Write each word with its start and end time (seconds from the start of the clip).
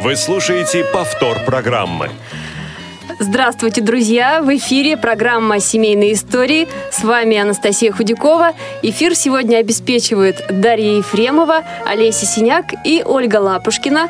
Вы 0.00 0.14
слушаете 0.14 0.84
повтор 0.84 1.40
программы. 1.44 2.08
Здравствуйте, 3.20 3.80
друзья! 3.80 4.40
В 4.42 4.56
эфире 4.56 4.96
программа 4.96 5.58
«Семейные 5.58 6.12
истории». 6.12 6.68
С 6.92 7.02
вами 7.02 7.36
Анастасия 7.36 7.90
Худякова. 7.90 8.52
Эфир 8.82 9.16
сегодня 9.16 9.56
обеспечивают 9.56 10.36
Дарья 10.48 10.98
Ефремова, 10.98 11.64
Олеся 11.84 12.26
Синяк 12.26 12.66
и 12.84 13.02
Ольга 13.04 13.38
Лапушкина. 13.38 14.08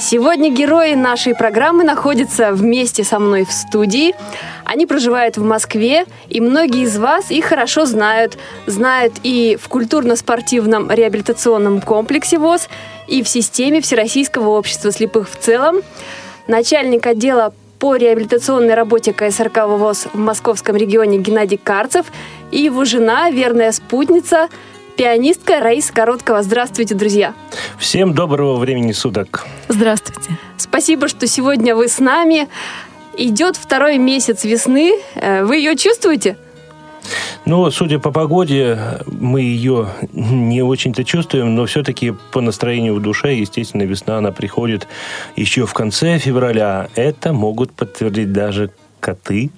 Сегодня 0.00 0.50
герои 0.50 0.94
нашей 0.94 1.36
программы 1.36 1.84
находятся 1.84 2.50
вместе 2.50 3.04
со 3.04 3.20
мной 3.20 3.44
в 3.44 3.52
студии. 3.52 4.16
Они 4.64 4.86
проживают 4.86 5.36
в 5.36 5.44
Москве, 5.44 6.06
и 6.28 6.40
многие 6.40 6.82
из 6.82 6.98
вас 6.98 7.30
их 7.30 7.44
хорошо 7.44 7.86
знают. 7.86 8.38
Знают 8.66 9.14
и 9.22 9.56
в 9.62 9.68
культурно-спортивном 9.68 10.90
реабилитационном 10.90 11.80
комплексе 11.80 12.38
ВОЗ, 12.38 12.68
и 13.06 13.22
в 13.22 13.28
системе 13.28 13.80
Всероссийского 13.80 14.48
общества 14.48 14.90
слепых 14.90 15.30
в 15.30 15.36
целом. 15.38 15.76
Начальник 16.48 17.06
отдела 17.06 17.54
по 17.78 17.96
реабилитационной 17.96 18.74
работе 18.74 19.12
КСРК 19.12 19.66
ВОЗ 19.66 20.08
в 20.12 20.18
московском 20.18 20.76
регионе 20.76 21.18
Геннадий 21.18 21.58
Карцев 21.62 22.06
и 22.50 22.60
его 22.60 22.84
жена, 22.84 23.30
верная 23.30 23.72
спутница, 23.72 24.48
пианистка 24.96 25.60
Раиса 25.60 25.92
Короткова. 25.92 26.42
Здравствуйте, 26.42 26.94
друзья! 26.94 27.34
Всем 27.78 28.14
доброго 28.14 28.56
времени 28.56 28.92
суток! 28.92 29.46
Здравствуйте! 29.68 30.38
Спасибо, 30.56 31.08
что 31.08 31.26
сегодня 31.26 31.76
вы 31.76 31.88
с 31.88 32.00
нами. 32.00 32.48
Идет 33.16 33.56
второй 33.56 33.98
месяц 33.98 34.44
весны. 34.44 34.94
Э, 35.14 35.44
вы 35.44 35.56
ее 35.56 35.76
чувствуете? 35.76 36.36
Ну, 37.44 37.70
судя 37.70 37.98
по 37.98 38.10
погоде, 38.10 39.00
мы 39.06 39.40
ее 39.40 39.88
не 40.12 40.62
очень-то 40.62 41.04
чувствуем, 41.04 41.54
но 41.54 41.66
все-таки 41.66 42.14
по 42.32 42.40
настроению 42.40 42.94
в 42.94 43.02
душе, 43.02 43.34
естественно, 43.34 43.82
весна, 43.82 44.18
она 44.18 44.32
приходит 44.32 44.86
еще 45.36 45.66
в 45.66 45.72
конце 45.72 46.18
февраля. 46.18 46.88
Это 46.94 47.32
могут 47.32 47.72
подтвердить 47.72 48.32
даже 48.32 48.70
коты. 49.00 49.50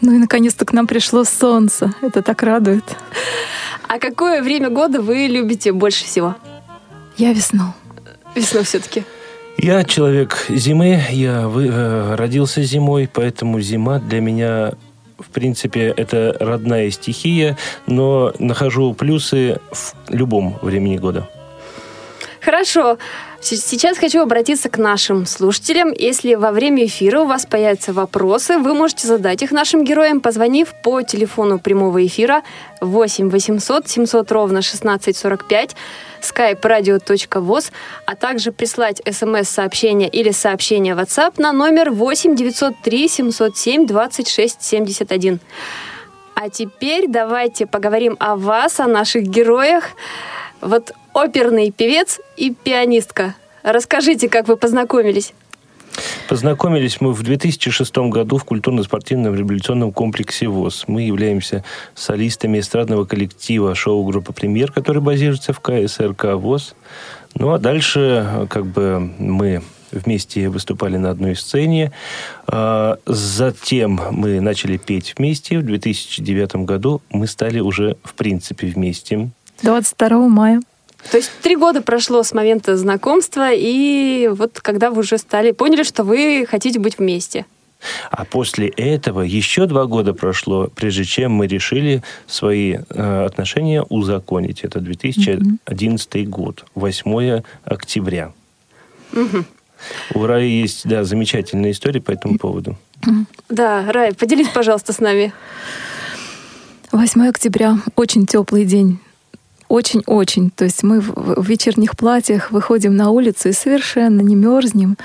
Ну 0.00 0.12
и 0.14 0.18
наконец-то 0.18 0.64
к 0.64 0.72
нам 0.72 0.86
пришло 0.86 1.24
солнце. 1.24 1.94
Это 2.02 2.22
так 2.22 2.42
радует. 2.42 2.84
А 3.86 3.98
какое 3.98 4.42
время 4.42 4.70
года 4.70 5.00
вы 5.00 5.26
любите 5.26 5.70
больше 5.72 6.04
всего? 6.04 6.34
Я 7.16 7.32
весну. 7.32 7.74
Весну 8.34 8.62
все-таки. 8.62 9.04
Я 9.58 9.84
человек 9.84 10.46
зимы, 10.48 11.02
я 11.10 11.46
вы, 11.46 11.68
э, 11.68 12.14
родился 12.16 12.62
зимой, 12.62 13.08
поэтому 13.12 13.60
зима 13.60 13.98
для 13.98 14.20
меня 14.20 14.72
в 15.22 15.30
принципе, 15.30 15.94
это 15.96 16.36
родная 16.40 16.90
стихия, 16.90 17.56
но 17.86 18.32
нахожу 18.38 18.94
плюсы 18.94 19.58
в 19.70 19.94
любом 20.08 20.58
времени 20.62 20.98
года. 20.98 21.28
Хорошо. 22.44 22.98
Сейчас 23.40 23.98
хочу 23.98 24.20
обратиться 24.20 24.68
к 24.68 24.76
нашим 24.76 25.26
слушателям. 25.26 25.92
Если 25.92 26.34
во 26.34 26.50
время 26.50 26.86
эфира 26.86 27.20
у 27.20 27.26
вас 27.26 27.46
появятся 27.46 27.92
вопросы, 27.92 28.58
вы 28.58 28.74
можете 28.74 29.06
задать 29.06 29.42
их 29.42 29.52
нашим 29.52 29.84
героям, 29.84 30.20
позвонив 30.20 30.74
по 30.82 31.02
телефону 31.02 31.60
прямого 31.60 32.04
эфира 32.04 32.42
8 32.80 33.30
800 33.30 33.88
700 33.88 34.32
ровно 34.32 34.58
1645 34.58 35.76
skype 36.20 36.60
radio.voz, 36.60 37.70
а 38.06 38.16
также 38.16 38.50
прислать 38.50 39.00
смс-сообщение 39.08 40.08
или 40.08 40.32
сообщение 40.32 40.94
WhatsApp 40.94 41.34
на 41.36 41.52
номер 41.52 41.90
8 41.90 42.34
903 42.34 43.08
707 43.08 43.86
26 43.86 44.62
71. 44.62 45.38
А 46.34 46.48
теперь 46.48 47.06
давайте 47.06 47.66
поговорим 47.66 48.16
о 48.18 48.34
вас, 48.34 48.80
о 48.80 48.88
наших 48.88 49.22
героях. 49.22 49.90
Вот 50.60 50.92
оперный 51.14 51.70
певец 51.70 52.20
и 52.36 52.52
пианистка. 52.52 53.34
Расскажите, 53.62 54.28
как 54.28 54.48
вы 54.48 54.56
познакомились? 54.56 55.32
Познакомились 56.28 57.00
мы 57.00 57.12
в 57.12 57.22
2006 57.22 57.96
году 58.08 58.38
в 58.38 58.44
культурно-спортивном 58.44 59.34
революционном 59.34 59.92
комплексе 59.92 60.48
ВОЗ. 60.48 60.84
Мы 60.86 61.02
являемся 61.02 61.64
солистами 61.94 62.60
эстрадного 62.60 63.04
коллектива 63.04 63.74
шоу-группы 63.74 64.32
«Премьер», 64.32 64.72
который 64.72 65.02
базируется 65.02 65.52
в 65.52 65.60
КСРК 65.60 66.34
ВОЗ. 66.34 66.74
Ну 67.34 67.52
а 67.52 67.58
дальше 67.58 68.46
как 68.48 68.66
бы 68.66 69.10
мы 69.18 69.62
вместе 69.90 70.48
выступали 70.48 70.96
на 70.96 71.10
одной 71.10 71.36
сцене. 71.36 71.92
А, 72.46 72.96
затем 73.04 74.00
мы 74.10 74.40
начали 74.40 74.78
петь 74.78 75.14
вместе. 75.18 75.58
В 75.58 75.62
2009 75.62 76.56
году 76.64 77.02
мы 77.10 77.26
стали 77.26 77.60
уже 77.60 77.96
в 78.02 78.14
принципе 78.14 78.68
вместе. 78.68 79.30
22 79.62 80.28
мая. 80.28 80.62
То 81.10 81.16
есть 81.16 81.30
три 81.42 81.56
года 81.56 81.82
прошло 81.82 82.22
с 82.22 82.32
момента 82.32 82.76
знакомства, 82.76 83.50
и 83.52 84.28
вот 84.32 84.60
когда 84.60 84.90
вы 84.90 85.00
уже 85.00 85.18
стали, 85.18 85.50
поняли, 85.50 85.82
что 85.82 86.04
вы 86.04 86.46
хотите 86.48 86.78
быть 86.78 86.98
вместе. 86.98 87.44
А 88.10 88.24
после 88.24 88.68
этого 88.68 89.22
еще 89.22 89.66
два 89.66 89.86
года 89.86 90.14
прошло, 90.14 90.68
прежде 90.74 91.04
чем 91.04 91.32
мы 91.32 91.48
решили 91.48 92.02
свои 92.28 92.76
э, 92.76 93.24
отношения 93.24 93.82
узаконить. 93.82 94.62
Это 94.62 94.78
2011 94.78 96.08
mm-hmm. 96.14 96.24
год, 96.26 96.64
8 96.76 97.42
октября. 97.64 98.32
Mm-hmm. 99.12 99.44
У 100.14 100.26
Раи 100.26 100.48
есть 100.48 100.86
да, 100.88 101.02
замечательная 101.02 101.72
история 101.72 102.00
по 102.00 102.12
этому 102.12 102.38
поводу. 102.38 102.76
Да, 103.48 103.90
Рай, 103.90 104.14
поделись, 104.14 104.48
пожалуйста, 104.48 104.92
с 104.92 105.00
нами. 105.00 105.32
8 106.92 107.28
октября, 107.28 107.78
очень 107.96 108.26
теплый 108.26 108.64
день 108.64 109.00
очень-очень. 109.72 110.50
То 110.50 110.64
есть 110.64 110.82
мы 110.82 111.00
в 111.00 111.48
вечерних 111.48 111.96
платьях 111.96 112.50
выходим 112.50 112.94
на 112.94 113.08
улицу 113.08 113.48
и 113.48 113.52
совершенно 113.52 114.20
не 114.20 114.34
мерзнем. 114.34 114.98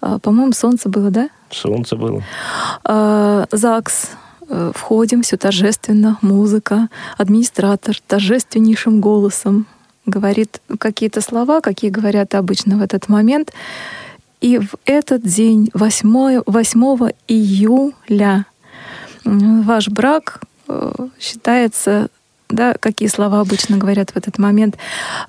А, 0.00 0.18
по-моему, 0.18 0.52
солнце 0.52 0.88
было, 0.88 1.10
да? 1.10 1.28
Солнце 1.50 1.94
было. 1.94 2.22
А, 2.82 3.46
ЗАГС. 3.52 4.10
Э, 4.50 4.72
входим, 4.74 5.22
все 5.22 5.36
торжественно, 5.36 6.18
музыка. 6.22 6.88
Администратор 7.16 7.96
торжественнейшим 8.06 9.00
голосом 9.00 9.66
говорит 10.06 10.60
какие-то 10.78 11.20
слова, 11.20 11.60
какие 11.60 11.90
говорят 11.90 12.34
обычно 12.34 12.78
в 12.78 12.82
этот 12.82 13.08
момент. 13.08 13.52
И 14.40 14.58
в 14.58 14.74
этот 14.84 15.22
день, 15.22 15.70
8, 15.74 16.42
8 16.46 17.10
июля, 17.28 18.46
ваш 19.24 19.88
брак 19.88 20.40
э, 20.66 20.92
считается 21.20 22.08
да, 22.48 22.74
какие 22.74 23.08
слова 23.08 23.40
обычно 23.40 23.76
говорят 23.76 24.10
в 24.10 24.16
этот 24.16 24.38
момент. 24.38 24.76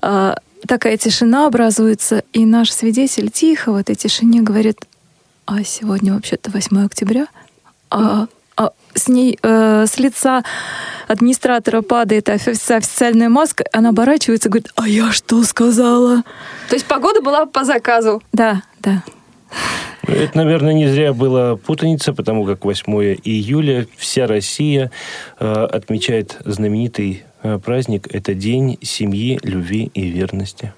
А, 0.01 0.37
такая 0.67 0.97
тишина 0.97 1.47
образуется, 1.47 2.23
и 2.33 2.45
наш 2.45 2.71
свидетель 2.71 3.29
тихо 3.29 3.71
в 3.71 3.75
этой 3.75 3.95
тишине 3.95 4.41
говорит, 4.41 4.77
а 5.45 5.63
сегодня 5.63 6.13
вообще-то 6.13 6.51
8 6.51 6.85
октября, 6.85 7.27
а, 7.89 8.27
а 8.55 8.71
с 8.93 9.07
ней, 9.07 9.39
э, 9.41 9.85
с 9.87 9.97
лица 9.97 10.43
администратора 11.07 11.81
падает 11.81 12.29
официальная 12.29 13.29
маска, 13.29 13.63
она 13.71 13.89
оборачивается 13.89 14.49
и 14.49 14.51
говорит, 14.51 14.71
а 14.75 14.87
я 14.87 15.11
что 15.11 15.43
сказала? 15.43 16.23
То 16.67 16.75
есть 16.75 16.85
погода 16.85 17.21
была 17.21 17.45
по 17.45 17.63
заказу? 17.63 18.21
Да, 18.33 18.61
да. 18.79 19.03
Это, 20.07 20.37
наверное, 20.37 20.73
не 20.73 20.87
зря 20.87 21.13
была 21.13 21.55
путаница, 21.55 22.13
потому 22.13 22.45
как 22.45 22.65
8 22.65 22.93
июля 23.23 23.87
вся 23.97 24.27
Россия 24.27 24.91
э, 25.39 25.45
отмечает 25.45 26.37
знаменитый 26.45 27.23
э, 27.43 27.59
праздник. 27.59 28.07
Это 28.13 28.33
День 28.33 28.77
семьи, 28.81 29.39
любви 29.43 29.91
и 29.93 30.09
верности. 30.09 30.73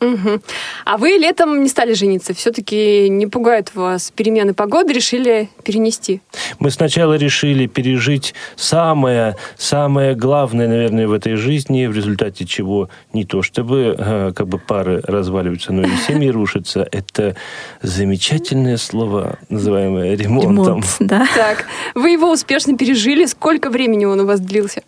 Угу. 0.00 0.40
А 0.84 0.96
вы 0.96 1.10
летом 1.10 1.62
не 1.62 1.68
стали 1.68 1.92
жениться? 1.92 2.32
Все-таки 2.32 3.08
не 3.08 3.26
пугают 3.26 3.74
вас 3.74 4.12
перемены 4.14 4.54
погоды, 4.54 4.92
решили 4.92 5.48
перенести? 5.64 6.20
Мы 6.60 6.70
сначала 6.70 7.14
решили 7.14 7.66
пережить 7.66 8.34
самое, 8.56 9.36
самое 9.56 10.14
главное, 10.14 10.68
наверное, 10.68 11.08
в 11.08 11.12
этой 11.12 11.34
жизни, 11.34 11.86
в 11.86 11.94
результате 11.94 12.44
чего 12.44 12.88
не 13.12 13.24
то 13.24 13.42
чтобы 13.42 13.96
э, 13.98 14.32
как 14.34 14.46
бы 14.48 14.58
пары 14.58 15.00
разваливаются, 15.04 15.72
но 15.72 15.82
и 15.82 15.96
семьи 16.06 16.28
рушатся. 16.28 16.86
Это 16.92 17.34
замечательное 17.82 18.76
слово, 18.76 19.38
называемое 19.48 20.16
ремонтом. 20.16 20.66
Ремонт, 20.66 20.96
да. 21.00 21.26
Так, 21.34 21.66
вы 21.94 22.10
его 22.10 22.30
успешно 22.30 22.76
пережили. 22.76 23.26
Сколько 23.26 23.70
времени 23.70 24.04
он 24.04 24.20
у 24.20 24.26
вас 24.26 24.40
длился? 24.40 24.82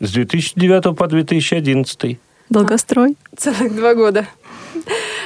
С 0.00 0.12
2009 0.12 0.96
по 0.96 1.06
2011. 1.06 2.18
Долгострой. 2.48 3.16
Целых 3.36 3.74
два 3.76 3.94
года. 3.94 4.26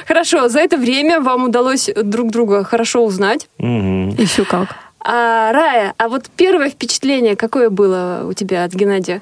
Хорошо, 0.07 0.49
за 0.49 0.59
это 0.59 0.77
время 0.77 1.19
вам 1.19 1.45
удалось 1.45 1.89
друг 1.95 2.31
друга 2.31 2.63
хорошо 2.63 3.03
узнать. 3.05 3.47
Мгм. 3.57 4.09
Еще 4.09 4.45
как. 4.45 4.75
А, 4.99 5.51
Рая, 5.51 5.93
а 5.97 6.07
вот 6.09 6.29
первое 6.35 6.69
впечатление 6.69 7.35
какое 7.35 7.69
было 7.69 8.25
у 8.27 8.33
тебя 8.33 8.63
от 8.63 8.73
Геннадия? 8.73 9.21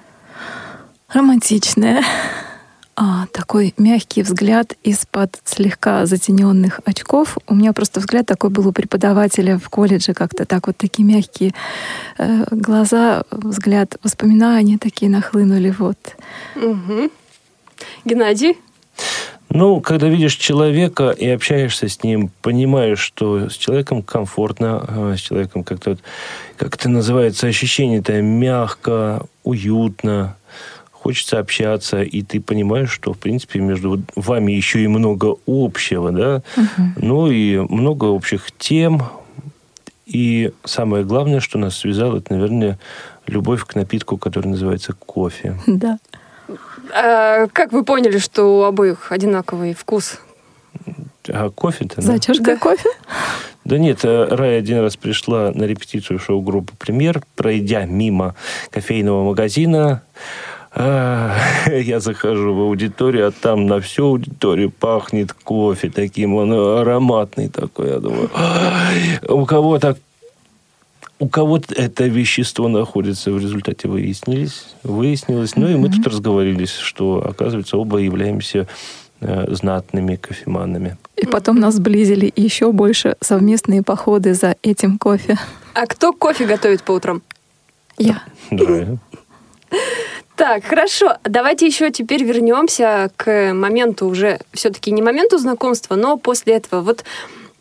Романтичная. 1.09 2.03
А, 2.95 3.25
такой 3.31 3.73
мягкий 3.77 4.21
взгляд 4.21 4.73
из-под 4.83 5.41
слегка 5.45 6.05
затененных 6.05 6.79
очков. 6.85 7.37
У 7.47 7.55
меня 7.55 7.73
просто 7.73 7.99
взгляд 7.99 8.27
такой 8.27 8.51
был 8.51 8.67
у 8.67 8.71
преподавателя 8.71 9.57
в 9.57 9.67
колледже, 9.69 10.13
как-то 10.13 10.45
так 10.45 10.67
вот 10.67 10.77
такие 10.77 11.03
мягкие 11.03 11.53
э, 12.19 12.45
глаза, 12.51 13.23
взгляд, 13.31 13.97
воспоминания 14.03 14.77
такие 14.77 15.09
нахлынули. 15.09 15.73
Вот. 15.77 15.97
Мгм. 16.55 17.09
Геннадий? 18.05 18.57
Ну, 19.53 19.81
когда 19.81 20.07
видишь 20.07 20.35
человека 20.35 21.11
и 21.11 21.27
общаешься 21.27 21.87
с 21.87 22.03
ним, 22.03 22.31
понимаешь, 22.41 22.99
что 22.99 23.49
с 23.49 23.53
человеком 23.53 24.01
комфортно, 24.01 24.83
э, 24.87 25.15
с 25.15 25.21
человеком 25.21 25.63
как-то, 25.63 25.97
как 26.57 26.75
это 26.75 26.89
называется, 26.89 27.45
ощущение-то 27.45 28.19
мягко, 28.23 29.21
уютно, 29.43 30.35
хочется 30.91 31.37
общаться, 31.37 32.01
и 32.01 32.23
ты 32.23 32.41
понимаешь, 32.41 32.89
что, 32.89 33.13
в 33.13 33.19
принципе, 33.19 33.59
между 33.59 34.01
вами 34.15 34.53
еще 34.53 34.83
и 34.83 34.87
много 34.87 35.35
общего, 35.45 36.11
да, 36.11 36.41
ну 36.95 37.29
и 37.29 37.57
много 37.57 38.05
общих 38.05 38.47
тем, 38.57 39.03
и 40.07 40.51
самое 40.65 41.05
главное, 41.05 41.41
что 41.41 41.59
нас 41.59 41.77
связало, 41.77 42.17
это, 42.17 42.33
наверное, 42.33 42.79
любовь 43.27 43.65
к 43.65 43.75
напитку, 43.75 44.17
который 44.17 44.47
называется 44.47 44.93
кофе. 44.93 45.59
Да. 45.67 45.99
А, 46.93 47.47
как 47.47 47.71
вы 47.71 47.83
поняли, 47.83 48.17
что 48.17 48.59
у 48.59 48.63
обоих 48.63 49.11
одинаковый 49.11 49.73
вкус? 49.73 50.19
А 51.27 51.49
кофе-то... 51.49 51.97
да? 51.97 52.01
За 52.01 52.19
чашкой 52.19 52.57
кофе? 52.57 52.89
Да 53.65 53.77
нет, 53.77 53.99
э, 54.03 54.27
Рая 54.29 54.59
один 54.59 54.79
раз 54.79 54.97
пришла 54.97 55.51
на 55.53 55.63
репетицию 55.63 56.19
шоу-группы 56.19 56.73
«Премьер», 56.77 57.21
пройдя 57.35 57.85
мимо 57.85 58.35
кофейного 58.71 59.23
магазина. 59.23 60.01
а, 60.71 61.37
Я 61.71 62.01
захожу 62.01 62.53
в 62.53 62.59
аудиторию, 62.59 63.27
а 63.27 63.31
там 63.31 63.65
на 63.65 63.79
всю 63.79 64.07
аудиторию 64.07 64.69
пахнет 64.69 65.31
кофе 65.31 65.89
таким, 65.89 66.35
он 66.35 66.51
ароматный 66.51 67.47
такой. 67.47 67.89
Я 67.89 67.99
думаю, 67.99 68.29
«Ай, 68.35 69.19
у 69.29 69.45
кого 69.45 69.79
так 69.79 69.97
у 71.23 71.29
кого 71.29 71.57
это 71.57 72.03
вещество 72.03 72.67
находится, 72.67 73.31
в 73.31 73.39
результате 73.39 73.87
выяснились, 73.87 74.65
выяснилось. 74.83 75.55
Ну 75.55 75.69
и 75.69 75.75
мы 75.75 75.89
тут 75.89 76.05
разговорились, 76.05 76.75
что, 76.75 77.25
оказывается, 77.25 77.77
оба 77.77 77.99
являемся 77.99 78.67
э, 79.21 79.45
знатными 79.53 80.17
кофеманами. 80.17 80.97
И 81.15 81.25
потом 81.25 81.61
нас 81.61 81.75
сблизили 81.75 82.29
еще 82.35 82.73
больше 82.73 83.15
совместные 83.21 83.83
походы 83.83 84.33
за 84.33 84.57
этим 84.63 84.97
кофе. 84.97 85.39
А 85.73 85.87
кто 85.87 86.11
кофе 86.11 86.45
готовит 86.45 86.83
по 86.83 86.91
утрам? 86.91 87.21
Я. 87.97 88.21
Да. 88.51 88.97
Так, 90.35 90.65
хорошо. 90.65 91.15
Давайте 91.23 91.67
еще 91.67 91.89
теперь 91.89 92.25
вернемся 92.25 93.09
к 93.15 93.53
моменту 93.53 94.07
уже, 94.07 94.39
все-таки 94.51 94.91
не 94.91 95.01
моменту 95.01 95.37
знакомства, 95.37 95.95
но 95.95 96.17
после 96.17 96.55
этого. 96.55 96.81
Вот 96.81 97.05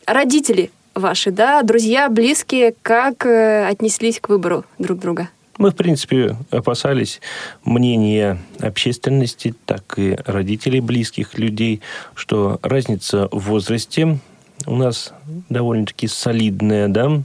родители 0.05 0.73
ваши, 0.95 1.31
да, 1.31 1.63
друзья, 1.63 2.09
близкие, 2.09 2.75
как 2.83 3.27
э, 3.27 3.67
отнеслись 3.67 4.21
к 4.21 4.29
выбору 4.29 4.65
друг 4.79 4.99
друга? 4.99 5.29
Мы, 5.59 5.71
в 5.71 5.77
принципе, 5.77 6.37
опасались 6.51 7.21
мнения 7.65 8.39
общественности, 8.59 9.55
так 9.67 9.99
и 9.99 10.17
родителей 10.25 10.81
близких 10.81 11.39
людей, 11.39 11.83
что 12.15 12.59
разница 12.63 13.29
в 13.31 13.49
возрасте 13.49 14.19
у 14.67 14.77
нас 14.77 15.13
довольно-таки 15.49 16.09
солидная, 16.09 16.89
да, 16.89 17.23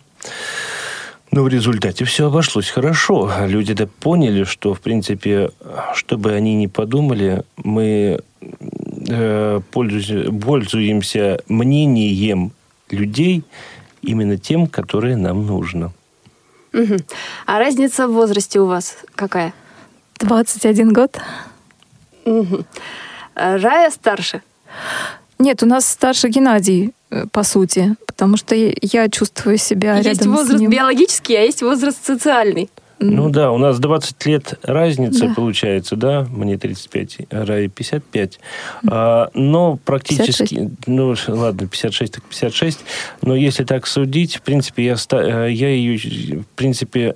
но 1.31 1.43
в 1.43 1.47
результате 1.49 2.05
все 2.05 2.27
обошлось 2.27 2.69
хорошо. 2.69 3.31
Люди-то 3.45 3.87
поняли, 3.87 4.43
что, 4.43 4.73
в 4.73 4.81
принципе, 4.81 5.51
что 5.93 6.17
бы 6.17 6.31
они 6.31 6.55
ни 6.55 6.67
подумали, 6.67 7.43
мы 7.57 8.21
э, 9.09 9.61
пользуемся, 9.71 10.31
пользуемся 10.31 11.39
мнением 11.47 12.53
людей 12.89 13.43
именно 14.01 14.37
тем, 14.37 14.67
которое 14.67 15.15
нам 15.17 15.45
нужно. 15.45 15.91
Мгм. 16.73 16.97
А 17.45 17.59
разница 17.59 18.07
в 18.07 18.11
возрасте 18.13 18.59
у 18.59 18.65
вас 18.65 18.97
какая? 19.15 19.53
21 20.19 20.93
год. 20.93 21.17
А 22.25 23.57
Рая 23.57 23.89
старше. 23.91 24.41
Нет, 25.39 25.61
у 25.63 25.65
нас 25.67 25.87
старше 25.87 26.29
Геннадий, 26.29 26.93
э, 27.11 27.25
по 27.31 27.43
сути, 27.43 27.95
потому 28.07 28.37
что 28.37 28.55
я- 28.55 29.09
чувствую 29.09 29.57
себя 29.57 29.97
есть 29.97 30.07
рядом 30.07 30.33
с 30.33 30.37
возраст 30.39 30.59
ним. 30.59 30.71
биологический, 30.71 31.35
а 31.35 31.41
есть 31.41 31.61
возраст 31.61 32.03
социальный. 32.03 32.69
Ну 32.99 33.29
да, 33.29 33.51
у 33.51 33.57
нас 33.57 33.79
20 33.79 34.25
лет 34.25 34.53
разница 34.63 35.27
Да. 35.27 35.33
получается, 35.35 35.95
да, 35.95 36.25
мне 36.31 36.57
35, 36.57 37.17
а 37.29 37.45
Рае 37.45 37.67
55. 37.67 38.39
А, 38.89 39.29
но 39.33 39.77
практически, 39.85 40.71
ну 40.87 41.15
ладно, 41.27 41.67
56 41.67 42.13
так 42.13 42.23
56, 42.23 42.79
но 43.21 43.35
если 43.35 43.63
так 43.63 43.85
судить, 43.85 44.37
в 44.37 44.41
принципе, 44.41 44.85
я, 44.85 44.95
э, 45.11 45.51
я 45.51 45.69
ее, 45.69 46.39
в 46.39 46.45
принципе, 46.55 47.15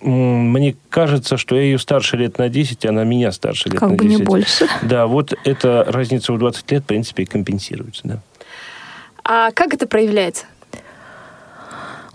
мне 0.00 0.76
кажется, 0.90 1.36
что 1.36 1.56
я 1.56 1.62
ее 1.62 1.78
старше 1.78 2.16
лет 2.16 2.38
на 2.38 2.48
10, 2.48 2.86
она 2.86 3.04
меня 3.04 3.32
старше 3.32 3.68
лет 3.68 3.80
Как 3.80 3.90
на 3.90 3.96
бы 3.96 4.04
10. 4.04 4.18
не 4.20 4.24
больше. 4.24 4.66
Да, 4.82 5.06
вот 5.06 5.34
эта 5.44 5.84
разница 5.88 6.32
в 6.32 6.38
20 6.38 6.70
лет, 6.72 6.82
в 6.84 6.86
принципе, 6.86 7.24
и 7.24 7.26
компенсируется, 7.26 8.02
да. 8.04 8.20
А 9.24 9.50
как 9.50 9.74
это 9.74 9.86
проявляется? 9.86 10.46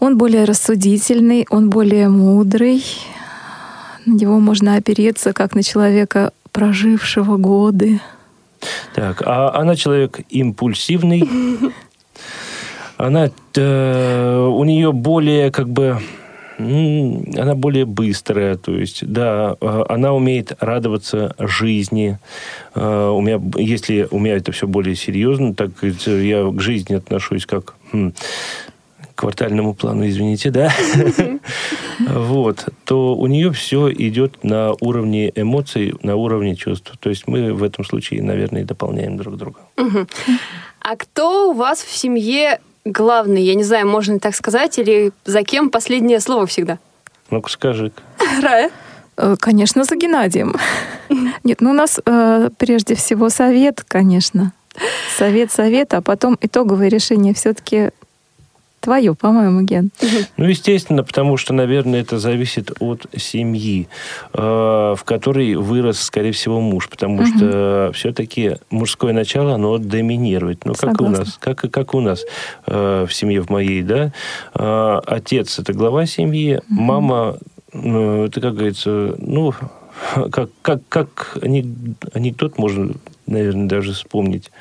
Он 0.03 0.17
более 0.17 0.43
рассудительный, 0.43 1.47
он 1.49 1.69
более 1.69 2.09
мудрый. 2.09 2.83
На 4.05 4.11
него 4.11 4.37
можно 4.37 4.75
опереться, 4.75 5.31
как 5.31 5.55
на 5.55 5.63
человека, 5.63 6.33
прожившего 6.51 7.37
годы. 7.37 8.01
Так, 8.95 9.23
а 9.25 9.55
она 9.55 9.77
человек 9.77 10.19
импульсивный. 10.29 11.23
Она, 12.97 13.31
э, 13.55 14.45
у 14.45 14.63
нее 14.65 14.91
более 14.91 15.51
как 15.51 15.67
бы 15.67 15.99
она 16.57 17.55
более 17.55 17.85
быстрая, 17.85 18.55
то 18.55 18.77
есть, 18.77 19.05
да, 19.05 19.57
э, 19.59 19.83
она 19.89 20.13
умеет 20.13 20.53
радоваться 20.59 21.35
жизни. 21.39 22.19
Э, 22.75 23.09
У 23.09 23.19
меня, 23.21 23.41
если 23.57 24.07
у 24.11 24.19
меня 24.19 24.35
это 24.35 24.51
все 24.51 24.67
более 24.67 24.95
серьезно, 24.95 25.55
так 25.55 25.71
я 25.81 26.51
к 26.51 26.61
жизни 26.61 26.93
отношусь 26.93 27.47
как 27.47 27.73
м, 27.91 28.11
к 28.11 28.15
квартальному 29.15 29.73
плану, 29.73 30.07
извините, 30.07 30.49
да, 30.49 30.73
вот, 31.99 32.67
то 32.85 33.15
у 33.15 33.27
нее 33.27 33.51
все 33.51 33.91
идет 33.91 34.43
на 34.43 34.73
уровне 34.79 35.31
эмоций, 35.35 35.93
на 36.01 36.15
уровне 36.15 36.55
чувств. 36.55 36.91
То 36.99 37.09
есть 37.09 37.27
мы 37.27 37.53
в 37.53 37.63
этом 37.63 37.85
случае, 37.85 38.23
наверное, 38.23 38.63
дополняем 38.63 39.17
друг 39.17 39.37
друга. 39.37 39.59
А 40.79 40.95
кто 40.97 41.51
у 41.51 41.53
вас 41.53 41.81
в 41.81 41.95
семье 41.95 42.59
главный? 42.85 43.43
Я 43.43 43.55
не 43.55 43.63
знаю, 43.63 43.87
можно 43.87 44.13
ли 44.13 44.19
так 44.19 44.35
сказать, 44.35 44.77
или 44.79 45.11
за 45.25 45.43
кем 45.43 45.69
последнее 45.69 46.19
слово 46.19 46.45
всегда? 46.45 46.79
Ну-ка 47.29 47.49
скажи. 47.49 47.91
Рая? 48.41 48.69
Э, 49.17 49.35
Конечно, 49.39 49.83
за 49.83 49.95
Геннадием. 49.95 50.55
Нет, 51.43 51.61
ну 51.61 51.71
у 51.71 51.73
нас 51.73 51.99
э, 52.05 52.49
прежде 52.57 52.95
всего 52.95 53.29
совет, 53.29 53.83
конечно. 53.87 54.51
Совет, 55.17 55.51
совет, 55.51 55.93
а 55.93 56.01
потом 56.01 56.37
итоговое 56.41 56.87
решение 56.87 57.33
все-таки 57.33 57.91
твое, 58.83 59.15
по-моему, 59.15 59.61
Ген. 59.61 59.91
Ну, 60.37 60.45
естественно, 60.45 61.03
потому 61.03 61.37
что, 61.37 61.53
наверное, 61.53 62.01
это 62.01 62.19
зависит 62.19 62.71
от 62.79 63.05
семьи, 63.15 63.87
э, 64.33 64.37
в 64.41 65.03
которой 65.05 65.55
вырос, 65.55 66.01
скорее 66.01 66.33
всего, 66.33 66.59
муж, 66.59 66.89
потому 66.89 67.25
что 67.25 67.91
все-таки 67.93 68.57
мужское 68.69 69.13
начало, 69.13 69.55
оно 69.55 69.77
доминирует. 69.77 70.65
Ну, 70.65 70.73
как 70.73 70.83
и 70.83 71.03
у 71.03 71.07
Согласна. 71.07 71.25
нас, 71.25 71.37
как, 71.39 71.71
как 71.71 71.93
у 71.93 72.01
нас 72.01 72.25
э, 72.67 73.05
в 73.07 73.13
семье 73.13 73.41
в 73.41 73.49
моей, 73.49 73.81
да. 73.83 74.11
Э, 74.53 74.99
отец– 75.05 75.59
это 75.59 75.73
глава 75.73 76.05
семьи, 76.05 76.59
мама, 76.67 77.37
ну, 77.71 78.25
это, 78.25 78.41
как 78.41 78.55
говорится, 78.55 79.15
ну, 79.17 79.53
как, 80.31 80.49
как, 80.61 80.81
как 80.89 81.37
анек- 81.41 81.95
анекдот 82.13 82.57
можно, 82.57 82.93
наверное, 83.27 83.67
даже 83.67 83.93
вспомнить. 83.93 84.51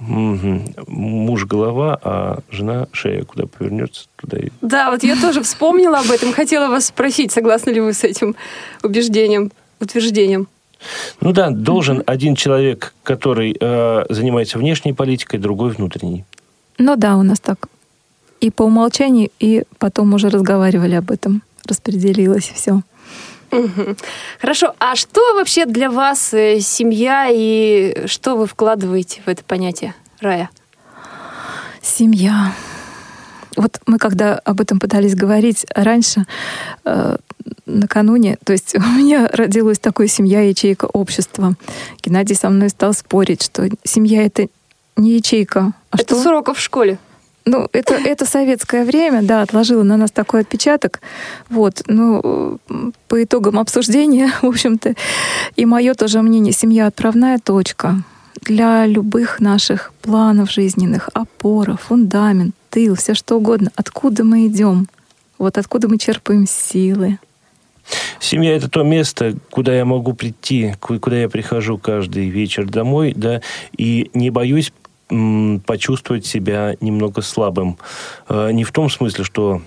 Мгм. 0.00 0.64
Муж 0.86 1.44
голова, 1.44 1.98
а 2.02 2.38
жена 2.50 2.88
шея, 2.92 3.24
куда 3.24 3.44
повернется, 3.46 4.06
туда 4.16 4.38
и 4.38 4.48
Да, 4.62 4.90
вот 4.90 5.02
я 5.02 5.14
тоже 5.20 5.42
вспомнила 5.42 5.98
об 5.98 6.10
этом. 6.10 6.32
Хотела 6.32 6.68
вас 6.68 6.86
спросить, 6.86 7.32
согласны 7.32 7.70
ли 7.70 7.80
вы 7.80 7.92
с 7.92 8.02
этим 8.02 8.34
убеждением, 8.82 9.52
утверждением? 9.78 10.48
Ну 11.20 11.32
да, 11.32 11.50
должен 11.50 12.02
один 12.06 12.34
человек, 12.34 12.94
который 13.02 13.54
э, 13.60 14.04
занимается 14.08 14.58
внешней 14.58 14.94
политикой, 14.94 15.38
другой 15.38 15.72
внутренней. 15.72 16.24
Ну 16.78 16.96
да, 16.96 17.16
у 17.16 17.22
нас 17.22 17.38
так. 17.38 17.68
И 18.40 18.50
по 18.50 18.62
умолчанию, 18.62 19.30
и 19.38 19.64
потом 19.78 20.14
уже 20.14 20.30
разговаривали 20.30 20.94
об 20.94 21.10
этом. 21.10 21.42
Распределилось 21.66 22.50
все. 22.54 22.80
Хорошо, 24.40 24.74
а 24.78 24.96
что 24.96 25.34
вообще 25.34 25.66
для 25.66 25.90
вас 25.90 26.32
э, 26.32 26.60
семья 26.60 27.28
и 27.30 28.06
что 28.06 28.36
вы 28.36 28.46
вкладываете 28.46 29.22
в 29.24 29.28
это 29.28 29.42
понятие, 29.44 29.94
Рая? 30.20 30.50
Семья. 31.82 32.52
Вот 33.56 33.80
мы 33.86 33.98
когда 33.98 34.38
об 34.38 34.60
этом 34.60 34.78
пытались 34.78 35.14
говорить 35.14 35.66
раньше, 35.74 36.24
э, 36.84 37.16
накануне, 37.66 38.36
то 38.44 38.52
есть 38.52 38.74
у 38.76 38.80
меня 38.80 39.28
родилась 39.32 39.78
такая 39.78 40.06
семья, 40.06 40.40
ячейка 40.40 40.86
общества. 40.86 41.54
Геннадий 42.02 42.36
со 42.36 42.50
мной 42.50 42.68
стал 42.70 42.94
спорить, 42.94 43.42
что 43.42 43.68
семья 43.84 44.24
это 44.24 44.46
не 44.96 45.16
ячейка. 45.16 45.72
А 45.90 45.96
это 45.96 46.14
что? 46.14 46.22
с 46.22 46.26
уроков 46.26 46.58
в 46.58 46.60
школе. 46.60 46.98
Ну, 47.46 47.68
это, 47.72 47.94
это 47.94 48.26
советское 48.26 48.84
время, 48.84 49.22
да, 49.22 49.42
отложило 49.42 49.82
на 49.82 49.96
нас 49.96 50.10
такой 50.10 50.42
отпечаток. 50.42 51.00
Вот, 51.48 51.82
ну, 51.86 52.58
по 53.08 53.22
итогам 53.22 53.58
обсуждения, 53.58 54.32
в 54.42 54.46
общем-то, 54.46 54.94
и 55.56 55.66
мое 55.66 55.94
тоже 55.94 56.22
мнение, 56.22 56.52
семья 56.52 56.86
отправная 56.86 57.38
точка 57.38 58.02
для 58.42 58.86
любых 58.86 59.40
наших 59.40 59.92
планов 60.02 60.50
жизненных, 60.50 61.08
опора, 61.12 61.76
фундамент, 61.76 62.54
тыл, 62.70 62.94
все 62.94 63.14
что 63.14 63.36
угодно. 63.36 63.70
Откуда 63.74 64.24
мы 64.24 64.46
идем? 64.46 64.88
Вот 65.38 65.58
откуда 65.58 65.88
мы 65.88 65.98
черпаем 65.98 66.46
силы. 66.46 67.18
Семья– 68.20 68.56
это 68.56 68.68
то 68.68 68.82
место, 68.82 69.34
куда 69.50 69.74
я 69.74 69.84
могу 69.84 70.14
прийти, 70.14 70.74
куда 70.78 71.18
я 71.18 71.28
прихожу 71.28 71.78
каждый 71.78 72.28
вечер 72.28 72.68
домой, 72.68 73.12
да, 73.16 73.40
и 73.76 74.10
не 74.14 74.30
боюсь 74.30 74.72
почувствовать 75.66 76.26
себя 76.26 76.76
немного 76.80 77.22
слабым. 77.22 77.78
Э, 78.28 78.50
не 78.52 78.64
в 78.64 78.72
том 78.72 78.90
смысле, 78.90 79.24
что 79.24 79.62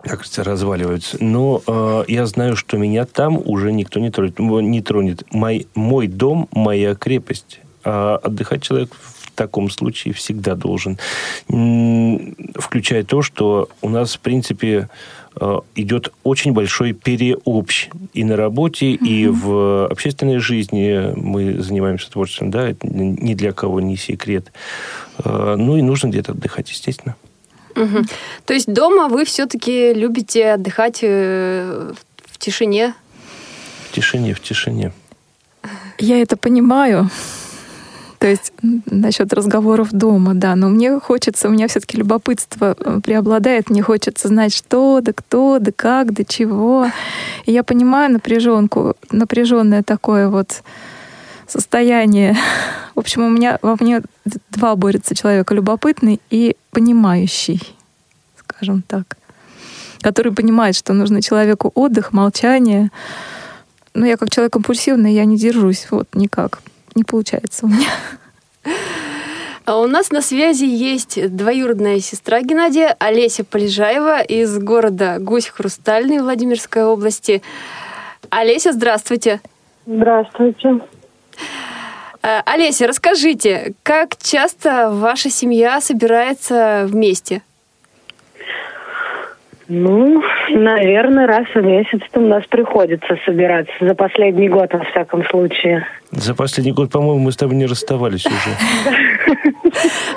как 0.00 0.24
это 0.24 0.44
разваливаются. 0.44 1.16
Но 1.20 1.62
э, 1.66 2.04
я 2.08 2.26
знаю, 2.26 2.56
что 2.56 2.76
меня 2.76 3.04
там 3.04 3.40
уже 3.44 3.72
никто 3.72 4.00
не 4.00 4.10
тронет. 4.10 4.38
Не 4.38 4.80
тронет. 4.80 5.24
Мой, 5.32 5.66
мой 5.74 6.06
дом, 6.06 6.48
моя 6.52 6.94
крепость. 6.94 7.60
А 7.84 8.16
отдыхать 8.16 8.62
человек 8.62 8.90
в 8.94 9.32
таком 9.32 9.70
случае 9.70 10.14
всегда 10.14 10.54
должен. 10.54 10.98
Включая 11.46 13.04
то, 13.04 13.22
что 13.22 13.68
у 13.82 13.88
нас, 13.88 14.14
в 14.14 14.20
принципе, 14.20 14.68
э, 14.76 14.88
идет 15.74 16.12
очень 16.24 16.52
большой 16.52 16.92
переобщ 16.92 17.88
и 18.12 18.24
на 18.24 18.36
работе, 18.36 18.92
mm-hmm. 18.92 19.06
и 19.06 19.26
в 19.26 19.86
общественной 19.86 20.38
жизни 20.38 21.12
мы 21.16 21.60
занимаемся 21.62 22.10
творчеством, 22.10 22.50
да, 22.50 22.68
это 22.68 22.86
ни 22.86 23.34
для 23.34 23.52
кого 23.52 23.80
не 23.80 23.96
секрет. 23.96 24.52
Э, 25.24 25.56
ну 25.58 25.76
и 25.76 25.82
нужно 25.82 26.08
где-то 26.08 26.32
отдыхать, 26.32 26.70
естественно. 26.70 27.16
Угу. 27.76 28.04
То 28.44 28.54
есть 28.54 28.72
дома 28.72 29.08
вы 29.08 29.24
все-таки 29.24 29.92
любите 29.94 30.52
отдыхать 30.52 31.00
э, 31.02 31.92
в 32.26 32.38
тишине? 32.38 32.94
В 33.88 33.92
тишине, 33.92 34.34
в 34.34 34.40
тишине. 34.40 34.92
Я 35.98 36.20
это 36.20 36.36
понимаю. 36.36 37.10
То 38.18 38.26
есть 38.26 38.52
насчет 38.86 39.32
разговоров 39.32 39.92
дома, 39.92 40.34
да. 40.34 40.56
Но 40.56 40.68
мне 40.68 40.98
хочется, 40.98 41.48
у 41.48 41.52
меня 41.52 41.68
все-таки 41.68 41.96
любопытство 41.96 42.76
э, 42.78 43.00
преобладает, 43.02 43.70
мне 43.70 43.82
хочется 43.82 44.26
знать, 44.28 44.52
что, 44.52 45.00
да 45.00 45.12
кто, 45.12 45.58
да 45.60 45.70
как, 45.74 46.12
да 46.12 46.24
чего. 46.24 46.88
И 47.46 47.52
я 47.52 47.62
понимаю 47.62 48.12
напряженку, 48.12 48.96
напряженное 49.12 49.84
такое 49.84 50.28
вот 50.28 50.62
состояние. 51.46 52.36
В 52.96 52.98
общем, 52.98 53.22
у 53.22 53.30
меня 53.30 53.60
во 53.62 53.76
мне 53.78 54.02
два 54.50 54.74
борются 54.74 55.14
человека: 55.14 55.54
любопытный 55.54 56.20
и 56.30 56.56
понимающий, 56.72 57.62
скажем 58.36 58.82
так, 58.82 59.16
который 60.00 60.32
понимает, 60.32 60.74
что 60.74 60.92
нужно 60.92 61.22
человеку 61.22 61.70
отдых, 61.76 62.12
молчание. 62.12 62.90
Но 63.94 64.06
я 64.06 64.16
как 64.16 64.30
человек 64.30 64.56
импульсивный, 64.56 65.14
я 65.14 65.24
не 65.24 65.36
держусь, 65.36 65.86
вот 65.90 66.08
никак 66.14 66.60
не 66.98 67.04
получается 67.04 67.64
у 67.64 67.68
меня. 67.68 67.88
А 69.64 69.78
у 69.80 69.86
нас 69.86 70.10
на 70.10 70.22
связи 70.22 70.64
есть 70.64 71.36
двоюродная 71.36 72.00
сестра 72.00 72.40
Геннадия, 72.40 72.96
Олеся 72.98 73.44
Полежаева 73.44 74.22
из 74.22 74.58
города 74.58 75.18
Гусь-Хрустальный 75.20 76.20
Владимирской 76.20 76.84
области. 76.84 77.42
Олеся, 78.30 78.72
здравствуйте. 78.72 79.40
Здравствуйте. 79.84 80.80
Э, 82.22 82.40
Олеся, 82.46 82.86
расскажите, 82.86 83.74
как 83.82 84.16
часто 84.16 84.90
ваша 84.90 85.28
семья 85.28 85.82
собирается 85.82 86.86
вместе? 86.88 87.42
Ну, 89.68 90.22
наверное, 90.48 91.26
раз 91.26 91.46
в 91.54 91.62
месяц 91.62 92.00
у 92.14 92.20
нас 92.20 92.42
приходится 92.46 93.18
собираться. 93.26 93.72
За 93.80 93.94
последний 93.94 94.48
год, 94.48 94.72
во 94.72 94.82
всяком 94.84 95.22
случае. 95.26 95.86
За 96.10 96.34
последний 96.34 96.72
год, 96.72 96.90
по-моему, 96.90 97.18
мы 97.18 97.32
с 97.32 97.36
тобой 97.36 97.56
не 97.56 97.66
расставались 97.66 98.24
уже. 98.24 98.56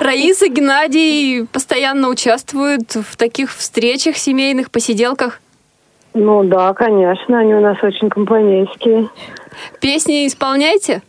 Раиса, 0.00 0.48
Геннадий 0.48 1.46
постоянно 1.52 2.08
участвуют 2.08 2.94
в 2.94 3.16
таких 3.18 3.54
встречах, 3.54 4.16
семейных 4.16 4.70
посиделках? 4.70 5.40
Ну 6.14 6.44
да, 6.44 6.72
конечно, 6.72 7.38
они 7.38 7.54
у 7.54 7.60
нас 7.60 7.76
очень 7.82 8.08
компанейские. 8.08 9.08
Песни 9.80 10.26
исполняете? 10.26 11.02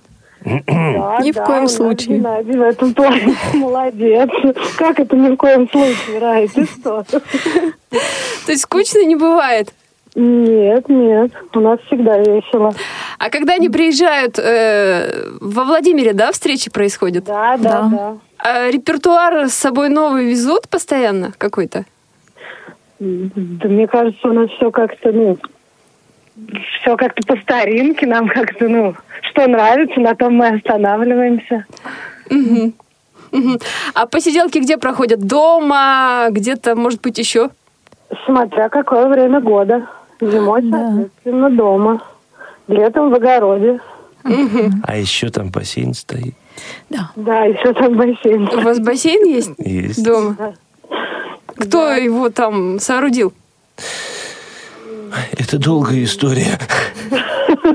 Да, 0.44 1.20
ни 1.22 1.32
в 1.32 1.36
да, 1.36 1.46
коем 1.46 1.68
случае. 1.68 2.18
Геннадий 2.18 2.58
в 2.58 2.62
этом 2.62 2.94
плане 2.94 3.36
молодец. 3.54 4.30
Как 4.78 5.00
это 5.00 5.16
ни 5.16 5.30
в 5.30 5.38
коем 5.38 5.70
случае, 5.70 6.20
Рай, 6.20 6.48
ты 6.48 6.66
что? 6.66 7.04
То 7.04 7.22
есть 8.52 8.64
скучно 8.64 9.06
не 9.06 9.16
бывает? 9.16 9.74
Нет, 10.16 10.90
нет, 10.90 11.32
у 11.56 11.60
нас 11.60 11.80
всегда 11.88 12.20
весело. 12.20 12.72
А 13.18 13.30
когда 13.32 13.54
они 13.54 13.70
приезжают, 13.70 14.38
э, 14.38 15.32
во 15.42 15.64
Владимире, 15.64 16.14
да, 16.14 16.32
встречи 16.32 16.70
происходят? 16.70 17.24
Да, 17.24 17.58
да, 17.58 17.70
да. 17.70 17.90
да. 17.90 18.18
А 18.38 18.70
репертуар 18.70 19.48
с 19.48 19.54
собой 19.54 19.90
новый 19.90 20.30
везут 20.30 20.70
постоянно 20.70 21.34
какой-то? 21.38 21.86
Да 23.00 23.70
мне 23.70 23.88
кажется, 23.88 24.28
у 24.28 24.34
нас 24.34 24.50
все 24.52 24.70
как-то, 24.70 25.12
ну, 25.12 25.38
все 26.36 26.98
как-то 26.98 27.26
по 27.26 27.40
старинке, 27.42 28.06
нам 28.08 28.28
как-то, 28.28 28.68
ну, 28.68 28.96
что 29.30 29.48
нравится, 29.48 30.00
на 30.00 30.16
том 30.16 30.36
мы 30.36 30.48
останавливаемся. 30.48 31.66
Угу. 32.30 32.74
Угу. 33.32 33.60
А 33.96 34.06
посиделки 34.06 34.60
где 34.60 34.78
проходят? 34.78 35.26
Дома? 35.26 36.28
Где-то, 36.30 36.76
может 36.76 37.02
быть, 37.02 37.18
еще? 37.18 37.50
Смотря 38.26 38.70
какое 38.70 39.08
время 39.08 39.42
года. 39.42 39.88
Зимой, 40.22 40.62
да. 40.64 40.78
соответственно, 40.78 41.50
дома. 41.50 42.04
Летом 42.68 43.10
в 43.10 43.16
огороде. 43.16 43.80
Угу. 44.24 44.72
А 44.84 44.96
еще 44.96 45.30
там 45.30 45.50
бассейн 45.50 45.94
стоит. 45.94 46.36
Да. 46.90 47.12
Да, 47.16 47.44
еще 47.46 47.74
там 47.74 47.96
бассейн. 47.96 48.48
У 48.48 48.62
вас 48.62 48.80
бассейн 48.80 49.26
есть? 49.26 49.52
Есть. 49.58 50.04
Дома? 50.04 50.36
Да. 50.38 50.54
Кто 51.58 51.88
да. 51.88 51.96
его 51.96 52.30
там 52.30 52.80
соорудил? 52.80 53.34
Это 55.38 55.58
долгая 55.58 56.04
история. 56.04 56.60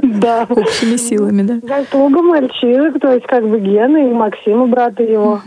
Да. 0.03 0.47
Общими 0.49 0.97
силами, 0.97 1.43
да. 1.43 1.61
Заслуга 1.67 2.21
мальчишек, 2.21 3.01
то 3.01 3.13
есть 3.13 3.27
как 3.27 3.49
бы 3.49 3.59
Гена 3.59 4.11
и 4.11 4.13
Максима, 4.13 4.67
брата 4.67 5.03
его. 5.03 5.41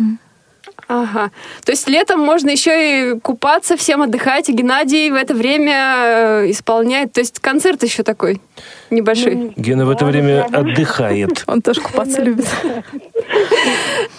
Ага. 0.87 1.31
То 1.63 1.71
есть 1.71 1.87
летом 1.87 2.19
можно 2.19 2.49
еще 2.49 3.15
и 3.15 3.19
купаться, 3.19 3.77
всем 3.77 4.01
отдыхать, 4.01 4.49
и 4.49 4.53
Геннадий 4.53 5.09
в 5.09 5.15
это 5.15 5.33
время 5.33 5.95
э, 5.97 6.51
исполняет. 6.51 7.13
То 7.13 7.21
есть 7.21 7.39
концерт 7.39 7.81
еще 7.83 8.03
такой 8.03 8.41
небольшой. 8.89 9.35
Ну, 9.35 9.53
Гена 9.55 9.85
в 9.85 9.89
это 9.89 10.05
время 10.05 10.43
отдыхает. 10.51 11.43
Он 11.47 11.61
тоже 11.61 11.81
купаться 11.81 12.21
любит. 12.21 12.47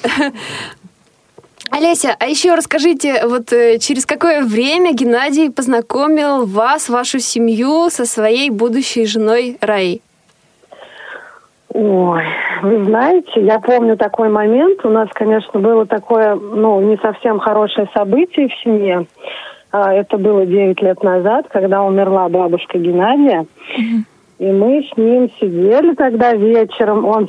Олеся, 1.75 2.15
а 2.19 2.27
еще 2.27 2.55
расскажите, 2.55 3.27
вот 3.27 3.51
э, 3.51 3.79
через 3.79 4.05
какое 4.05 4.43
время 4.43 4.93
Геннадий 4.93 5.51
познакомил 5.51 6.45
вас, 6.45 6.91
вашу 6.91 7.19
семью 7.19 7.89
со 7.89 8.05
своей 8.05 8.51
будущей 8.51 9.07
женой 9.07 9.57
Раей? 9.63 10.03
Ой, 11.73 12.25
вы 12.61 12.85
знаете, 12.85 13.41
я 13.41 13.59
помню 13.59 13.97
такой 13.97 14.29
момент. 14.29 14.85
У 14.85 14.91
нас, 14.91 15.09
конечно, 15.15 15.59
было 15.61 15.87
такое, 15.87 16.35
ну, 16.35 16.79
не 16.83 16.99
совсем 16.99 17.39
хорошее 17.39 17.89
событие 17.95 18.49
в 18.49 18.55
семье. 18.63 19.07
А, 19.71 19.95
это 19.95 20.19
было 20.19 20.45
9 20.45 20.83
лет 20.83 21.03
назад, 21.03 21.47
когда 21.51 21.83
умерла 21.83 22.29
бабушка 22.29 22.77
Геннадия. 22.77 23.47
И 24.43 24.51
мы 24.51 24.83
с 24.83 24.97
ним 24.97 25.31
сидели 25.39 25.95
тогда 25.95 26.33
вечером, 26.33 27.05
он 27.05 27.29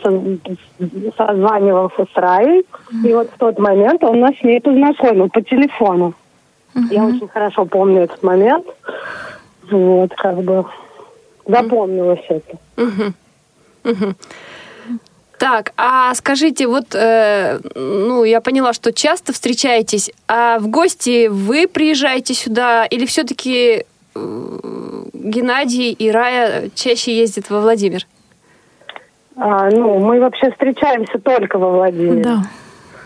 созванивался 1.16 2.08
с 2.12 2.18
Раей, 2.18 2.66
и 3.06 3.14
вот 3.14 3.30
в 3.30 3.38
тот 3.38 3.60
момент 3.60 4.04
он 4.04 4.20
нас 4.20 4.36
с 4.40 4.44
ней 4.44 4.60
познакомил 4.60 5.30
по 5.30 5.44
телефону. 5.44 6.16
Я 6.90 7.06
очень 7.06 7.28
хорошо 7.28 7.66
помню 7.66 8.02
этот 8.02 8.24
момент. 8.24 8.66
Вот, 9.70 10.12
как 10.16 10.38
бы 10.42 10.66
запомнилось 11.46 12.26
это. 12.30 12.58
Угу. 13.84 14.16
Так, 15.38 15.74
а 15.78 16.16
скажите, 16.16 16.66
вот, 16.66 16.96
э, 16.96 17.60
ну, 17.76 18.24
я 18.24 18.42
поняла, 18.42 18.74
что 18.74 18.92
часто 18.92 19.34
встречаетесь, 19.34 20.10
а 20.28 20.58
в 20.58 20.68
гости 20.68 21.28
вы 21.28 21.68
приезжаете 21.68 22.34
сюда 22.34 22.86
или 22.86 23.06
все-таки 23.06 23.86
э, 24.16 24.83
Геннадий 25.14 25.92
и 25.92 26.10
Рая 26.10 26.70
чаще 26.74 27.16
ездят 27.16 27.50
во 27.50 27.62
Владимир? 27.62 28.06
А, 29.36 29.70
ну, 29.70 30.00
мы 30.00 30.20
вообще 30.20 30.52
встречаемся 30.52 31.20
только 31.20 31.58
во 31.58 31.72
Владимире. 31.72 32.24
Да. 32.24 32.44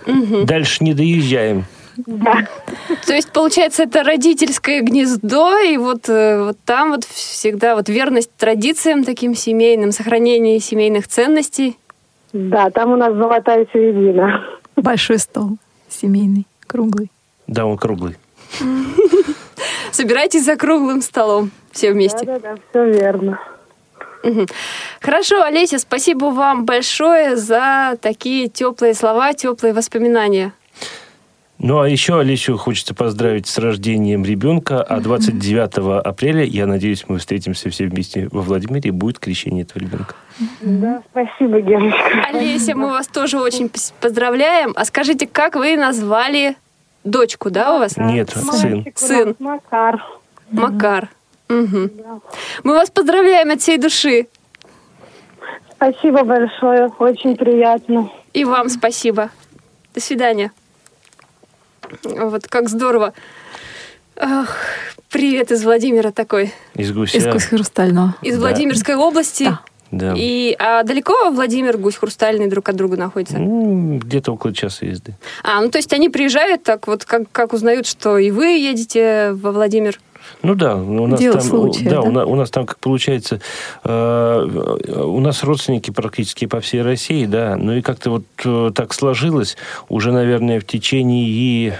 Угу. 0.05 0.45
Дальше 0.45 0.83
не 0.83 0.93
доезжаем. 0.93 1.65
Да. 2.05 2.47
То 3.05 3.13
есть, 3.13 3.31
получается, 3.31 3.83
это 3.83 4.03
родительское 4.03 4.81
гнездо, 4.81 5.57
и 5.59 5.77
вот, 5.77 6.07
э, 6.09 6.43
вот 6.43 6.57
там 6.63 6.91
вот 6.91 7.03
всегда 7.05 7.75
вот 7.75 7.89
верность 7.89 8.31
традициям 8.37 9.03
таким 9.03 9.35
семейным, 9.35 9.91
сохранение 9.91 10.59
семейных 10.59 11.07
ценностей. 11.07 11.77
Да, 12.33 12.69
там 12.69 12.91
у 12.93 12.95
нас 12.97 13.13
золотая 13.15 13.67
середина. 13.73 14.43
Большой 14.75 15.17
стол 15.17 15.57
семейный, 15.89 16.45
круглый. 16.67 17.11
Да, 17.47 17.65
он 17.65 17.77
круглый. 17.77 18.15
Собирайтесь 19.91 20.45
за 20.45 20.55
круглым 20.55 21.01
столом 21.01 21.51
все 21.77 21.91
вместе. 21.93 22.25
Да-да-да, 22.25 22.57
все 22.69 22.85
верно. 22.91 23.39
Хорошо, 24.99 25.43
Олеся, 25.43 25.77
спасибо 25.77 26.25
вам 26.25 26.65
большое 26.65 27.37
за 27.37 27.97
такие 28.01 28.49
теплые 28.49 28.93
слова, 28.93 29.33
теплые 29.33 29.73
воспоминания. 29.73 30.53
Ну, 31.59 31.79
а 31.79 31.89
еще 31.89 32.19
Олесю 32.19 32.55
хочется 32.57 32.93
поздравить 32.93 33.47
с 33.47 33.57
рождением 33.57 34.23
ребенка, 34.23 34.83
а 34.83 34.99
29 34.99 36.05
апреля, 36.05 36.43
я 36.43 36.67
надеюсь, 36.67 37.05
мы 37.07 37.17
встретимся 37.17 37.69
все 37.71 37.85
вместе 37.87 38.27
во 38.31 38.41
Владимире, 38.41 38.89
и 38.89 38.91
будет 38.91 39.17
крещение 39.17 39.63
этого 39.63 39.79
ребенка. 39.79 40.15
Да, 40.61 41.01
спасибо, 41.09 41.59
Герочка. 41.61 42.27
Олеся, 42.31 42.75
мы 42.75 42.89
вас 42.89 43.07
тоже 43.07 43.39
очень 43.39 43.71
поздравляем. 44.01 44.73
А 44.75 44.85
скажите, 44.85 45.25
как 45.25 45.55
вы 45.55 45.77
назвали 45.77 46.55
дочку, 47.03 47.49
да, 47.49 47.75
у 47.75 47.79
вас? 47.79 47.97
Нет, 47.97 48.29
сын. 48.29 48.85
Сын. 48.95 49.35
Макар. 49.39 50.03
Макар. 50.51 51.09
Мгм. 51.49 51.91
Мы 52.63 52.73
вас 52.73 52.89
поздравляем 52.89 53.51
от 53.51 53.61
всей 53.61 53.77
души. 53.77 54.27
Спасибо 55.71 56.23
большое, 56.23 56.87
очень 56.99 57.35
приятно. 57.35 58.11
И 58.33 58.43
вам 58.43 58.69
спасибо. 58.69 59.29
До 59.93 60.01
свидания. 60.01 60.51
Вот 62.03 62.47
как 62.47 62.69
здорово. 62.69 63.13
Ах, 64.15 64.57
привет 65.09 65.51
из 65.51 65.63
Владимира 65.63 66.11
такой. 66.11 66.51
Из 66.73 66.91
гуся. 66.91 67.17
Из 67.17 67.45
хрустального. 67.45 68.15
Из 68.21 68.35
Да. 68.35 68.41
Владимирской 68.41 68.95
области. 68.95 69.45
Да. 69.45 69.61
Да. 69.91 70.13
И 70.17 70.53
а 70.59 70.83
далеко 70.83 71.31
Владимир, 71.31 71.77
Гусь 71.77 71.95
Хрустальный 71.95 72.47
друг 72.47 72.67
от 72.67 72.75
друга 72.75 72.97
находятся? 72.97 73.37
Ну, 73.37 73.99
где-то 73.99 74.33
около 74.33 74.53
часа 74.53 74.85
езды. 74.85 75.15
А, 75.43 75.61
ну 75.61 75.69
то 75.69 75.77
есть 75.77 75.93
они 75.93 76.09
приезжают 76.09 76.63
так 76.63 76.87
вот, 76.87 77.05
как, 77.05 77.31
как 77.31 77.53
узнают, 77.53 77.87
что 77.87 78.17
и 78.17 78.31
вы 78.31 78.57
едете 78.57 79.31
во 79.31 79.51
Владимир. 79.53 79.97
Ну 80.43 80.55
да, 80.55 80.75
у 80.75 81.07
нас 81.07 81.19
Дело 81.19 81.39
там, 81.39 81.47
случая, 81.47 81.85
да, 81.85 81.91
да? 81.91 82.01
У, 82.01 82.11
нас, 82.11 82.25
у 82.27 82.35
нас 82.35 82.51
там, 82.51 82.65
как 82.65 82.79
получается, 82.79 83.41
э, 83.83 85.01
у 85.03 85.19
нас 85.19 85.43
родственники 85.43 85.91
практически 85.91 86.45
по 86.45 86.59
всей 86.61 86.81
России, 86.81 87.25
да, 87.25 87.55
ну 87.55 87.73
и 87.73 87.81
как-то 87.81 88.11
вот 88.11 88.25
э, 88.45 88.71
так 88.73 88.93
сложилось, 88.93 89.57
уже, 89.89 90.11
наверное, 90.11 90.59
в 90.59 90.65
течение 90.65 91.77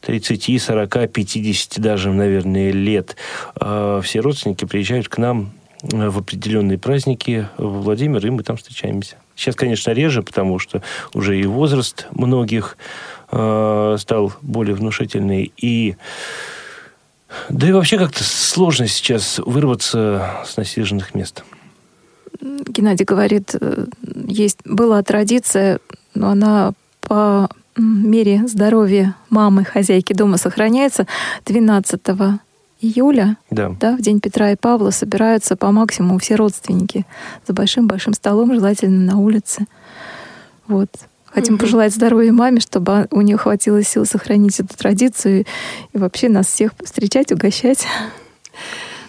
30, 0.00 0.62
40, 0.62 1.10
50 1.10 1.80
даже, 1.80 2.10
наверное, 2.10 2.70
лет 2.70 3.16
э, 3.60 4.00
все 4.02 4.20
родственники 4.20 4.64
приезжают 4.64 5.08
к 5.08 5.18
нам 5.18 5.52
э, 5.82 6.08
в 6.08 6.18
определенные 6.18 6.78
праздники 6.78 7.48
в 7.58 7.82
Владимир, 7.82 8.24
и 8.26 8.30
мы 8.30 8.42
там 8.42 8.56
встречаемся. 8.56 9.16
Сейчас, 9.36 9.54
конечно, 9.54 9.90
реже, 9.90 10.22
потому 10.22 10.58
что 10.58 10.82
уже 11.14 11.38
и 11.38 11.44
возраст 11.44 12.06
многих 12.10 12.78
э, 13.30 13.96
стал 13.98 14.32
более 14.40 14.74
внушительный, 14.74 15.52
и 15.56 15.96
да 17.48 17.68
и 17.68 17.72
вообще 17.72 17.98
как-то 17.98 18.24
сложно 18.24 18.86
сейчас 18.86 19.38
вырваться 19.44 20.42
с 20.46 20.56
насиженных 20.56 21.14
мест. 21.14 21.44
Геннадий 22.40 23.04
говорит, 23.04 23.54
э, 23.60 23.86
есть 24.26 24.58
была 24.64 25.02
традиция, 25.02 25.80
но 26.14 26.30
она 26.30 26.72
по 27.00 27.48
мере 27.76 28.46
здоровья 28.46 29.14
мамы, 29.30 29.64
хозяйки 29.64 30.12
дома 30.12 30.36
сохраняется. 30.36 31.06
12 31.46 32.40
июля, 32.80 33.36
Да. 33.50 33.74
да, 33.80 33.96
в 33.96 34.00
день 34.00 34.20
Петра 34.20 34.52
и 34.52 34.56
Павла, 34.56 34.90
собираются 34.90 35.56
по 35.56 35.70
максимуму 35.72 36.18
все 36.18 36.36
родственники 36.36 37.06
за 37.46 37.52
большим-большим 37.52 38.14
столом, 38.14 38.54
желательно 38.54 39.12
на 39.12 39.18
улице. 39.18 39.66
Вот. 40.66 40.88
Хотим 41.32 41.54
Мгм. 41.54 41.60
пожелать 41.60 41.94
здоровья 41.94 42.32
маме, 42.32 42.60
чтобы 42.60 43.06
у 43.10 43.20
нее 43.20 43.36
хватило 43.36 43.82
сил 43.82 44.04
сохранить 44.06 44.58
эту 44.60 44.76
традицию 44.76 45.44
и 45.92 45.98
вообще 45.98 46.28
нас 46.28 46.46
всех 46.46 46.72
встречать, 46.82 47.32
угощать. 47.32 47.86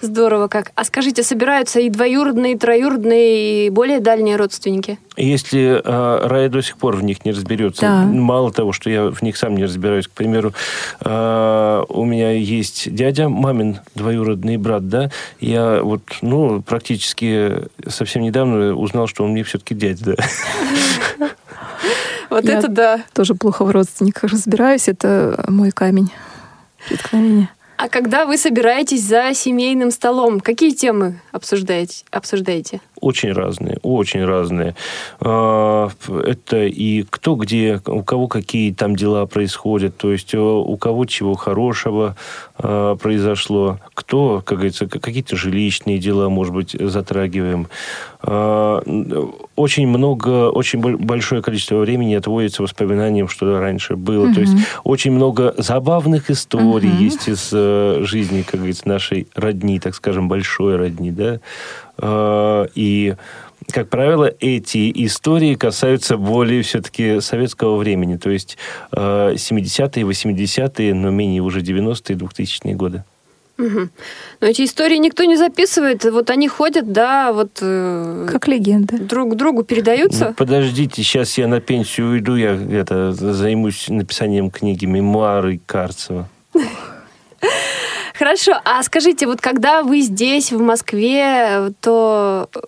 Здорово 0.02 0.48
как. 0.48 0.72
А 0.76 0.86
скажите, 0.86 1.24
собираются 1.24 1.82
и 1.82 1.90
двоюродные, 1.90 2.54
и 2.54 2.58
троюродные, 2.58 3.68
и 3.68 3.70
более 3.70 4.00
дальние 4.00 4.38
родственники? 4.38 4.98
Если 5.18 5.82
э, 5.84 6.28
Рая 6.28 6.48
до 6.48 6.62
сих 6.62 6.78
пор 6.78 6.96
в 6.96 7.04
них 7.04 7.26
не 7.26 7.32
разберется, 7.34 7.82
Да. 7.82 8.04
мало 8.06 8.54
того, 8.54 8.72
что 8.72 8.90
я 8.90 9.10
в 9.12 9.22
них 9.22 9.36
сам 9.36 9.58
не 9.58 9.66
разбираюсь, 9.66 10.08
к 10.08 10.12
примеру, 10.12 10.54
э, 11.02 11.84
у 11.90 12.06
меня 12.06 12.32
есть 12.32 12.94
дядя, 12.96 13.28
мамин 13.28 13.80
двоюродный 13.94 14.56
брат, 14.56 14.88
да, 14.88 15.12
я 15.42 15.82
вот, 15.84 16.02
ну, 16.22 16.62
практически 16.62 17.68
совсем 17.86 18.22
недавно 18.22 18.76
узнал, 18.76 19.08
что 19.08 19.26
он 19.26 19.32
мне 19.32 19.44
все-таки 19.44 19.76
дядя, 19.76 20.16
да. 20.16 20.16
Вот 22.30 22.46
Я- 22.46 22.60
это 22.60 22.68
да. 22.68 23.02
Тоже 23.14 23.36
плохо 23.36 23.66
в 23.66 23.72
родственниках 23.72 24.32
разбираюсь, 24.32 24.88
это 24.88 25.44
мой 25.48 25.72
камень 25.72 26.12
преткновения. 26.88 27.50
А 27.78 27.88
когда 27.88 28.26
вы 28.26 28.38
собираетесь 28.38 29.04
за 29.04 29.34
семейным 29.34 29.92
столом, 29.92 30.42
какие 30.42 30.72
темы 30.72 31.22
обсуждаете? 31.32 32.04
обсуждаете? 32.12 32.82
Очень 33.02 33.32
разные, 33.32 33.78
очень 33.82 34.26
разные. 34.26 34.76
А, 35.22 35.90
Это 36.26 36.66
и 36.66 37.04
кто 37.10 37.36
где, 37.36 37.82
у 37.86 38.04
кого 38.04 38.28
какие 38.28 38.74
там 38.74 38.96
дела 38.96 39.26
происходят, 39.26 39.98
то 39.98 40.12
есть 40.12 40.34
э, 40.34 40.40
у 40.40 40.78
кого 40.78 41.06
чего 41.06 41.36
хорошего 41.36 42.16
а, 42.58 42.96
произошло, 42.96 43.80
кто, 43.94 44.42
как 44.46 44.58
говорится, 44.60 44.88
какие-то 44.88 45.36
жилищные 45.36 45.98
дела, 46.00 46.30
может 46.30 46.54
быть, 46.54 46.76
затрагиваем. 46.80 47.68
А, 48.22 48.82
Очень 49.56 49.88
много, 49.88 50.50
очень 50.50 50.80
боль- 50.80 50.96
большое 50.98 51.42
количество 51.42 51.78
времени 51.80 52.14
отводится 52.16 52.64
воспоминаниям, 52.64 53.28
что 53.28 53.60
раньше 53.60 53.96
было. 53.96 54.34
То 54.34 54.42
есть 54.42 54.54
очень 54.84 55.12
много 55.12 55.54
забавных 55.58 56.30
историй 56.32 56.90
Мгм. 56.92 56.98
есть 56.98 57.28
из 57.28 57.50
э, 57.54 58.00
жизни, 58.04 58.42
как 58.42 58.56
говорится, 58.60 58.88
нашей 58.88 59.28
родни, 59.36 59.80
так 59.80 59.96
скажем, 59.96 60.28
большой 60.30 60.76
родни, 60.78 61.12
да. 61.12 61.40
А, 62.02 62.68
И, 62.76 63.16
как 63.72 63.90
правило, 63.90 64.32
эти 64.40 64.92
истории 65.06 65.56
касаются 65.56 66.18
более 66.18 66.62
все-таки 66.64 67.20
советского 67.22 67.78
времени, 67.78 68.18
то 68.18 68.30
есть 68.30 68.58
э, 68.92 69.34
70-е, 69.36 70.04
80-е, 70.04 70.94
но 70.94 71.10
менее 71.12 71.42
уже 71.42 71.60
90-е, 71.62 72.16
2000-е 72.16 72.76
годы. 72.76 73.04
Мгм. 73.58 73.92
Но 74.40 74.48
эти 74.48 74.64
истории 74.64 74.96
никто 74.96 75.26
не 75.26 75.36
записывает. 75.36 76.06
Вот 76.06 76.30
они 76.30 76.48
ходят, 76.48 76.94
да, 76.94 77.34
вот 77.34 77.58
э, 77.62 78.28
Как 78.32 78.48
легенда. 78.48 78.98
друг 78.98 79.36
другу 79.36 79.64
передаются. 79.64 80.28
Ну, 80.30 80.34
подождите, 80.34 81.04
сейчас 81.04 81.38
я 81.38 81.48
на 81.48 81.60
пенсию 81.60 82.12
уйду, 82.12 82.38
я 82.38 82.56
это, 82.56 83.12
займусь 83.12 83.90
написанием 83.90 84.50
книги 84.50 84.86
«Мемуары 84.86 85.60
Карцева». 85.66 86.30
Хорошо, 88.20 88.60
а 88.66 88.84
скажите, 88.84 89.28
вот 89.28 89.40
когда 89.40 89.82
вы 89.82 90.02
здесь, 90.02 90.52
в 90.52 90.60
Москве, 90.60 91.72
то 91.80 92.50
э, 92.54 92.60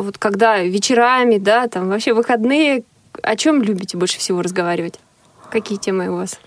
вот 0.00 0.18
когда 0.18 0.60
вечерами, 0.64 1.38
да, 1.38 1.68
там 1.68 1.88
вообще 1.88 2.12
выходные, 2.12 2.82
о 3.22 3.36
чем 3.36 3.62
любите 3.62 3.96
больше 3.96 4.18
всего 4.18 4.42
разговаривать? 4.42 4.98
Какие 5.48 5.78
темы 5.78 6.08
у 6.08 6.16
вас? 6.16 6.40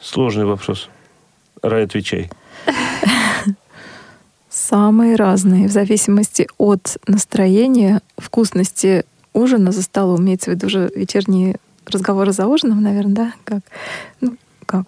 Сложный 0.00 0.46
вопрос. 0.46 0.88
Рай, 1.60 1.84
отвечай. 1.84 2.30
Самые 4.48 5.16
разные, 5.16 5.68
в 5.68 5.70
зависимости 5.70 6.48
от 6.56 6.96
настроения, 7.06 8.00
вкусности 8.16 9.04
ужина 9.34 9.72
за 9.72 9.82
столом. 9.82 10.22
Имеется 10.22 10.50
в 10.50 10.54
виду 10.54 10.68
уже 10.68 10.90
вечерние 10.96 11.56
разговоры 11.84 12.32
за 12.32 12.46
ужином, 12.46 12.82
наверное, 12.82 13.14
да? 13.14 13.32
Как? 13.44 13.60
Ну, 14.22 14.36
как? 14.64 14.86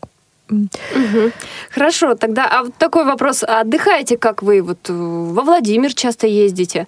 Хорошо, 1.71 2.15
тогда 2.15 2.49
а 2.51 2.65
вот 2.65 2.75
такой 2.77 3.05
вопрос. 3.05 3.43
А 3.43 3.61
отдыхаете 3.61 4.17
как 4.17 4.43
вы? 4.43 4.63
Вот 4.63 4.89
э, 4.89 4.93
во 4.93 5.43
Владимир 5.43 5.95
часто 5.95 6.27
ездите? 6.27 6.87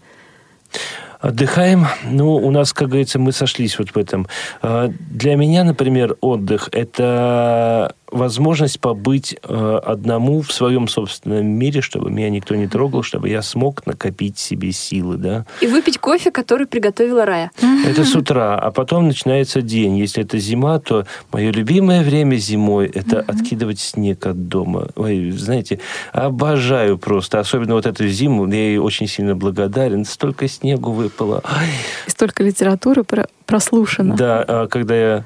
Отдыхаем. 1.20 1.86
Ну, 2.04 2.34
у 2.34 2.50
нас, 2.50 2.74
как 2.74 2.88
говорится, 2.88 3.18
мы 3.18 3.32
сошлись 3.32 3.78
вот 3.78 3.90
в 3.90 3.96
этом. 3.96 4.26
А, 4.60 4.88
Для 5.10 5.36
меня, 5.36 5.64
например, 5.64 6.16
отдых– 6.20 6.68
это 6.72 7.94
возможность 8.14 8.80
побыть 8.80 9.36
э, 9.42 9.80
одному 9.84 10.40
в 10.42 10.52
своем 10.52 10.88
собственном 10.88 11.46
мире, 11.46 11.80
чтобы 11.80 12.10
меня 12.10 12.30
никто 12.30 12.54
не 12.54 12.66
трогал, 12.68 13.02
чтобы 13.02 13.28
я 13.28 13.42
смог 13.42 13.84
накопить 13.86 14.38
себе 14.38 14.72
силы, 14.72 15.16
да. 15.16 15.44
И 15.60 15.66
выпить 15.66 15.98
кофе, 15.98 16.30
который 16.30 16.66
приготовила 16.66 17.24
Рая. 17.26 17.50
Это 17.86 18.04
с 18.04 18.14
утра, 18.14 18.58
а 18.58 18.70
потом 18.70 19.08
начинается 19.08 19.62
день. 19.62 19.98
Если 19.98 20.22
это 20.22 20.38
зима, 20.38 20.78
то 20.78 21.06
мое 21.32 21.50
любимое 21.52 22.02
время 22.02 22.36
зимой– 22.36 22.86
это 22.94 23.20
откидывать 23.20 23.80
снег 23.80 24.26
от 24.26 24.48
дома. 24.48 24.88
Ой, 24.94 25.30
знаете, 25.32 25.80
обожаю 26.12 26.98
просто. 26.98 27.40
Особенно 27.40 27.74
вот 27.74 27.86
эту 27.86 28.06
зиму, 28.08 28.46
я 28.48 28.54
ей 28.68 28.78
очень 28.78 29.08
сильно 29.08 29.34
благодарен. 29.34 30.04
Столько 30.04 30.48
снегу 30.48 30.92
выпало. 30.92 31.42
Ай, 31.44 31.68
И 32.06 32.10
столько 32.10 32.42
литературы 32.44 33.02
про- 33.04 33.28
прослушано. 33.46 34.14
Да, 34.16 34.44
а 34.46 34.66
когда 34.68 34.94
я 34.96 35.24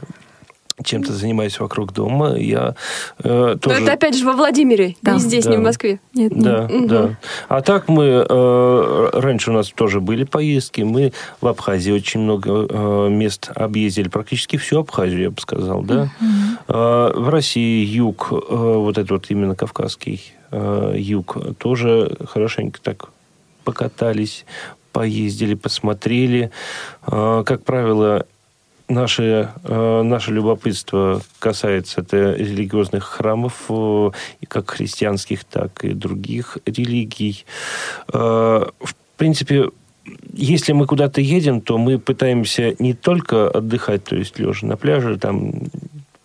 чем-то 0.82 1.12
занимаюсь 1.12 1.58
вокруг 1.60 1.92
дома. 1.92 2.36
Я 2.36 2.74
э, 3.22 3.56
тоже... 3.60 3.76
Но 3.78 3.82
это 3.84 3.92
опять 3.94 4.16
же 4.16 4.24
во 4.24 4.32
Владимире, 4.32 4.96
Да. 5.02 5.14
не 5.14 5.20
здесь, 5.20 5.44
Да. 5.44 5.50
не 5.50 5.56
в 5.56 5.60
Москве. 5.60 6.00
Нет, 6.14 6.32
нет. 6.34 6.44
Да, 6.44 6.62
Мгм. 6.68 6.86
да. 6.88 7.16
А 7.48 7.60
так 7.62 7.88
мы 7.88 8.04
э, 8.28 9.10
раньше 9.12 9.50
у 9.50 9.54
нас 9.54 9.68
тоже 9.70 10.00
были 10.00 10.24
поездки. 10.24 10.82
Мы 10.82 11.12
в 11.40 11.46
Абхазии 11.46 11.90
очень 11.92 12.20
много 12.20 12.66
э, 12.68 13.08
мест 13.10 13.50
объездили, 13.54 14.08
практически 14.08 14.56
всю 14.56 14.80
Абхазию, 14.80 15.22
я 15.22 15.30
бы 15.30 15.40
сказал, 15.40 15.82
да. 15.82 16.10
Э, 16.68 17.12
в 17.14 17.28
России 17.28 17.84
юг, 17.84 18.28
э, 18.30 18.34
вот 18.50 18.98
этот 18.98 19.10
вот 19.10 19.26
именно 19.30 19.54
кавказский 19.54 20.22
э, 20.50 20.94
юг, 20.96 21.36
тоже 21.58 22.16
хорошенько 22.26 22.80
так 22.82 23.08
покатались, 23.64 24.44
поездили, 24.92 25.54
посмотрели. 25.54 26.50
Э, 27.06 27.42
как 27.44 27.64
правило, 27.64 28.26
Наше, 28.88 29.50
э, 29.64 30.02
наше 30.02 30.32
любопытство 30.32 31.20
касается 31.38 32.00
это 32.00 32.32
религиозных 32.32 33.04
храмов, 33.04 33.66
э, 33.68 34.10
как 34.48 34.70
христианских, 34.70 35.44
так 35.44 35.84
и 35.84 35.90
других 35.90 36.56
религий. 36.64 37.44
Э, 38.12 38.66
в 38.80 38.94
принципе, 39.18 39.66
если 40.32 40.72
мы 40.72 40.86
куда-то 40.86 41.20
едем, 41.20 41.60
то 41.60 41.76
мы 41.76 41.98
пытаемся 41.98 42.74
не 42.78 42.94
только 42.94 43.50
отдыхать, 43.50 44.04
то 44.04 44.16
есть 44.16 44.38
лежа 44.38 44.66
на 44.66 44.76
пляже, 44.76 45.18
там 45.18 45.52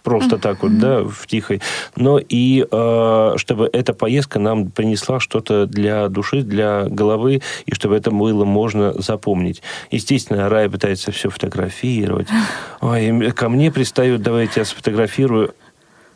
просто 0.04 0.38
так 0.38 0.62
вот, 0.64 0.78
да, 0.78 1.04
в 1.04 1.26
тихой, 1.28 1.62
но 1.96 2.20
и 2.20 2.66
э, 2.70 3.34
чтобы 3.38 3.70
эта 3.72 3.94
поездка 3.94 4.40
нам 4.40 4.70
принесла 4.70 5.20
что-то 5.20 5.66
для 5.66 6.10
души, 6.10 6.42
для 6.42 6.86
головы, 6.86 7.42
и 7.66 7.74
чтобы 7.74 7.96
это 7.96 8.12
было 8.12 8.46
можно 8.46 8.94
запомнить. 8.94 9.62
Естественно, 9.92 10.50
Рая 10.50 10.70
пытается 10.70 11.12
все 11.12 11.30
фотографировать. 11.30 12.28
Ой, 12.82 13.32
ко 13.32 13.50
мне 13.50 13.72
пристают, 13.72 14.22
давайте 14.22 14.60
я 14.60 14.66
сфотографирую 14.66 15.56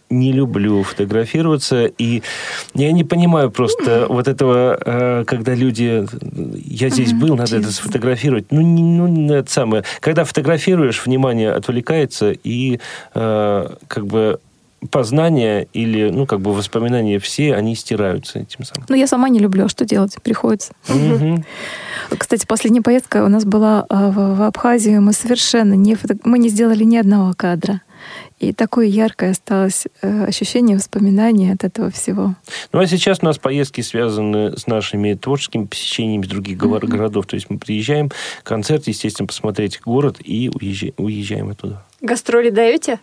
не 0.10 0.32
люблю 0.32 0.84
фотографироваться, 0.84 1.86
и 1.86 2.24
я 2.74 2.91
не 2.91 3.04
понимаю 3.04 3.52
просто 3.52 4.06
вот 4.10 4.28
этого, 4.28 4.78
э, 4.86 5.24
когда 5.26 5.54
люди, 5.54 6.06
я 6.65 6.89
здесь 6.89 7.13
был, 7.13 7.36
надо 7.36 7.58
это 7.58 7.72
сфотографировать. 7.72 8.46
Ну, 8.52 8.62
не, 8.62 8.84
ну, 8.84 9.34
это 9.34 9.52
самое. 9.52 9.84
Когда 10.00 10.24
фотографируешь, 10.24 11.06
внимание 11.06 11.52
отвлекается, 11.52 12.32
и 12.32 12.80
э, 13.15 13.70
как 13.88 14.06
бы 14.08 14.39
познания 14.91 15.67
или, 15.74 16.10
ну, 16.10 16.26
как 16.26 16.39
бы 16.39 16.54
воспоминания 16.54 17.17
все, 17.20 17.56
они 17.56 17.76
стираются 17.76 18.39
этим 18.39 18.63
самым. 18.63 18.86
Ну, 18.89 18.96
я 18.96 19.08
сама 19.08 19.28
не 19.28 19.39
люблю, 19.39 19.65
а 19.65 19.70
что 19.70 19.86
делать? 19.86 20.15
Приходится. 20.24 20.74
Мгм. 20.88 21.43
Кстати, 22.17 22.46
последняя 22.46 22.82
поездка 22.82 23.26
у 23.26 23.28
нас 23.28 23.43
была 23.43 23.86
в, 23.89 24.36
в 24.36 24.41
Абхазию. 24.43 25.02
Мы 25.02 25.13
совершенно 25.13 25.74
не, 25.74 25.96
фото- 25.96 26.17
мы 26.24 26.38
не 26.38 26.50
сделали 26.50 26.84
ни 26.84 26.96
одного 26.96 27.34
кадра. 27.36 27.82
И 28.39 28.54
такое 28.54 28.86
яркое 28.86 29.32
осталось 29.32 29.88
э, 30.02 30.26
ощущение, 30.26 30.76
воспоминание 30.76 31.54
от 31.54 31.63
этого 31.63 31.89
всего. 31.89 32.36
Ну, 32.71 32.80
а 32.80 32.86
сейчас 32.86 33.19
у 33.21 33.26
нас 33.26 33.39
поездки 33.39 33.82
связаны 33.82 34.56
с 34.56 34.67
нашими 34.67 35.15
творческими 35.15 35.65
посещениями 35.65 36.23
с 36.23 36.28
других 36.28 36.58
говор- 36.58 36.86
городов. 36.86 37.26
То 37.26 37.36
есть 37.36 37.50
мы 37.50 37.58
приезжаем, 37.58 38.12
концерт, 38.43 38.88
естественно, 38.88 39.26
посмотреть 39.26 39.82
город 39.82 40.17
и 40.23 40.52
уезжаем, 40.54 40.93
уезжаем 40.97 41.50
оттуда. 41.50 41.84
Гастроли 42.02 42.52
даете? 42.52 43.00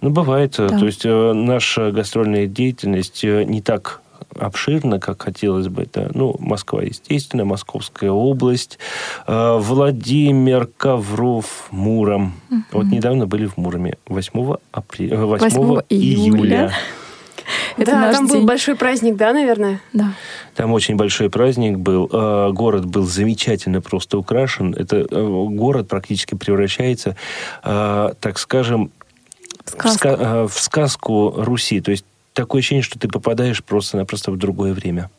Ну, 0.00 0.10
бывает. 0.10 0.54
Да. 0.58 0.68
То 0.68 0.86
есть 0.86 1.04
э, 1.04 1.32
наша 1.32 1.90
гастрольная 1.90 2.46
деятельность 2.46 3.24
э, 3.24 3.44
не 3.44 3.62
так 3.62 4.01
обширна, 4.38 4.98
как 5.00 5.22
хотелось 5.22 5.68
бы. 5.68 5.82
Это, 5.82 6.10
ну, 6.14 6.36
Москва, 6.38 6.82
естественно, 6.82 7.44
Московская 7.44 8.10
область, 8.10 8.78
э, 9.26 9.58
Владимир, 9.60 10.68
Ковров, 10.76 11.68
Муром. 11.70 12.34
Вот 12.72 12.86
недавно 12.86 13.26
были 13.26 13.46
в 13.46 13.56
Муроме. 13.56 13.96
8, 14.06 14.56
апреля, 14.72 15.16
8, 15.18 15.48
8 15.58 15.80
июля. 15.90 16.38
июля. 16.38 16.72
Это 17.76 17.90
да, 17.90 18.12
там 18.12 18.26
был 18.26 18.36
день. 18.36 18.46
большой 18.46 18.76
праздник, 18.76 19.16
да, 19.16 19.32
наверное? 19.32 19.80
Да. 19.92 20.12
Там 20.54 20.72
очень 20.72 20.96
большой 20.96 21.28
праздник 21.30 21.78
был. 21.78 22.08
Э, 22.12 22.50
Город 22.52 22.84
был 22.86 23.04
замечательно 23.04 23.80
просто 23.80 24.18
украшен. 24.18 24.74
Это 24.74 24.98
э, 24.98 25.46
город 25.50 25.88
практически 25.88 26.34
превращается, 26.34 27.16
так 27.62 28.38
скажем, 28.38 28.90
В 29.64 29.70
сказку. 29.70 30.08
ска- 30.08 30.48
в 30.48 30.58
сказку 30.60 31.34
Руси. 31.36 31.80
То 31.80 31.90
есть 31.90 32.04
такое 32.32 32.60
ощущение, 32.60 32.82
что 32.82 32.98
ты 32.98 33.08
попадаешь 33.08 33.62
просто-напросто 33.62 34.30
в 34.30 34.36
другое 34.36 34.72
время. 34.72 35.10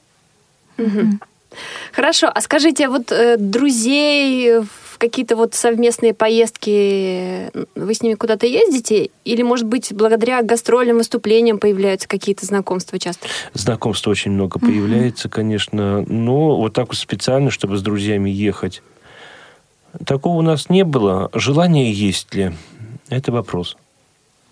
Хорошо, 1.92 2.32
а 2.34 2.42
скажите, 2.42 2.88
а 2.88 2.90
вот 2.90 3.12
э, 3.12 3.38
друзей 3.38 4.60
в 4.62 4.98
какие-то 4.98 5.36
вот 5.36 5.54
совместные 5.54 6.14
поездки, 6.14 7.52
вы 7.76 7.94
с 7.94 8.02
ними 8.02 8.16
куда-то 8.16 8.48
ездите? 8.48 9.10
Или, 9.26 9.44
может 9.44 9.68
быть, 9.68 9.94
благодаря 9.94 10.42
гастрольным 10.42 10.98
выступлениям 10.98 11.60
появляются 11.60 12.08
какие-то 12.08 12.46
знакомства 12.46 12.98
часто? 12.98 13.28
Знакомств 13.54 14.08
очень 14.08 14.32
много 14.32 14.60
появляется, 14.60 15.30
конечно. 15.30 16.06
Но 16.08 16.58
вот 16.58 16.74
так 16.74 16.88
вот 16.88 16.98
специально, 16.98 17.52
чтобы 17.52 17.78
с 17.78 17.82
друзьями 17.82 18.30
ехать. 18.30 18.82
Такого 20.06 20.40
у 20.40 20.42
нас 20.42 20.70
не 20.70 20.84
было. 20.84 21.30
Желание 21.34 21.92
есть 21.92 22.34
ли? 22.34 22.52
Это 23.10 23.32
вопрос. 23.32 23.78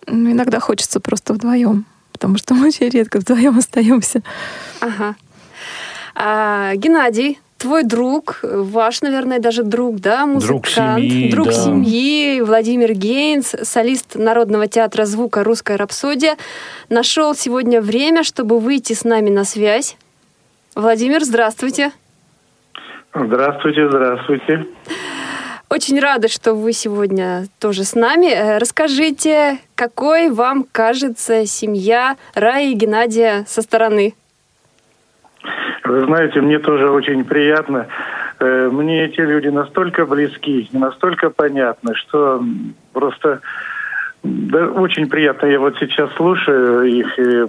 Ну, 0.06 0.32
иногда 0.32 0.60
хочется 0.60 1.00
просто 1.00 1.34
вдвоем, 1.34 1.86
потому 2.22 2.38
что 2.38 2.54
мы 2.54 2.68
очень 2.68 2.88
редко 2.90 3.18
вдвоем 3.18 3.58
остаемся. 3.58 4.22
Ага. 4.80 5.16
А, 6.14 6.76
Геннадий, 6.76 7.40
твой 7.58 7.84
друг, 7.84 8.42
ваш, 8.44 9.02
наверное, 9.02 9.40
даже 9.40 9.64
друг, 9.64 10.00
да, 10.00 10.28
Друг 10.28 10.68
музыкант, 10.68 11.00
семьи, 11.00 11.32
друг 11.32 11.48
да. 11.48 11.54
семьи, 11.54 12.42
Владимир 12.42 12.94
Гейнс, 12.94 13.56
солист 13.64 14.16
Народного 14.16 14.68
театра 14.68 15.06
звука 15.06 15.44
«Русская 15.44 15.78
рапсодия», 15.78 16.38
нашел 16.90 17.34
сегодня 17.34 17.82
время, 17.82 18.24
чтобы 18.24 18.60
выйти 18.60 18.94
с 18.94 19.04
нами 19.04 19.32
на 19.32 19.44
связь. 19.44 19.98
Владимир, 20.76 21.24
здравствуйте. 21.24 21.92
Здравствуйте, 23.16 23.90
здравствуйте. 23.90 24.68
Очень 25.72 26.02
рада, 26.02 26.28
что 26.28 26.54
вы 26.54 26.74
сегодня 26.74 27.46
тоже 27.58 27.86
с 27.86 27.96
нами. 27.96 28.28
Э, 28.28 28.58
Расскажите, 28.58 29.58
какой 29.76 30.30
вам 30.30 30.66
кажется 30.70 31.46
семья 31.46 32.18
Раи 32.36 32.72
и 32.72 32.76
Геннадия 32.76 33.46
со 33.48 33.62
стороны? 33.62 34.14
Вы 35.86 36.04
знаете, 36.08 36.42
мне 36.42 36.60
тоже 36.60 36.90
очень 36.90 37.24
приятно. 37.24 37.88
Э, 38.40 38.68
Мне 38.70 39.06
эти 39.06 39.22
люди 39.22 39.48
настолько 39.48 40.06
близки, 40.06 40.68
настолько 40.74 41.30
понятны, 41.30 41.96
что 41.96 42.44
просто 42.92 43.40
да, 44.24 44.66
очень 44.68 45.08
приятно. 45.08 45.46
Я 45.46 45.62
вот 45.62 45.78
сейчас 45.80 46.12
слушаю 46.16 46.84
их, 46.84 47.18
и, 47.18 47.22
э, 47.22 47.48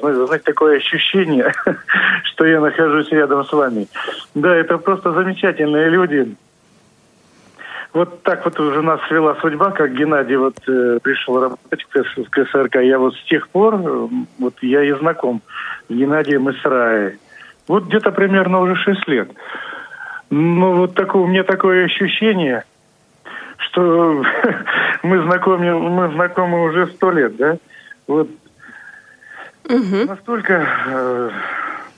зна- 0.00 0.26
знаете, 0.26 0.44
такое 0.46 0.78
ощущение, 0.78 1.52
что 2.24 2.46
я 2.46 2.58
нахожусь 2.62 3.10
рядом 3.10 3.44
с 3.44 3.52
вами. 3.52 3.86
Да, 4.34 4.56
это 4.56 4.78
просто 4.78 5.12
замечательные 5.12 5.90
люди. 5.90 6.34
Вот 7.92 8.22
так 8.22 8.44
вот 8.44 8.58
уже 8.60 8.82
нас 8.82 9.00
свела 9.08 9.34
судьба, 9.40 9.72
как 9.72 9.94
Геннадий 9.94 10.36
вот 10.36 10.56
э, 10.68 11.00
пришел 11.02 11.40
работать 11.40 11.82
в 11.82 12.30
КСРК. 12.30 12.76
Я 12.76 12.98
вот 12.98 13.16
с 13.16 13.24
тех 13.24 13.48
пор, 13.48 13.74
э, 13.74 14.08
вот 14.38 14.54
я 14.62 14.84
и 14.84 14.92
знаком 14.92 15.42
с 15.88 15.92
Геннадием 15.92 16.48
и 16.48 16.52
с 16.52 16.64
Раей. 16.64 17.18
Вот 17.66 17.86
где-то 17.86 18.12
примерно 18.12 18.60
уже 18.60 18.76
6 18.76 19.08
лет. 19.08 19.30
Ну, 20.30 20.76
вот 20.76 20.94
такое, 20.94 21.22
у 21.22 21.26
меня 21.26 21.42
такое 21.42 21.86
ощущение, 21.86 22.64
что 23.56 24.22
мы 25.02 25.22
знакомы, 25.22 25.76
мы 25.76 26.12
знакомы 26.14 26.62
уже 26.62 26.86
сто 26.88 27.10
лет, 27.10 27.36
да? 27.36 27.56
Вот 28.06 28.28
настолько 30.06 30.66
э, 30.86 31.30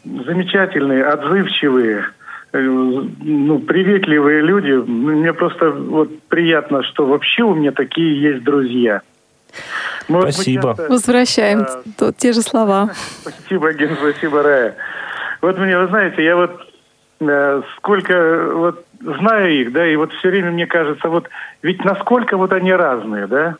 замечательные, 0.04 1.04
отзывчивые, 1.04 2.04
ну, 2.52 3.58
приветливые 3.60 4.42
люди. 4.42 4.72
Мне 4.72 5.32
просто 5.32 5.70
вот 5.70 6.10
приятно, 6.28 6.82
что 6.82 7.06
вообще 7.06 7.42
у 7.42 7.54
меня 7.54 7.72
такие 7.72 8.20
есть 8.20 8.44
друзья. 8.44 9.00
Мы 10.08 10.22
Спасибо. 10.32 10.70
часто- 10.76 10.88
Возвращаем 10.88 11.58
Да. 11.60 11.82
то- 11.98 12.12
те 12.12 12.32
же 12.32 12.42
слова. 12.42 12.90
Спасибо, 13.20 13.72
Ген, 13.72 13.96
спасибо, 13.96 14.42
Рая. 14.42 14.76
Вот 15.40 15.58
мне, 15.58 15.78
вы 15.78 15.86
знаете, 15.88 16.24
я 16.24 16.36
вот 16.36 16.50
э, 17.20 17.62
сколько 17.76 18.50
вот 18.54 18.84
знаю 19.00 19.52
их, 19.60 19.72
да, 19.72 19.86
и 19.86 19.94
вот 19.96 20.12
все 20.14 20.28
время 20.30 20.50
мне 20.50 20.66
кажется, 20.66 21.08
вот 21.08 21.28
ведь 21.62 21.84
насколько 21.84 22.36
вот 22.36 22.52
они 22.52 22.72
разные, 22.72 23.26
да? 23.26 23.56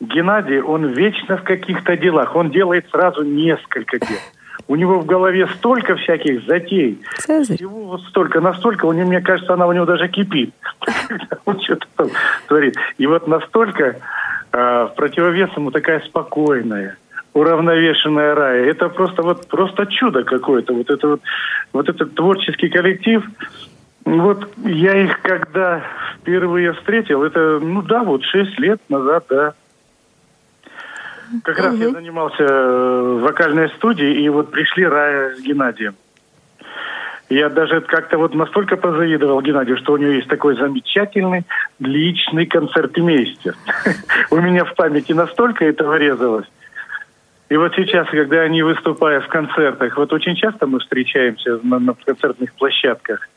Геннадий, 0.00 0.60
он 0.60 0.86
вечно 0.86 1.36
в 1.36 1.44
каких-то 1.44 1.96
делах, 1.96 2.34
он 2.34 2.50
делает 2.50 2.86
сразу 2.90 3.22
несколько 3.22 3.98
дел. 3.98 4.18
У 4.66 4.76
него 4.76 5.00
в 5.00 5.06
голове 5.06 5.46
столько 5.56 5.96
всяких 5.96 6.46
затей, 6.46 6.98
Цезарь. 7.18 7.56
всего 7.56 7.84
вот 7.84 8.00
столько, 8.02 8.40
настолько, 8.40 8.86
у 8.86 8.92
него, 8.92 9.08
мне 9.08 9.20
кажется, 9.20 9.52
она 9.52 9.66
у 9.66 9.72
него 9.72 9.84
даже 9.84 10.08
кипит. 10.08 10.54
Он 11.44 11.60
что-то 11.60 11.86
там 11.96 12.08
творит. 12.48 12.76
И 12.96 13.06
вот 13.06 13.28
настолько 13.28 13.96
э, 14.52 14.88
в 14.90 14.94
противовес 14.96 15.50
ему 15.56 15.70
такая 15.70 16.00
спокойная, 16.00 16.96
уравновешенная 17.34 18.34
рая. 18.34 18.64
Это 18.64 18.88
просто 18.88 19.22
вот 19.22 19.46
просто 19.48 19.86
чудо 19.86 20.24
какое-то. 20.24 20.72
Вот 20.72 20.88
это 20.88 21.08
вот, 21.08 21.20
вот 21.74 21.88
этот 21.88 22.14
творческий 22.14 22.70
коллектив. 22.70 23.22
Вот 24.06 24.48
я 24.64 24.96
их 24.96 25.20
когда 25.22 25.82
впервые 26.16 26.72
встретил, 26.72 27.22
это, 27.22 27.58
ну 27.60 27.82
да, 27.82 28.02
вот 28.02 28.22
шесть 28.24 28.58
лет 28.58 28.80
назад, 28.88 29.26
да. 29.28 29.54
Как 31.42 31.58
раз 31.58 31.74
я 31.76 31.90
занимался 31.90 32.42
э, 32.42 33.02
в 33.02 33.20
вокальной 33.20 33.68
студии, 33.70 34.22
и 34.22 34.28
вот 34.28 34.50
пришли 34.50 34.86
Рая 34.86 35.34
с 35.34 35.40
Геннадием. 35.40 35.94
Я 37.30 37.48
даже 37.48 37.80
как-то 37.80 38.18
вот 38.18 38.34
настолько 38.34 38.76
позавидовал 38.76 39.40
Геннадию, 39.40 39.78
что 39.78 39.94
у 39.94 39.96
него 39.96 40.12
есть 40.12 40.28
такой 40.28 40.56
замечательный 40.56 41.44
личный 41.80 42.46
концертмейстер. 42.46 43.54
У 44.30 44.36
меня 44.36 44.64
в 44.64 44.74
памяти 44.74 45.12
настолько 45.12 45.64
это 45.64 45.84
врезалось. 45.88 46.46
И 47.48 47.56
вот 47.56 47.74
сейчас, 47.76 48.08
когда 48.08 48.40
они 48.40 48.62
выступают 48.62 49.24
в 49.24 49.28
концертах, 49.28 49.96
вот 49.96 50.12
очень 50.12 50.34
часто 50.34 50.66
мы 50.66 50.80
встречаемся 50.80 51.60
на, 51.62 51.78
на 51.78 51.94
концертных 51.94 52.52
площадках, 52.54 53.28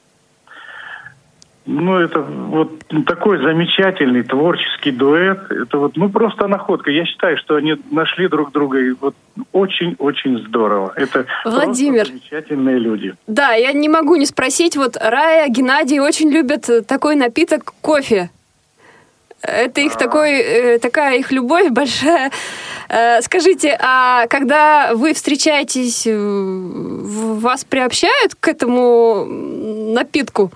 ну, 1.67 1.99
это 1.99 2.21
вот 2.21 2.81
такой 3.05 3.37
замечательный 3.39 4.23
творческий 4.23 4.91
дуэт. 4.91 5.51
Это 5.51 5.77
вот, 5.77 5.97
ну, 5.97 6.09
просто 6.09 6.47
находка. 6.47 6.89
Я 6.89 7.05
считаю, 7.05 7.37
что 7.37 7.55
они 7.55 7.75
нашли 7.91 8.27
друг 8.29 8.51
друга 8.53 8.79
и 8.79 8.91
вот 8.91 9.15
очень-очень 9.51 10.39
здорово. 10.47 10.93
Это 10.95 11.25
Владимир. 11.43 12.07
замечательные 12.07 12.79
люди. 12.79 13.15
Да, 13.27 13.51
я 13.51 13.73
не 13.73 13.89
могу 13.89 14.15
не 14.15 14.25
спросить. 14.25 14.77
Вот 14.77 14.95
Рая, 14.95 15.49
Геннадий 15.49 15.99
очень 15.99 16.31
любят 16.31 16.69
такой 16.87 17.15
напиток 17.15 17.73
кофе. 17.81 18.29
Это 19.41 19.81
их 19.81 19.95
такой, 19.97 20.39
э, 20.39 20.79
такая 20.79 21.19
их 21.19 21.31
любовь 21.31 21.69
большая. 21.71 22.31
Э, 22.89 23.21
скажите, 23.21 23.77
а 23.79 24.27
когда 24.27 24.93
вы 24.93 25.13
встречаетесь, 25.13 26.07
э, 26.07 26.15
вас 26.15 27.65
приобщают 27.65 28.35
к 28.39 28.47
этому 28.47 29.25
напитку? 29.25 30.51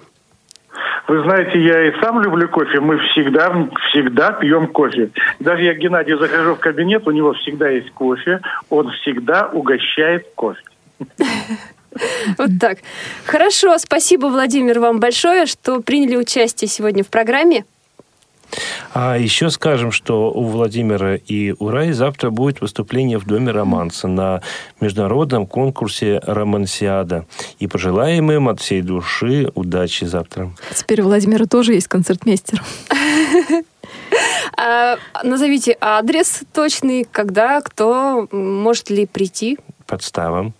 Вы 1.08 1.24
знаете, 1.24 1.60
я 1.60 1.88
и 1.88 2.02
сам 2.02 2.22
люблю 2.22 2.48
кофе. 2.48 2.80
Мы 2.80 2.98
всегда, 3.10 3.68
всегда 3.90 4.32
пьем 4.34 4.68
кофе. 4.68 5.10
Даже 5.40 5.64
я 5.64 5.74
к 5.74 5.78
Геннадию 5.78 6.18
захожу 6.18 6.56
в 6.56 6.60
кабинет, 6.60 7.08
у 7.08 7.12
него 7.12 7.34
всегда 7.34 7.70
есть 7.70 7.92
кофе. 7.92 8.40
Он 8.70 8.92
всегда 8.92 9.48
угощает 9.48 10.28
кофе. 10.36 10.62
Вот 12.38 12.52
так. 12.58 12.78
Хорошо, 13.26 13.78
спасибо, 13.78 14.28
Владимир, 14.28 14.80
вам 14.80 15.02
большое, 15.02 15.46
что 15.46 15.82
приняли 15.82 16.16
участие 16.16 16.70
сегодня 16.70 17.04
в 17.04 17.10
программе. 17.10 17.66
А 18.94 19.18
еще 19.18 19.50
скажем, 19.50 19.92
что 19.92 20.32
у 20.32 20.46
Владимира 20.46 21.16
и 21.16 21.54
у 21.58 21.70
Раи 21.70 21.92
завтра 21.92 22.30
будет 22.30 22.62
выступление 22.62 23.18
в 23.18 23.26
Доме 23.26 23.52
романса 23.52 24.08
на 24.08 24.42
международном 24.80 25.48
конкурсе 25.48 26.20
«Романсиада». 26.24 27.26
И 27.60 27.68
пожелаем 27.68 28.32
им 28.32 28.50
от 28.50 28.60
всей 28.60 28.82
души 28.82 29.52
удачи 29.56 30.06
завтра. 30.06 30.52
Теперь 30.76 31.02
у 31.02 31.06
Владимира 31.06 31.46
тоже 31.46 31.74
есть 31.74 31.88
концертмейстер. 31.88 32.62
А, 34.58 34.98
назовите 35.24 35.78
адрес 35.80 36.42
точный, 36.54 37.08
когда, 37.10 37.62
кто, 37.62 38.28
может 38.32 38.90
ли 38.90 39.06
прийти. 39.06 39.58
Подставам. 39.88 40.54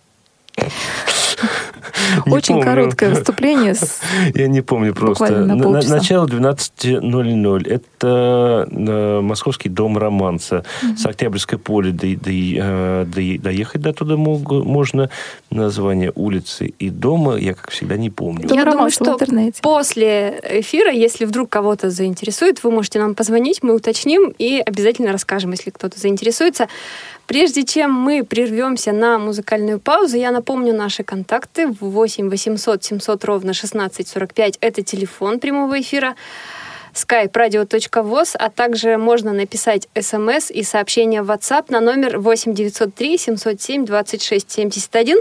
Очень 2.26 2.56
помню. 2.56 2.64
короткое 2.64 3.10
выступление. 3.10 3.74
Я 4.34 4.48
не 4.48 4.60
помню 4.60 4.94
просто. 4.94 5.44
На 5.44 5.54
начало 5.54 6.26
12.00. 6.26 7.68
Это 7.68 8.68
э, 8.70 9.20
Московский 9.20 9.68
дом 9.68 9.98
романса. 9.98 10.64
С 10.96 11.06
Октябрьской 11.06 11.58
до, 11.58 11.92
до, 11.92 12.30
э, 12.30 13.04
до, 13.06 13.42
доехать 13.42 13.80
до 13.80 13.92
туда 13.92 14.16
можно. 14.16 15.10
Название 15.50 16.12
улицы 16.14 16.66
и 16.78 16.90
дома 16.90 17.36
я, 17.36 17.54
как 17.54 17.70
всегда, 17.70 17.96
не 17.96 18.10
помню. 18.10 18.48
Я 18.52 18.64
думаю, 18.64 18.90
что 18.90 19.18
после 19.62 20.40
эфира, 20.50 20.90
если 20.90 21.24
вдруг 21.24 21.50
кого-то 21.50 21.90
заинтересует, 21.90 22.62
вы 22.64 22.70
можете 22.70 22.98
нам 22.98 23.14
позвонить, 23.14 23.62
мы 23.62 23.74
уточним 23.74 24.32
и 24.38 24.62
обязательно 24.64 25.12
расскажем, 25.12 25.52
если 25.52 25.70
кто-то 25.70 25.98
заинтересуется. 25.98 26.68
Прежде 27.26 27.64
чем 27.64 27.92
мы 27.92 28.24
прервемся 28.24 28.92
на 28.92 29.18
музыкальную 29.18 29.78
паузу, 29.80 30.16
я 30.16 30.32
напомню 30.32 30.74
наши 30.74 31.02
контакты. 31.02 31.31
8 31.80 32.28
800 32.28 32.84
700 32.84 33.24
ровно 33.24 33.50
1645– 33.50 34.58
это 34.60 34.82
телефон 34.82 35.40
прямого 35.40 35.80
эфира 35.80 36.14
skype 36.94 37.32
radio.voz, 37.32 38.36
а 38.38 38.50
также 38.50 38.98
можно 38.98 39.32
написать 39.32 39.88
смс 39.98 40.50
и 40.50 40.62
сообщение 40.62 41.22
в 41.22 41.30
WhatsApp 41.30 41.66
на 41.68 41.80
номер 41.80 42.18
8 42.18 42.54
903 42.54 43.18
707 43.18 43.86
26 43.86 44.50
71. 44.50 45.18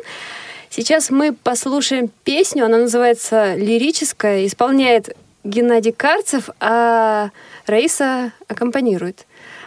Сейчас 0.69 1.09
мы 1.09 1.33
послушаем 1.33 2.09
песню, 2.23 2.65
она 2.65 2.77
называется 2.77 3.55
«Лирическая», 3.55 4.45
исполняет 4.45 5.15
Геннадий 5.43 5.91
Карцев, 5.91 6.49
а 6.59 7.29
Раиса 7.67 8.31
аккомпанирует. 8.47 9.25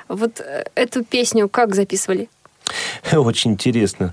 Вот 0.08 0.40
э, 0.40 0.64
эту 0.74 1.04
песню 1.04 1.48
как 1.48 1.74
записывали? 1.74 2.28
Очень 3.12 3.52
интересно. 3.52 4.12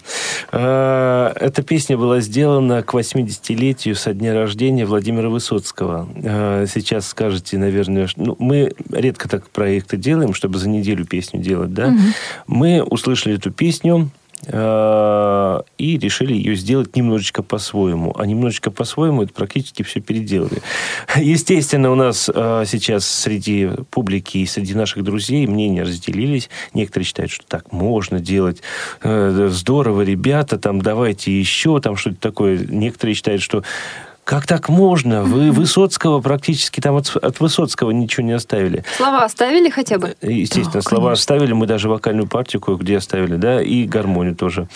А, 0.51 1.33
эта 1.35 1.63
песня 1.63 1.97
была 1.97 2.19
сделана 2.19 2.83
к 2.83 2.93
80-летию 2.93 3.95
со 3.95 4.13
дня 4.13 4.33
рождения 4.33 4.85
Владимира 4.85 5.29
Высоцкого. 5.29 6.07
А, 6.23 6.65
сейчас 6.67 7.07
скажете, 7.07 7.57
наверное, 7.57 8.09
ну, 8.15 8.35
мы 8.39 8.73
редко 8.91 9.29
так 9.29 9.49
проекты 9.49 9.97
делаем, 9.97 10.33
чтобы 10.33 10.59
за 10.59 10.69
неделю 10.69 11.05
песню 11.05 11.39
делать, 11.39 11.73
да? 11.73 11.87
Угу. 11.87 11.99
Мы 12.47 12.83
услышали 12.83 13.35
эту 13.35 13.51
песню, 13.51 14.09
и 14.47 15.99
решили 16.01 16.33
ее 16.33 16.55
сделать 16.55 16.95
немножечко 16.95 17.43
по-своему. 17.43 18.13
А 18.17 18.25
немножечко 18.25 18.71
по-своему 18.71 19.23
это 19.23 19.33
практически 19.33 19.83
все 19.83 19.99
переделали. 19.99 20.61
Естественно, 21.15 21.91
у 21.91 21.95
нас 21.95 22.29
э, 22.33 22.63
сейчас 22.65 23.05
среди 23.05 23.69
публики 23.91 24.39
и 24.39 24.45
среди 24.45 24.73
наших 24.73 25.03
друзей 25.03 25.45
мнения 25.45 25.83
разделились. 25.83 26.49
Некоторые 26.73 27.05
считают, 27.05 27.31
что 27.31 27.45
так 27.45 27.71
можно 27.71 28.19
делать. 28.19 28.61
Э, 29.03 29.49
здорово, 29.51 30.01
ребята, 30.01 30.57
там 30.57 30.81
давайте 30.81 31.37
еще 31.37 31.79
там 31.79 31.95
что-то 31.95 32.17
такое. 32.17 32.57
Некоторые 32.57 33.15
считают, 33.15 33.41
что 33.41 33.63
как 34.23 34.47
так 34.47 34.69
можно? 34.69 35.23
Вы 35.23 35.51
Высоцкого 35.51 36.21
практически 36.21 36.79
там 36.79 36.95
от, 36.95 37.15
от 37.15 37.39
Высоцкого 37.39 37.91
ничего 37.91 38.25
не 38.25 38.33
оставили. 38.33 38.83
Слова 38.95 39.23
оставили 39.23 39.69
хотя 39.69 39.97
бы? 39.97 40.15
Естественно, 40.21 40.73
да, 40.73 40.81
слова 40.81 41.03
конечно. 41.07 41.21
оставили. 41.21 41.53
Мы 41.53 41.65
даже 41.67 41.89
вокальную 41.89 42.27
партию 42.27 42.61
кое-где 42.61 42.97
оставили, 42.97 43.35
да, 43.35 43.61
и 43.61 43.85
гармонию 43.85 44.35
тоже. 44.35 44.67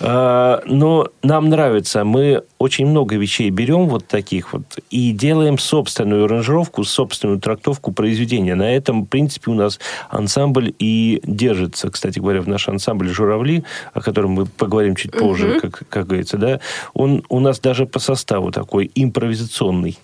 А, 0.00 0.62
но 0.66 1.08
нам 1.22 1.48
нравится. 1.48 2.04
Мы 2.04 2.42
очень 2.58 2.86
много 2.86 3.16
вещей 3.16 3.50
берем 3.50 3.88
вот 3.88 4.06
таких 4.06 4.52
вот 4.52 4.62
и 4.90 5.12
делаем 5.12 5.58
собственную 5.58 6.26
аранжировку, 6.26 6.84
собственную 6.84 7.40
трактовку 7.40 7.92
произведения. 7.92 8.54
На 8.54 8.72
этом, 8.74 9.02
в 9.02 9.06
принципе, 9.06 9.50
у 9.50 9.54
нас 9.54 9.80
ансамбль 10.10 10.72
и 10.78 11.20
держится. 11.24 11.90
Кстати 11.90 12.18
говоря, 12.18 12.40
в 12.40 12.48
наш 12.48 12.68
ансамбль 12.68 13.08
«Журавли», 13.08 13.64
о 13.94 14.00
котором 14.00 14.32
мы 14.32 14.46
поговорим 14.46 14.94
чуть 14.96 15.12
позже, 15.12 15.52
угу. 15.52 15.60
как, 15.60 15.82
как 15.88 16.06
говорится, 16.06 16.36
да, 16.36 16.60
он 16.94 17.24
у 17.28 17.40
нас 17.40 17.58
даже 17.58 17.86
по 17.86 17.98
составу 17.98 18.52
такой 18.52 18.81
импровизационный. 18.94 19.98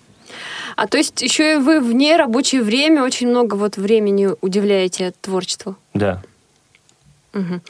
А 0.75 0.87
то 0.87 0.97
есть 0.97 1.21
еще 1.21 1.55
и 1.55 1.57
вы 1.57 1.81
вне 1.81 2.15
рабочее 2.15 2.61
время 2.61 3.03
очень 3.03 3.27
много 3.27 3.55
вот 3.55 3.77
времени 3.77 4.29
удивляете 4.41 5.13
творчеству? 5.21 5.75
Да. 5.93 6.21
Угу. 7.33 7.61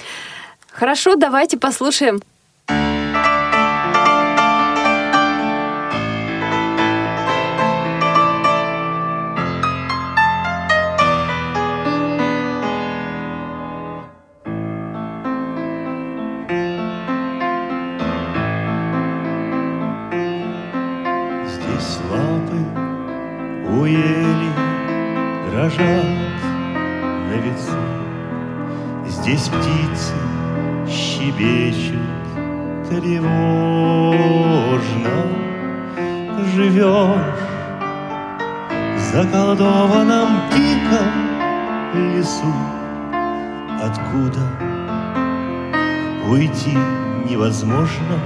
Хорошо, 0.71 1.15
давайте 1.15 1.57
послушаем. 1.57 2.21
Дрожат 25.69 26.05
на 27.29 27.35
лицо. 27.35 27.79
Здесь 29.07 29.49
птицы 29.49 30.13
щебечут 30.87 31.99
тревожно. 32.89 34.29
Живешь 36.55 37.43
в 38.95 38.99
заколдованном 39.13 40.29
диком 40.51 41.11
лесу, 42.15 42.53
Откуда 43.81 44.41
уйти 46.29 46.77
невозможно. 47.29 48.19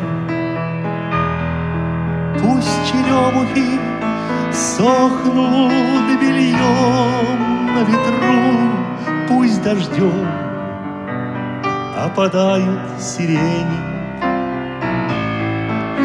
Пусть 2.40 2.92
черемухи 2.92 3.80
Сохнут 4.54 6.22
бельем 6.22 7.74
на 7.74 7.84
ветру, 7.84 9.28
пусть 9.28 9.64
дождем 9.64 10.28
Опадают 11.98 13.02
сирени. 13.02 13.94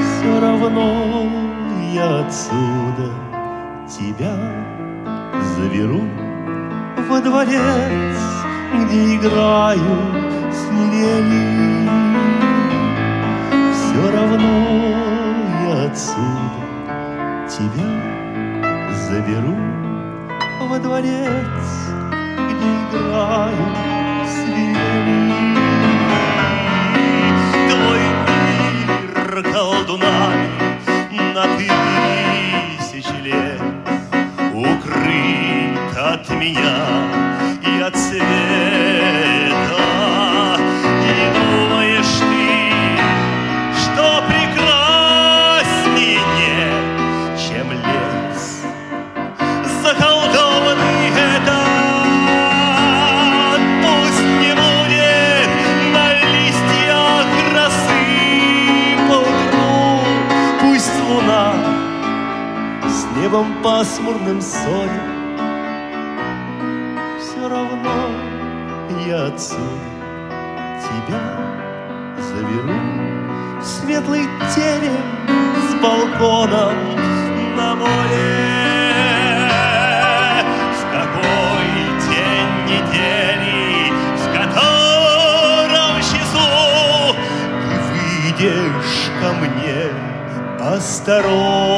Все 0.00 0.40
равно 0.40 1.28
я 1.92 2.20
отсюда 2.20 3.10
тебя 3.86 4.34
заберу 5.56 6.02
во 7.08 7.20
дворец, 7.20 8.18
где 8.72 9.16
играют 9.16 10.54
свирели. 10.54 11.88
Все 13.74 14.10
равно 14.16 14.94
я 15.66 15.90
отсюда 15.90 16.68
тебя 17.48 18.07
заберу 19.08 19.56
во 20.60 20.78
дворец, 20.78 21.64
где 22.50 22.68
играют 22.84 23.78
свирели. 24.26 25.54
Твой 27.70 28.02
мир 28.44 29.52
колдунами 29.52 30.48
на 31.34 31.44
тысячи 31.56 33.16
лет 33.22 33.62
укрыт 34.52 35.96
от 35.96 36.28
меня 36.30 37.17
с 63.38 63.40
небом 63.40 63.62
пасмурным 63.62 64.40
ссорит. 64.40 64.90
Все 67.20 67.48
равно 67.48 68.10
я 69.06 69.26
отсюда 69.26 69.60
тебя 70.82 71.36
заберу 72.18 72.80
светлый 73.62 74.24
терем 74.54 75.04
с 75.68 75.74
балконом 75.80 76.74
на 77.56 77.76
море. 77.76 78.34
В 80.74 80.82
какой 80.92 81.68
день 82.08 82.52
недели, 82.66 83.92
в 84.16 84.24
котором 84.32 85.92
часу 86.00 87.14
ты 87.62 87.76
выйдешь 87.86 88.98
ко 89.20 89.28
мне 89.34 89.80
осторожно, 90.60 91.68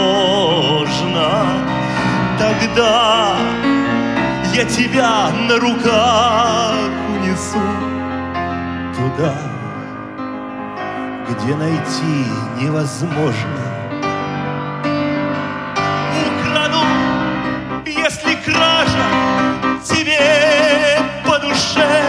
тогда 2.61 3.37
я 4.55 4.65
тебя 4.65 5.31
на 5.49 5.59
руках 5.59 6.75
унесу 7.09 7.59
туда, 8.95 9.35
где 11.29 11.55
найти 11.55 12.27
невозможно. 12.61 13.61
Украду, 16.27 16.85
если 17.87 18.35
кража 18.45 19.07
тебе 19.83 21.01
по 21.25 21.39
душе, 21.39 22.03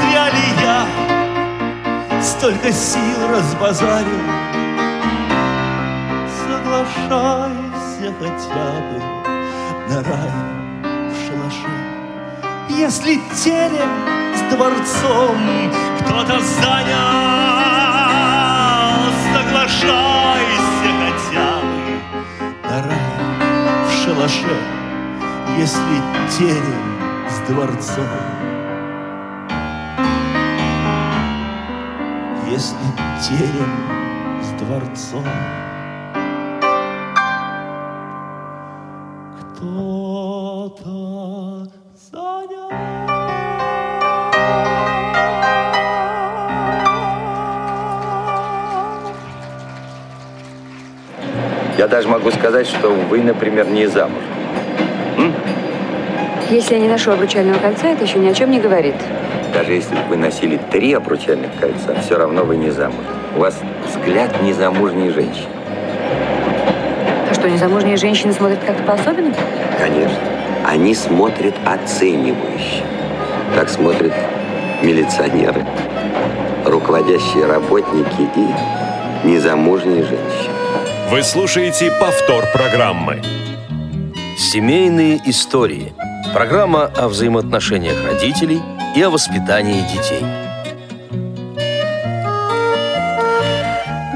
зря 0.00 0.30
ли 0.30 0.46
я 0.62 2.22
столько 2.22 2.72
сил 2.72 3.28
разбазарил. 3.30 4.24
Соглашайся 6.48 8.14
хотя 8.18 8.80
бы 8.80 9.15
на 9.88 10.02
рай 10.02 10.32
в 11.10 11.14
шалаше. 11.14 11.72
Если 12.68 13.20
терем 13.34 13.90
с 14.34 14.40
дворцом 14.54 15.36
кто-то 16.00 16.40
занял, 16.40 17.46
соглашайся 19.32 20.88
хотя 21.00 21.50
бы 21.60 21.76
на 22.64 22.76
рай 22.82 23.86
в 23.86 23.90
шалаше, 24.04 24.56
если 25.56 25.96
терем 26.36 26.86
с 27.28 27.38
дворцом. 27.48 28.26
Если 32.48 32.86
терем 33.22 33.74
с 34.42 34.48
дворцом. 34.62 35.26
Я 51.78 51.88
даже 51.88 52.08
могу 52.08 52.30
сказать, 52.30 52.66
что 52.66 52.88
вы, 52.88 53.22
например, 53.22 53.68
не 53.68 53.86
замуж. 53.86 54.22
Если 56.48 56.74
я 56.74 56.80
не 56.80 56.88
ношу 56.88 57.10
обручального 57.10 57.58
кольца, 57.58 57.88
это 57.88 58.04
еще 58.04 58.18
ни 58.18 58.28
о 58.28 58.34
чем 58.34 58.50
не 58.50 58.60
говорит. 58.60 58.94
Даже 59.52 59.72
если 59.72 59.94
бы 59.94 60.00
вы 60.10 60.16
носили 60.16 60.60
три 60.70 60.92
обручальных 60.94 61.50
кольца, 61.60 62.00
все 62.00 62.16
равно 62.16 62.44
вы 62.44 62.56
не 62.56 62.70
замуж. 62.70 63.04
У 63.36 63.40
вас 63.40 63.58
взгляд 63.88 64.42
незамужней 64.42 65.10
женщины. 65.10 65.48
А 67.28 67.34
что, 67.34 67.50
незамужние 67.50 67.96
женщины 67.96 68.32
смотрят 68.32 68.60
как-то 68.64 68.82
по-особенному? 68.84 69.34
Конечно. 69.78 70.16
Они 70.64 70.94
смотрят 70.94 71.54
оценивающе. 71.64 72.84
Так 73.54 73.68
смотрят 73.68 74.12
милиционеры, 74.82 75.66
руководящие 76.64 77.46
работники 77.46 78.28
и 78.36 79.26
незамужние 79.26 80.04
женщины. 80.04 80.65
Вы 81.08 81.22
слушаете 81.22 81.92
повтор 82.00 82.46
программы. 82.52 83.22
Семейные 84.36 85.20
истории. 85.26 85.94
Программа 86.34 86.86
о 86.86 87.06
взаимоотношениях 87.06 87.94
родителей 88.04 88.60
и 88.96 89.02
о 89.02 89.10
воспитании 89.10 89.82
детей. 89.82 90.24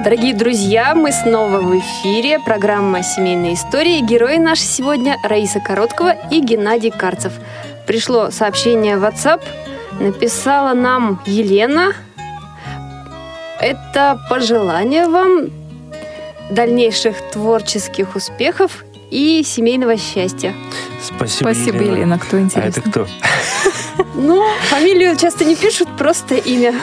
Дорогие 0.02 0.34
друзья, 0.34 0.96
мы 0.96 1.12
снова 1.12 1.60
в 1.60 1.78
эфире. 1.78 2.40
Программа 2.40 3.04
«Семейные 3.04 3.54
истории». 3.54 4.00
Герои 4.00 4.38
наши 4.38 4.62
сегодня 4.62 5.16
Раиса 5.22 5.60
Короткова 5.60 6.16
и 6.32 6.40
Геннадий 6.40 6.90
Карцев. 6.90 7.34
Пришло 7.86 8.32
сообщение 8.32 8.96
в 8.98 9.04
WhatsApp. 9.04 9.42
Написала 10.00 10.74
нам 10.74 11.22
Елена. 11.24 11.92
Это 13.60 14.18
пожелание 14.28 15.06
вам 15.06 15.59
дальнейших 16.50 17.16
творческих 17.32 18.16
успехов 18.16 18.84
и 19.10 19.42
семейного 19.44 19.96
счастья. 19.96 20.54
Спасибо, 21.02 21.52
Спасибо, 21.52 21.82
Елена. 21.82 22.18
Кто 22.18 22.36
А 22.36 22.40
интересно? 22.40 22.80
это 22.80 22.90
кто? 22.90 23.06
Ну, 24.14 24.44
фамилию 24.68 25.16
часто 25.16 25.44
не 25.44 25.56
пишут, 25.56 25.88
просто 25.96 26.34
имя. 26.34 26.74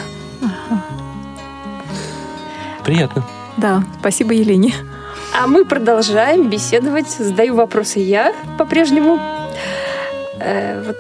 Приятно. 2.83 3.25
Да, 3.57 3.83
спасибо 3.99 4.33
Елене. 4.33 4.73
А 5.39 5.47
мы 5.47 5.65
продолжаем 5.65 6.49
беседовать. 6.49 7.09
Задаю 7.09 7.55
вопросы 7.55 7.99
я 7.99 8.33
по-прежнему. 8.57 9.19
Э, 10.39 10.83
вот 10.85 10.97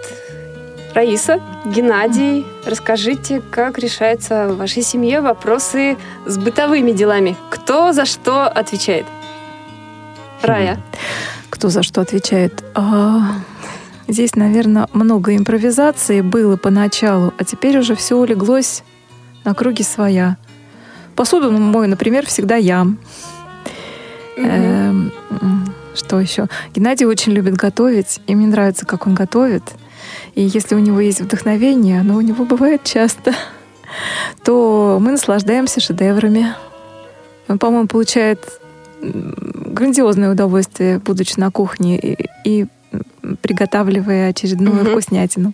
Раиса, 0.97 1.39
Геннадий, 1.63 2.43
расскажите, 2.65 3.39
как 3.51 3.77
решаются 3.77 4.47
в 4.47 4.57
вашей 4.57 4.81
семье 4.81 5.21
вопросы 5.21 5.95
с 6.25 6.39
бытовыми 6.39 6.89
делами? 6.91 7.37
Кто 7.51 7.93
за 7.93 8.05
что 8.05 8.47
отвечает? 8.47 9.05
Рая. 10.41 10.81
Кто 11.51 11.69
за 11.69 11.83
что 11.83 12.01
отвечает? 12.01 12.63
А, 12.73 13.35
здесь, 14.07 14.35
наверное, 14.35 14.87
много 14.91 15.35
импровизации 15.35 16.21
было 16.21 16.57
поначалу, 16.57 17.31
а 17.37 17.43
теперь 17.43 17.77
уже 17.77 17.93
все 17.93 18.15
улеглось 18.15 18.81
на 19.45 19.53
круги 19.53 19.83
своя. 19.83 20.37
Посуду 21.15 21.51
мою, 21.51 21.87
например, 21.87 22.25
всегда 22.25 22.55
я. 22.55 22.87
Эм, 24.35 25.11
м, 25.29 25.73
Что 25.93 26.19
еще? 26.19 26.47
Геннадий 26.73 27.05
очень 27.05 27.33
любит 27.33 27.53
готовить, 27.53 28.19
и 28.25 28.33
мне 28.33 28.47
нравится, 28.47 28.87
как 28.87 29.05
он 29.05 29.13
готовит. 29.13 29.61
И 30.35 30.43
если 30.43 30.75
у 30.75 30.79
него 30.79 30.99
есть 30.99 31.21
вдохновение, 31.21 32.01
оно 32.01 32.15
у 32.17 32.21
него 32.21 32.45
бывает 32.45 32.83
часто, 32.83 33.33
то 34.43 34.97
мы 35.01 35.11
наслаждаемся 35.11 35.79
шедеврами. 35.79 36.53
Он, 37.47 37.59
по-моему, 37.59 37.87
получает 37.87 38.59
грандиозное 39.01 40.31
удовольствие, 40.31 40.99
будучи 40.99 41.39
на 41.39 41.51
кухне 41.51 41.97
и, 41.99 42.25
и 42.43 42.65
приготавливая 43.41 44.29
очередную 44.29 44.75
Мгм. 44.83 44.91
вкуснятину. 44.91 45.53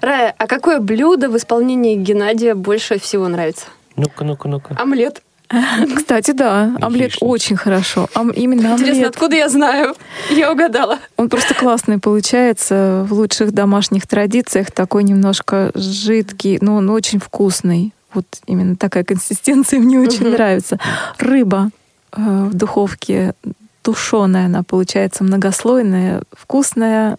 Рая, 0.00 0.34
а 0.36 0.46
какое 0.46 0.80
блюдо 0.80 1.28
в 1.28 1.36
исполнении 1.36 1.94
Геннадия 1.96 2.54
больше 2.54 2.98
всего 2.98 3.28
нравится? 3.28 3.66
Ну-ка, 3.96 4.24
ну-ка, 4.24 4.48
ну-ка. 4.48 4.74
Омлет. 4.80 5.22
Кстати, 5.96 6.30
да, 6.32 6.74
омлет 6.80 7.14
очень 7.20 7.56
хорошо. 7.56 8.08
Ом- 8.14 8.30
именно 8.30 8.72
Интересно, 8.72 8.92
омлет. 8.92 9.08
откуда 9.08 9.36
я 9.36 9.48
знаю? 9.48 9.94
Я 10.30 10.50
угадала. 10.52 10.98
Он 11.16 11.28
просто 11.28 11.54
классный 11.54 11.98
получается 11.98 13.06
в 13.08 13.12
лучших 13.12 13.52
домашних 13.52 14.06
традициях, 14.06 14.70
такой 14.70 15.04
немножко 15.04 15.70
жидкий, 15.74 16.58
но 16.60 16.76
он 16.76 16.88
очень 16.90 17.18
вкусный. 17.18 17.92
Вот 18.14 18.26
именно 18.46 18.76
такая 18.76 19.04
консистенция 19.04 19.78
мне 19.78 19.98
очень 19.98 20.28
нравится. 20.30 20.78
Рыба 21.18 21.70
э, 22.12 22.20
в 22.50 22.54
духовке 22.54 23.34
тушеная, 23.82 24.46
она 24.46 24.62
получается 24.62 25.24
многослойная, 25.24 26.22
вкусная. 26.32 27.18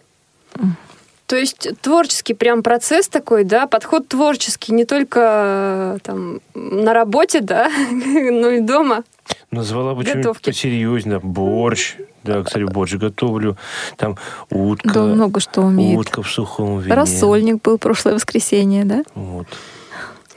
То 1.26 1.36
есть 1.36 1.68
творческий 1.80 2.34
прям 2.34 2.62
процесс 2.62 3.08
такой, 3.08 3.44
да, 3.44 3.66
подход 3.66 4.08
творческий, 4.08 4.72
не 4.72 4.84
только 4.84 5.96
э, 5.96 5.98
там 6.02 6.40
на 6.54 6.92
работе, 6.92 7.40
да, 7.40 7.70
но 7.90 8.50
и 8.50 8.60
дома. 8.60 9.04
Назвала 9.50 9.94
бы 9.94 10.04
что-нибудь 10.04 10.42
посерьезнее. 10.42 11.20
Борщ. 11.22 11.96
Да, 12.24 12.42
кстати, 12.42 12.64
борщ 12.64 12.94
готовлю. 12.94 13.56
Там 13.96 14.18
утка. 14.50 14.92
Да, 14.92 15.02
много 15.02 15.40
что 15.40 15.62
умеет. 15.62 15.98
Утка 15.98 16.22
в 16.22 16.30
сухом 16.30 16.80
вине. 16.80 16.94
Рассольник 16.94 17.62
был 17.62 17.78
прошлое 17.78 18.14
воскресенье, 18.14 18.84
да? 18.84 19.02
Вот. 19.14 19.46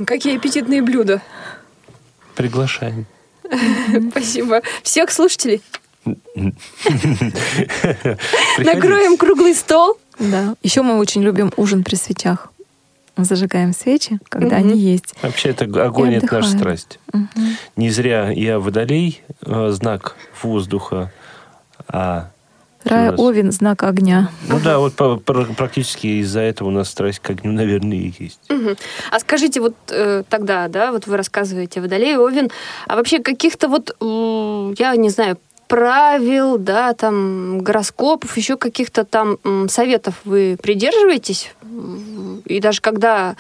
Какие 0.06 0.38
аппетитные 0.38 0.82
блюда. 0.82 1.22
Приглашаем. 2.36 3.06
Спасибо. 4.12 4.62
Всех 4.84 5.12
слушателей. 5.12 5.62
Накроем 8.58 9.18
круглый 9.18 9.54
стол. 9.54 9.98
Да. 10.20 10.56
Еще 10.64 10.82
мы 10.82 10.98
очень 10.98 11.22
любим 11.24 11.52
ужин 11.58 11.84
при 11.84 11.96
свечах. 11.96 12.52
Зажигаем 13.18 13.74
свечи, 13.74 14.20
когда 14.30 14.58
Мгм. 14.60 14.70
они 14.70 14.80
есть. 14.80 15.16
Вообще, 15.24 15.50
это 15.50 15.66
огонь, 15.84 16.14
это 16.14 16.36
наша 16.36 16.50
страсть. 16.50 17.00
Мгм. 17.14 17.28
Не 17.76 17.90
зря 17.90 18.30
я 18.30 18.60
водолей, 18.60 19.22
э, 19.44 19.70
знак 19.72 20.16
воздуха, 20.44 21.12
а 21.88 22.30
Рая? 22.84 23.12
Овен, 23.18 23.52
знак 23.52 23.84
огня. 23.84 24.30
Ну 24.48 24.60
да, 24.64 24.78
вот 24.80 24.94
по- 24.94 25.18
пр- 25.18 25.54
практически 25.58 26.08
из-за 26.22 26.40
этого 26.42 26.68
у 26.70 26.72
нас 26.72 26.90
страсть 26.90 27.20
к 27.20 27.30
огню, 27.32 27.52
наверное, 27.52 27.98
и 27.98 28.14
есть. 28.18 28.40
Мгм. 28.50 28.78
А 29.12 29.20
скажите, 29.20 29.60
вот 29.62 29.74
э, 29.90 30.24
тогда, 30.30 30.68
да, 30.70 30.92
вот 30.92 31.06
вы 31.08 31.18
рассказываете 31.18 31.82
Водолей, 31.82 32.16
Овен, 32.18 32.50
а 32.88 32.96
вообще 32.96 33.20
каких-то 33.20 33.68
вот, 33.68 33.94
м, 34.00 34.74
я 34.78 34.96
не 34.96 35.10
знаю, 35.10 35.38
правил, 35.68 36.58
да, 36.58 36.94
там, 36.94 37.60
гороскопов, 37.60 38.36
еще 38.38 38.58
каких-то 38.58 39.06
там 39.06 39.38
советов 39.70 40.16
вы 40.26 40.58
придерживаетесь? 40.62 41.52
И 42.46 42.60
даже 42.60 42.82
когда 42.82 43.36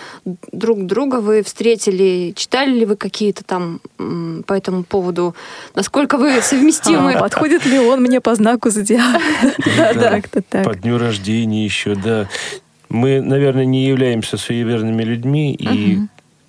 друг 0.51 0.85
друга 0.85 1.17
вы 1.17 1.41
встретили, 1.41 2.33
читали 2.35 2.71
ли 2.71 2.85
вы 2.85 2.95
какие-то 2.95 3.43
там 3.43 3.79
по 4.45 4.53
этому 4.53 4.83
поводу, 4.83 5.35
насколько 5.75 6.17
вы 6.17 6.41
совместимы? 6.41 7.13
А, 7.13 7.19
подходит 7.19 7.65
ли 7.65 7.79
он 7.79 8.01
мне 8.01 8.21
по 8.21 8.35
знаку 8.35 8.69
зодиака? 8.69 9.21
Да, 9.77 10.11
Как-то 10.11 10.41
так. 10.41 10.65
По 10.65 10.75
дню 10.75 10.97
рождения 10.97 11.63
еще, 11.63 11.95
да. 11.95 12.29
Мы, 12.89 13.21
наверное, 13.21 13.65
не 13.65 13.85
являемся 13.85 14.37
суеверными 14.37 15.03
людьми, 15.03 15.53
и, 15.53 15.99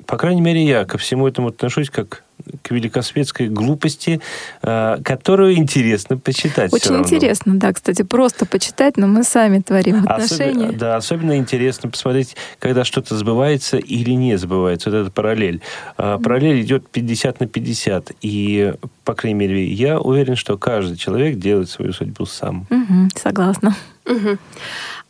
по 0.07 0.17
крайней 0.17 0.41
мере, 0.41 0.65
я 0.65 0.85
ко 0.85 0.99
всему 0.99 1.27
этому 1.27 1.49
отношусь 1.49 1.91
как 1.91 2.25
к 2.63 2.71
великосветской 2.71 3.49
глупости, 3.49 4.21
а, 4.63 4.99
которую 5.03 5.57
интересно 5.57 6.17
почитать. 6.19 6.73
Очень 6.73 6.99
интересно, 6.99 7.55
да, 7.59 7.73
кстати, 7.73 8.03
просто 8.03 8.47
почитать, 8.47 8.97
но 8.97 9.07
мы 9.07 9.25
сами 9.25 9.61
творим 9.61 10.05
Особенно, 10.07 10.15
отношения. 10.15 10.73
да, 10.73 10.97
особенно 10.97 11.37
интересно 11.37 11.91
посмотреть, 11.91 12.37
когда 12.59 12.85
что-то 12.85 13.17
сбывается 13.17 13.77
или 13.79 14.11
не 14.13 14.37
сбывается. 14.37 14.91
Вот 14.91 14.97
эта 14.97 15.11
параллель. 15.11 15.61
А, 15.97 16.19
Параллель 16.19 16.61
идет 16.63 16.89
50 16.89 17.41
на 17.41 17.47
50. 17.47 18.13
И, 18.21 18.75
по 19.05 19.15
крайней 19.15 19.39
мере, 19.39 19.65
я 19.67 19.99
уверен, 20.01 20.37
что 20.37 20.59
каждый 20.59 20.97
человек 20.97 21.39
делает 21.39 21.71
свою 21.71 21.93
судьбу 21.93 22.27
сам. 22.27 22.67
Мгм, 22.71 23.09
согласна. 23.15 23.75
Мгм. 24.05 24.39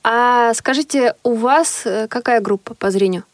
А 0.04 0.54
скажите, 0.54 1.14
у 1.22 1.34
вас 1.34 1.82
э, 1.84 2.06
какая 2.08 2.40
группа 2.40 2.74
по 2.74 2.90
зрению? 2.90 3.24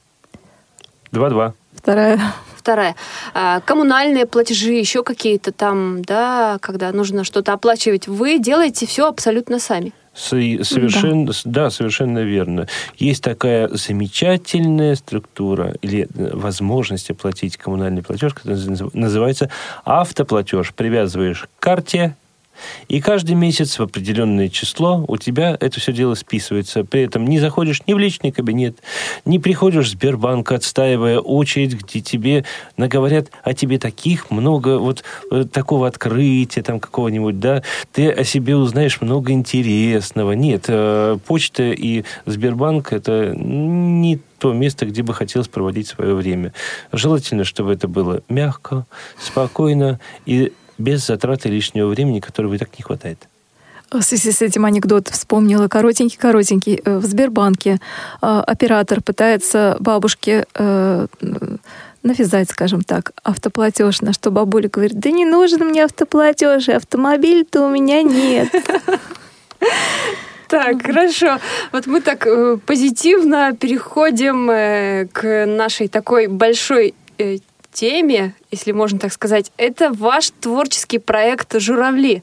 2-2. 1.13 1.53
Вторая. 1.77 2.21
Вторая. 2.65 2.97
А, 3.35 3.61
коммунальные 3.61 4.25
платежи, 4.25 4.73
еще 4.73 5.03
какие-то 5.03 5.53
там, 5.53 6.03
да, 6.03 6.57
когда 6.63 6.91
нужно 6.93 7.23
что-то 7.23 7.53
оплачивать. 7.53 8.09
Вы 8.09 8.39
делаете 8.39 8.87
все 8.87 9.07
абсолютно 9.07 9.59
сами. 9.59 9.93
Совершенно, 10.15 11.31
да. 11.45 11.69
совершенно 11.69 12.21
верно. 12.21 12.67
Есть 12.97 13.23
такая 13.23 13.69
замечательная 13.69 14.95
структура 14.95 15.75
или 15.83 16.09
э, 16.15 16.31
возможность 16.33 17.11
оплатить 17.11 17.59
коммунальный 17.59 18.03
платеж, 18.03 18.33
который 18.33 18.57
назыв- 18.57 18.93
называется 18.95 19.51
автоплатеж. 19.85 20.73
Привязываешь 20.73 21.43
к 21.59 21.63
карте, 21.63 22.17
и 22.89 23.01
каждый 23.01 23.35
месяц 23.35 23.79
в 23.79 23.83
определенное 23.83 24.49
число 24.49 25.05
у 25.07 25.17
тебя 25.17 25.57
это 25.61 25.81
все 25.81 25.93
дело 25.93 26.15
списывается. 26.15 26.85
При 26.85 27.03
этом 27.03 27.27
не 27.27 27.39
заходишь 27.39 27.83
ни 27.87 27.95
в 27.95 27.99
личный 27.99 28.33
кабинет, 28.33 28.79
не 29.25 29.39
приходишь 29.39 29.87
в 29.87 29.91
Сбербанк, 29.91 30.53
отстаивая 30.53 31.19
очередь, 31.19 31.75
где 31.75 32.01
тебе 32.01 32.45
наговорят 32.77 33.31
о 33.43 33.55
тебе 33.55 33.79
таких 33.79 34.31
много, 34.31 34.79
вот 34.79 35.05
э, 35.31 35.45
такого 35.45 35.87
открытия 35.87 36.63
там 36.63 36.81
какого-нибудь, 36.81 37.41
да, 37.41 37.63
ты 37.93 38.11
о 38.11 38.25
себе 38.25 38.57
узнаешь 38.57 39.01
много 39.01 39.33
интересного. 39.33 40.33
Нет, 40.33 40.65
э, 40.69 41.19
почта 41.27 41.65
и 41.65 42.05
Сбербанк 42.27 42.93
это 42.93 43.35
не 43.37 44.21
то 44.39 44.53
место, 44.53 44.85
где 44.87 45.03
бы 45.03 45.15
хотелось 45.15 45.49
проводить 45.49 45.89
свое 45.89 46.15
время. 46.15 46.53
Желательно, 46.93 47.45
чтобы 47.45 47.73
это 47.73 47.89
было 47.89 48.23
мягко, 48.29 48.87
спокойно 49.19 50.01
и 50.27 50.53
без 50.79 51.07
затраты 51.07 51.49
лишнего 51.49 51.89
времени, 51.89 52.21
которого 52.21 52.55
и 52.55 52.59
так 52.59 52.71
не 52.79 52.83
хватает. 52.83 53.19
В 53.91 54.03
связи 54.03 54.33
с 54.33 54.43
этим 54.43 54.65
анекдот 54.65 55.09
вспомнила 55.09 55.69
коротенький-коротенький. 55.69 56.81
Э, 56.85 56.99
В 56.99 57.05
Сбербанке 57.05 57.79
э, 58.21 58.43
оператор 58.47 59.01
пытается 59.01 59.77
бабушке 59.79 60.47
э, 60.55 61.07
навязать, 62.03 62.51
скажем 62.51 62.83
так, 62.83 63.13
автоплатеж, 63.23 64.01
на 64.01 64.13
что 64.13 64.31
бабуля 64.31 64.69
говорит, 64.69 64.99
да 64.99 65.11
не 65.11 65.25
нужен 65.25 65.69
мне 65.69 65.85
автоплатеж, 65.85 66.69
и 66.69 66.73
автомобиль-то 66.73 67.67
у 67.67 67.69
меня 67.69 68.03
нет. 68.03 68.49
Так, 70.49 70.83
хорошо. 70.83 71.39
Вот 71.73 71.87
мы 71.87 72.01
так 72.01 72.27
э, 72.27 72.59
позитивно 72.67 73.57
переходим 73.59 75.09
к 75.13 75.47
нашей 75.47 75.89
такой 75.89 76.27
большой 76.27 76.95
теме, 77.75 78.35
если 78.51 78.73
можно 78.73 78.99
так 78.99 79.13
сказать. 79.13 79.53
Это 79.59 79.93
ваш 79.93 80.31
творческий 80.31 80.99
проект 80.99 81.61
«Журавли». 81.61 82.23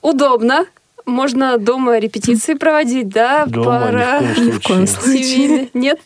Удобно. 0.00 0.66
Можно 1.04 1.58
дома 1.58 1.98
репетиции 1.98 2.54
проводить, 2.54 3.08
да? 3.08 3.46
Дома 3.46 3.90
ни 3.90 3.90
в 3.90 4.36
коем 4.36 4.36
Ни 4.46 4.50
в 4.52 4.62
коем 4.62 4.86
случае. 4.86 5.68
Нет? 5.74 6.00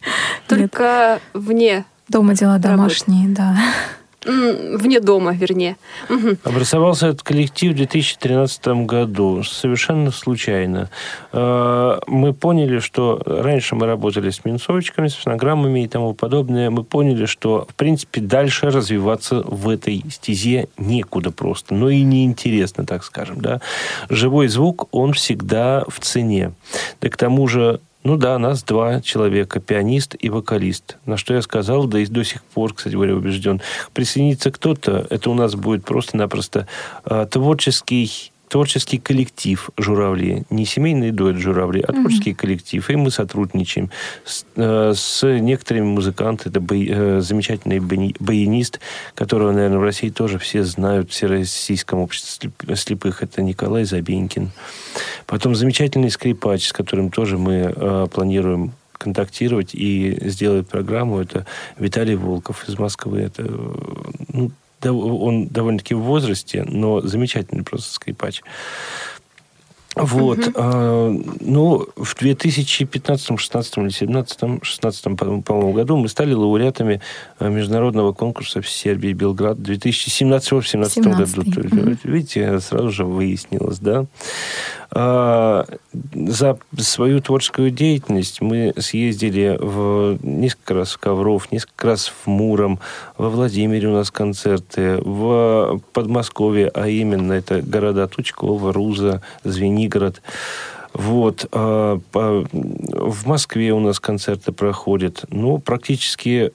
Только 0.48 1.20
вне. 1.34 1.84
Дома 2.08 2.34
дела 2.34 2.58
домашние, 2.58 3.28
да. 3.28 3.56
Вне 4.26 5.00
дома, 5.00 5.32
вернее. 5.32 5.76
Образовался 6.44 7.08
этот 7.08 7.22
коллектив 7.22 7.72
в 7.72 7.76
2013 7.76 8.66
году, 8.86 9.42
совершенно 9.44 10.10
случайно. 10.10 10.90
Э, 11.32 11.98
Мы 12.06 12.32
поняли, 12.32 12.80
что 12.80 13.22
раньше 13.24 13.76
мы 13.76 13.86
работали 13.86 14.30
с 14.30 14.44
минусовочками, 14.44 15.08
с 15.08 15.14
фонограммами 15.14 15.84
и 15.84 15.88
тому 15.88 16.14
подобное. 16.14 16.70
Мы 16.70 16.82
поняли, 16.82 17.26
что, 17.26 17.66
в 17.70 17.74
принципе, 17.74 18.20
дальше 18.20 18.70
развиваться 18.70 19.42
в 19.46 19.68
этой 19.68 20.02
стезе 20.10 20.68
некуда 20.76 21.30
просто. 21.30 21.74
Но 21.74 21.88
и 21.88 22.02
неинтересно, 22.02 22.84
так 22.84 23.04
скажем. 23.04 23.40
Да? 23.40 23.60
Живой 24.08 24.48
звук, 24.48 24.88
он 24.90 25.12
всегда 25.12 25.84
в 25.88 26.00
цене. 26.00 26.52
Да 27.00 27.08
к 27.08 27.16
тому 27.16 27.46
же 27.46 27.80
ну 28.06 28.16
да, 28.16 28.38
нас 28.38 28.62
два 28.62 29.00
человека, 29.00 29.58
пианист 29.58 30.14
и 30.18 30.30
вокалист. 30.30 30.96
На 31.06 31.16
что 31.16 31.34
я 31.34 31.42
сказал, 31.42 31.86
да 31.86 31.98
и 31.98 32.06
до 32.06 32.22
сих 32.22 32.44
пор, 32.44 32.72
кстати 32.72 32.94
говоря, 32.94 33.16
убежден. 33.16 33.60
Присоединится 33.92 34.52
кто-то, 34.52 35.06
это 35.10 35.28
у 35.28 35.34
нас 35.34 35.56
будет 35.56 35.84
просто-напросто 35.84 36.68
э, 37.04 37.26
творческий 37.28 38.32
творческий 38.48 38.98
коллектив 38.98 39.70
«Журавли». 39.76 40.44
Не 40.50 40.64
семейный 40.64 41.10
дуэт 41.10 41.36
«Журавли», 41.36 41.80
а 41.80 41.92
творческий 41.92 42.34
коллектив. 42.34 42.88
И 42.90 42.96
мы 42.96 43.10
сотрудничаем 43.10 43.90
с, 44.24 44.44
э, 44.56 44.92
с 44.94 45.26
некоторыми 45.40 45.86
музыкантами. 45.86 46.50
Это 46.50 46.60
бой- 46.60 46.88
э, 46.90 47.20
замечательный 47.20 47.80
баянист, 48.20 48.80
которого, 49.14 49.52
наверное, 49.52 49.78
в 49.78 49.82
России 49.82 50.10
тоже 50.10 50.38
все 50.38 50.64
знают, 50.64 51.10
в 51.10 51.12
Всероссийском 51.12 51.98
обществе 52.00 52.50
слеп- 52.50 52.76
слепых. 52.76 53.22
Это 53.22 53.42
Николай 53.42 53.84
Забенькин. 53.84 54.50
Потом 55.26 55.54
замечательный 55.54 56.10
скрипач, 56.10 56.68
с 56.68 56.72
которым 56.72 57.10
тоже 57.10 57.38
мы 57.38 57.72
э, 57.74 58.06
планируем 58.12 58.72
контактировать 58.92 59.74
и 59.74 60.16
сделать 60.30 60.68
программу. 60.68 61.20
Это 61.20 61.46
Виталий 61.78 62.14
Волков 62.14 62.68
из 62.68 62.78
Москвы. 62.78 63.20
Это, 63.20 63.42
э, 63.42 63.74
ну, 64.32 64.50
он 64.92 65.46
довольно-таки 65.46 65.94
в 65.94 66.00
возрасте, 66.00 66.64
но 66.64 67.00
замечательный 67.00 67.64
просто 67.64 67.92
скрипач. 67.92 68.42
Вот. 69.96 70.38
А, 70.54 71.10
ну, 71.40 71.86
в 71.96 72.14
2015, 72.14 73.40
16 73.40 73.78
или 73.78 73.88
17, 73.88 74.62
16, 74.62 75.16
по-моему, 75.16 75.72
году 75.72 75.96
мы 75.96 76.08
стали 76.08 76.34
лауреатами 76.34 77.00
а, 77.38 77.48
международного 77.48 78.12
конкурса 78.12 78.60
в 78.60 78.68
Сербии, 78.68 79.14
Белград, 79.14 79.62
2017 79.62 80.52
в 80.52 80.62
17 80.62 80.98
году. 80.98 81.22
mm 81.22 81.98
Видите, 82.04 82.60
сразу 82.60 82.90
же 82.90 83.04
выяснилось, 83.04 83.78
да. 83.78 84.04
А, 84.90 85.64
за 86.14 86.58
свою 86.78 87.20
творческую 87.20 87.70
деятельность 87.70 88.40
мы 88.40 88.74
съездили 88.78 89.56
в 89.58 90.18
несколько 90.22 90.74
раз 90.74 90.92
в 90.92 90.98
Ковров, 90.98 91.50
несколько 91.50 91.88
раз 91.88 92.12
в 92.24 92.28
Муром, 92.28 92.78
во 93.16 93.30
Владимире 93.30 93.88
у 93.88 93.92
нас 93.92 94.10
концерты, 94.10 94.98
в 95.02 95.80
Подмосковье, 95.92 96.68
а 96.68 96.86
именно 96.86 97.32
это 97.32 97.62
города 97.62 98.06
Тучково, 98.06 98.72
Руза, 98.72 99.22
Звенигород. 99.42 99.85
Вот. 100.92 101.46
А, 101.52 102.00
в 102.12 103.26
Москве 103.26 103.72
у 103.72 103.80
нас 103.80 104.00
концерты 104.00 104.52
проходят. 104.52 105.24
Ну, 105.30 105.58
практически 105.58 106.52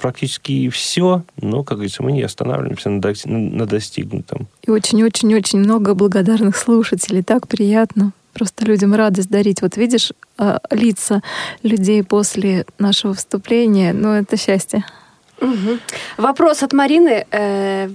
практически 0.00 0.68
все, 0.68 1.22
но, 1.40 1.64
как 1.64 1.78
говорится, 1.78 2.02
мы 2.02 2.12
не 2.12 2.22
останавливаемся 2.22 2.90
на, 2.90 3.38
на 3.38 3.66
достигнутом. 3.66 4.46
И 4.62 4.70
очень-очень-очень 4.70 5.58
много 5.58 5.94
благодарных 5.94 6.56
слушателей. 6.56 7.22
Так 7.22 7.48
приятно. 7.48 8.12
Просто 8.32 8.64
людям 8.64 8.94
радость 8.94 9.28
дарить. 9.28 9.62
Вот 9.62 9.76
видишь 9.76 10.12
а, 10.38 10.60
лица 10.70 11.22
людей 11.62 12.04
после 12.04 12.64
нашего 12.78 13.14
вступления, 13.14 13.92
ну, 13.92 14.10
это 14.10 14.36
счастье. 14.36 14.84
Угу. 15.40 15.78
Вопрос 16.18 16.62
от 16.62 16.72
Марины. 16.72 17.26
Э, 17.30 17.88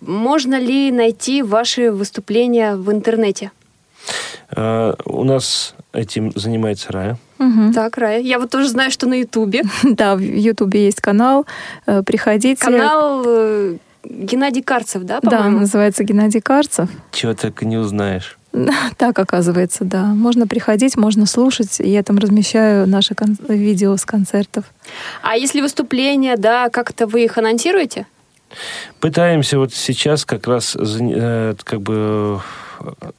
можно 0.00 0.58
ли 0.58 0.90
найти 0.90 1.42
ваши 1.42 1.90
выступления 1.90 2.76
в 2.76 2.90
интернете? 2.90 3.50
Э, 4.54 4.94
у 5.04 5.24
нас 5.24 5.74
этим 5.92 6.32
занимается 6.34 6.92
Рая. 6.92 7.18
Угу. 7.38 7.72
Так, 7.74 7.98
Рая. 7.98 8.20
Я 8.20 8.38
вот 8.38 8.50
тоже 8.50 8.68
знаю, 8.68 8.90
что 8.90 9.06
на 9.06 9.14
Ютубе. 9.14 9.62
Да, 9.82 10.14
в 10.16 10.20
Ютубе 10.20 10.84
есть 10.84 11.00
канал. 11.00 11.46
Э, 11.86 12.02
приходите. 12.02 12.64
Канал 12.64 13.22
э, 13.26 13.76
Геннадий 14.04 14.62
Карцев, 14.62 15.02
да, 15.02 15.20
по-моему? 15.20 15.56
Да, 15.56 15.60
называется 15.60 16.04
Геннадий 16.04 16.40
Карцев. 16.40 16.88
Чего 17.12 17.34
так 17.34 17.62
и 17.62 17.66
не 17.66 17.76
узнаешь. 17.76 18.38
Так, 18.96 19.18
оказывается, 19.18 19.84
да. 19.84 20.04
Можно 20.04 20.46
приходить, 20.46 20.96
можно 20.96 21.26
слушать. 21.26 21.78
Я 21.78 22.02
там 22.02 22.18
размещаю 22.18 22.86
наши 22.86 23.14
кон- 23.14 23.36
видео 23.48 23.96
с 23.96 24.04
концертов. 24.04 24.64
А 25.22 25.36
если 25.36 25.60
выступления, 25.60 26.36
да, 26.36 26.68
как-то 26.68 27.06
вы 27.06 27.24
их 27.24 27.38
анонсируете? 27.38 28.06
Пытаемся 29.00 29.58
вот 29.58 29.72
сейчас 29.72 30.24
как 30.24 30.46
раз 30.46 30.76
э, 30.76 31.54
как 31.64 31.80
бы 31.80 32.40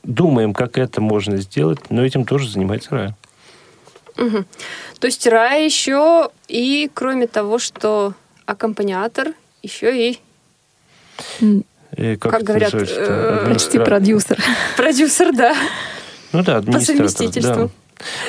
думаем, 0.04 0.54
как 0.54 0.78
это 0.78 1.02
можно 1.02 1.38
сделать, 1.38 1.80
но 1.90 2.06
этим 2.06 2.26
тоже 2.26 2.50
занимается 2.50 2.92
Рая. 2.92 3.18
Угу. 4.18 4.46
То 5.00 5.08
есть 5.08 5.26
Рая 5.26 5.66
еще 5.66 6.30
и, 6.48 6.90
кроме 6.94 7.28
того, 7.28 7.58
что 7.58 8.14
аккомпаниатор, 8.46 9.34
еще 9.64 10.10
и 10.10 10.20
и 11.96 12.16
как, 12.16 12.32
как 12.32 12.44
говорят, 12.44 12.74
э, 12.74 13.46
почти 13.48 13.80
продюсер. 13.80 14.38
Продюсер, 14.78 15.34
да. 15.34 15.56
Ну 16.32 16.44
да, 16.44 16.58
администратор. 16.58 17.04
По 17.04 17.10
совместительству. 17.10 17.56
Да. 17.56 17.70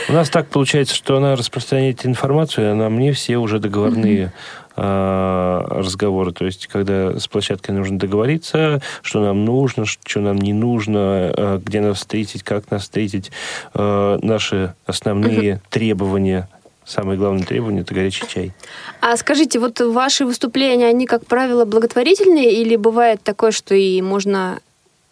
У 0.09 0.13
нас 0.13 0.29
так 0.29 0.49
получается, 0.49 0.95
что 0.95 1.17
она 1.17 1.37
распространяет 1.37 2.07
информацию, 2.07 2.73
а 2.73 2.75
на 2.75 2.89
мне 2.91 3.13
все 3.13 3.39
уже 3.39 3.59
договорные 3.59 4.33
а, 4.77 5.67
разговоры. 5.71 6.33
То 6.33 6.45
есть, 6.45 6.67
когда 6.67 7.19
с 7.19 7.29
площадкой 7.29 7.73
нужно 7.73 7.99
договориться, 7.99 8.83
что 9.03 9.21
нам 9.21 9.45
нужно, 9.45 9.85
что 9.87 10.21
нам 10.21 10.37
не 10.37 10.53
нужно, 10.53 11.01
а, 11.01 11.61
где 11.65 11.81
нас 11.81 11.99
встретить, 11.99 12.43
как 12.43 12.71
нас 12.71 12.83
встретить, 12.83 13.31
а, 13.73 14.19
наши 14.23 14.75
основные 14.87 15.61
требования 15.71 16.49
Самое 16.85 17.19
главное 17.19 17.45
требование– 17.45 17.83
это 17.83 17.95
горячий 17.95 18.27
чай. 18.29 18.53
А 19.01 19.17
скажите, 19.17 19.59
вот 19.59 19.81
ваши 19.81 20.27
выступления, 20.27 20.87
они, 20.87 21.07
как 21.07 21.27
правило, 21.27 21.65
благотворительные 21.65 22.53
или 22.53 22.77
бывает 22.77 23.23
такое, 23.23 23.53
что 23.53 23.75
и 23.75 24.03
можно 24.03 24.59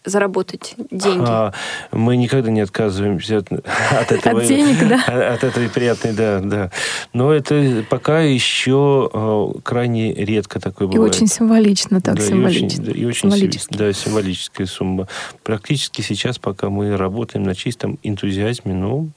заработать 0.04 0.74
деньги. 0.90 1.24
А, 1.26 1.52
мы 1.92 2.16
никогда 2.16 2.50
не 2.50 2.60
отказываемся 2.60 3.38
от, 3.38 3.52
от 3.92 4.12
этого. 4.12 4.40
От 4.40 4.46
денег, 4.46 4.88
да. 4.88 5.32
От 5.34 5.44
этой 5.44 5.68
приятной, 5.68 6.12
да, 6.12 6.40
да. 6.40 6.70
Но 7.12 7.32
это 7.32 7.84
пока 7.88 8.20
еще 8.20 9.10
э, 9.12 9.60
крайне 9.62 10.12
редко 10.12 10.60
такое 10.60 10.88
бывает. 10.88 11.14
И 11.14 11.16
очень 11.16 11.28
символично, 11.28 12.00
так 12.00 12.16
да, 12.16 12.22
символично. 12.22 12.82
И 12.82 13.04
очень, 13.04 13.30
да, 13.30 13.36
и 13.38 13.46
очень 13.46 13.68
да, 13.70 13.92
символическая 13.92 14.66
сумма. 14.66 15.08
Практически 15.44 16.02
сейчас, 16.02 16.38
пока 16.38 16.68
мы 16.68 16.96
работаем 16.96 17.44
на 17.44 17.54
чистом 17.54 17.98
энтузиазме, 18.02 18.74
ну... 18.74 19.10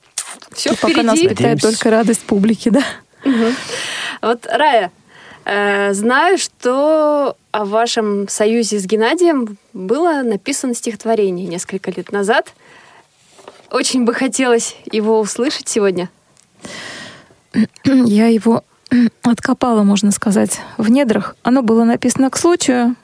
Все 0.54 0.74
и 0.74 0.76
пока 0.76 1.04
нас 1.04 1.20
питает 1.20 1.62
только 1.62 1.90
радость 1.90 2.22
публики, 2.22 2.70
да. 2.70 2.84
Угу. 3.24 3.54
Вот, 4.22 4.46
Рая, 4.46 4.92
Э, 5.46 5.94
знаю, 5.94 6.40
что 6.40 7.38
о 7.52 7.66
вашем 7.66 8.28
союзе 8.28 8.80
с 8.80 8.86
Геннадием 8.86 9.58
было 9.74 10.24
написано 10.24 10.74
стихотворение 10.74 11.48
несколько 11.48 11.92
лет 11.92 12.12
назад. 12.12 12.54
Очень 13.70 14.06
бы 14.06 14.14
хотелось 14.14 14.76
его 14.92 15.20
услышать 15.20 15.70
сегодня. 15.70 16.10
Я 17.84 18.28
его 18.28 18.64
откопала, 19.22 19.84
можно 19.84 20.12
сказать, 20.12 20.60
в 20.78 20.90
недрах. 20.90 21.36
Оно 21.44 21.62
было 21.62 21.84
написано 21.84 22.30
к 22.32 22.38
случаю. 22.38 22.96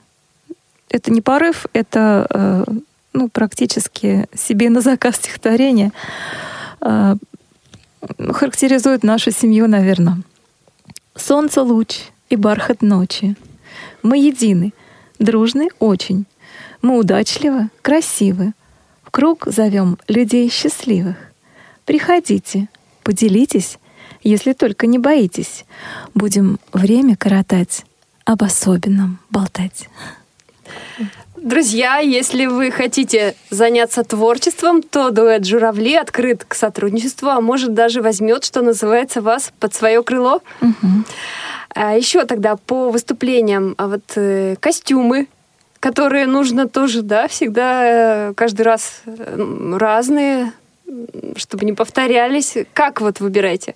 Это 0.88 1.12
не 1.12 1.20
порыв, 1.20 1.66
это 1.72 2.26
э, 2.28 2.64
ну, 3.12 3.28
практически 3.28 4.26
себе 4.34 4.68
на 4.68 4.80
заказ 4.80 5.16
стихотворение. 5.16 5.92
Э, 6.82 7.16
характеризует 8.32 9.04
нашу 9.04 9.30
семью, 9.30 9.68
наверное. 9.68 10.22
Солнце 11.14 11.62
луч, 11.62 12.00
и 12.28 12.36
бархат 12.36 12.80
ночи. 12.82 13.36
Мы 14.02 14.18
едины, 14.18 14.72
дружны 15.18 15.68
очень. 15.78 16.24
Мы 16.80 16.98
удачливы, 16.98 17.68
красивы. 17.82 18.54
В 19.02 19.10
круг 19.10 19.44
зовем 19.46 19.98
людей 20.08 20.48
счастливых. 20.48 21.16
Приходите, 21.84 22.68
поделитесь, 23.02 23.78
если 24.22 24.54
только 24.54 24.86
не 24.86 24.98
боитесь. 24.98 25.66
Будем 26.14 26.58
время 26.72 27.16
коротать, 27.16 27.84
об 28.24 28.42
особенном 28.42 29.18
болтать. 29.28 29.88
Друзья, 31.42 31.98
если 31.98 32.46
вы 32.46 32.70
хотите 32.70 33.34
заняться 33.50 34.04
творчеством, 34.04 34.80
то 34.80 35.10
дуэт 35.10 35.44
«Журавли» 35.44 35.96
открыт 35.96 36.44
к 36.46 36.54
сотрудничеству, 36.54 37.30
а 37.30 37.40
может 37.40 37.74
даже 37.74 38.00
возьмет, 38.00 38.44
что 38.44 38.62
называется, 38.62 39.20
вас 39.20 39.52
под 39.58 39.74
свое 39.74 40.04
крыло. 40.04 40.40
Угу. 40.60 40.88
А 41.74 41.96
еще 41.96 42.26
тогда 42.26 42.54
по 42.54 42.90
выступлениям, 42.90 43.74
а 43.76 43.88
вот 43.88 44.04
э, 44.14 44.54
костюмы, 44.60 45.26
которые 45.80 46.26
нужно 46.26 46.68
тоже, 46.68 47.02
да, 47.02 47.26
всегда 47.26 48.28
э, 48.28 48.34
каждый 48.34 48.62
раз 48.62 49.02
разные, 49.72 50.52
чтобы 51.34 51.64
не 51.64 51.72
повторялись. 51.72 52.54
Как 52.72 53.00
вот 53.00 53.18
выбираете? 53.18 53.74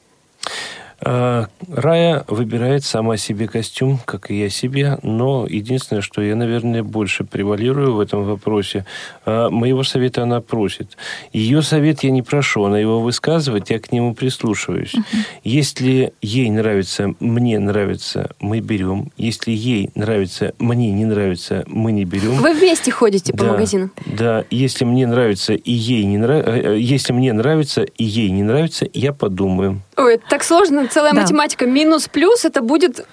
А, 1.01 1.49
Рая 1.69 2.25
выбирает 2.29 2.85
сама 2.85 3.17
себе 3.17 3.49
костюм, 3.49 3.99
как 4.05 4.31
и 4.31 4.39
я 4.39 4.49
себе, 4.49 4.99
но 5.03 5.47
единственное, 5.47 6.01
что 6.01 6.23
я, 6.23 6.35
наверное, 6.37 6.83
больше 6.83 7.25
превалирую 7.25 7.95
в 7.95 8.01
этом 8.01 8.25
вопросе, 8.25 8.87
а, 9.25 9.51
моего 9.51 9.83
совета 9.83 10.23
она 10.23 10.41
просит. 10.41 10.97
Ее 11.33 11.63
совет 11.63 12.03
я 12.03 12.11
не 12.11 12.23
прошу, 12.23 12.65
она 12.65 12.79
его 12.79 13.01
высказывает, 13.01 13.71
я 13.71 13.79
к 13.79 13.93
нему 13.93 14.15
прислушиваюсь. 14.15 14.95
Uh-huh. 14.95 15.19
Если 15.45 16.13
ей 16.23 16.51
нравится, 16.51 17.15
мне 17.21 17.59
нравится, 17.59 18.31
мы 18.41 18.61
берем. 18.61 19.13
Если 19.19 19.51
ей 19.51 19.91
нравится, 19.95 20.55
мне 20.59 20.93
не 20.93 21.05
нравится, 21.05 21.65
мы 21.67 21.93
не 21.93 22.05
берем. 22.05 22.37
Вы 22.37 22.55
вместе 22.55 22.91
ходите 22.91 23.33
да, 23.33 23.45
по 23.45 23.53
магазинам? 23.53 23.93
Да, 24.07 24.45
если 24.51 24.85
мне 24.85 25.07
нравится 25.07 25.53
и 25.53 25.73
ей 25.73 26.05
не 26.05 26.17
нравится, 26.17 26.51
э, 26.51 26.75
э, 26.75 26.79
если 26.81 27.13
мне 27.13 27.33
нравится 27.33 27.83
и 27.83 28.05
ей 28.05 28.31
не 28.31 28.43
нравится, 28.43 28.89
я 28.93 29.13
подумаю. 29.13 29.83
Ой, 29.97 30.17
это 30.17 30.25
так 30.29 30.45
сложно, 30.45 30.87
целая 30.89 31.15
да. 31.15 31.23
математика. 31.23 31.67
Минус-плюс 31.67 32.45
это 32.45 32.61
будет... 32.61 33.07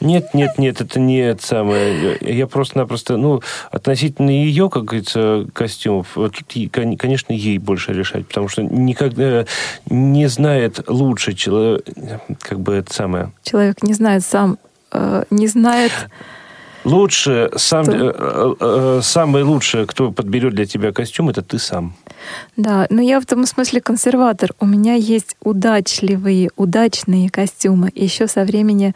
Нет, 0.00 0.32
нет, 0.32 0.56
нет, 0.56 0.80
это 0.80 0.98
не 0.98 1.18
это 1.18 1.44
самое. 1.46 2.16
Я 2.22 2.46
просто-напросто, 2.46 3.18
ну, 3.18 3.42
относительно 3.70 4.30
ее, 4.30 4.70
как 4.70 4.84
говорится, 4.84 5.46
костюмов, 5.52 6.08
тут, 6.14 6.72
конечно, 6.72 7.34
ей 7.34 7.58
больше 7.58 7.92
решать, 7.92 8.26
потому 8.26 8.48
что 8.48 8.62
никогда 8.62 9.44
не 9.86 10.26
знает 10.28 10.88
лучше 10.88 11.34
человек, 11.34 11.84
как 12.40 12.60
бы 12.60 12.74
это 12.74 12.92
самое. 12.92 13.32
Человек 13.42 13.82
не 13.82 13.92
знает 13.92 14.24
сам, 14.24 14.58
э, 14.90 15.24
не 15.30 15.48
знает 15.48 15.92
Лучше, 16.84 17.50
сам, 17.56 17.84
э, 17.88 18.12
э, 18.14 18.54
э, 18.60 19.00
самое 19.02 19.44
лучшее, 19.44 19.86
кто 19.86 20.10
подберет 20.10 20.54
для 20.54 20.66
тебя 20.66 20.92
костюм, 20.92 21.28
это 21.28 21.42
ты 21.42 21.58
сам. 21.58 21.94
Да, 22.56 22.86
но 22.90 23.00
я 23.00 23.20
в 23.20 23.26
том 23.26 23.46
смысле 23.46 23.80
консерватор. 23.80 24.50
У 24.60 24.66
меня 24.66 24.94
есть 24.94 25.36
удачливые, 25.42 26.50
удачные 26.56 27.30
костюмы. 27.30 27.90
Еще 27.94 28.26
со 28.26 28.44
времени 28.44 28.94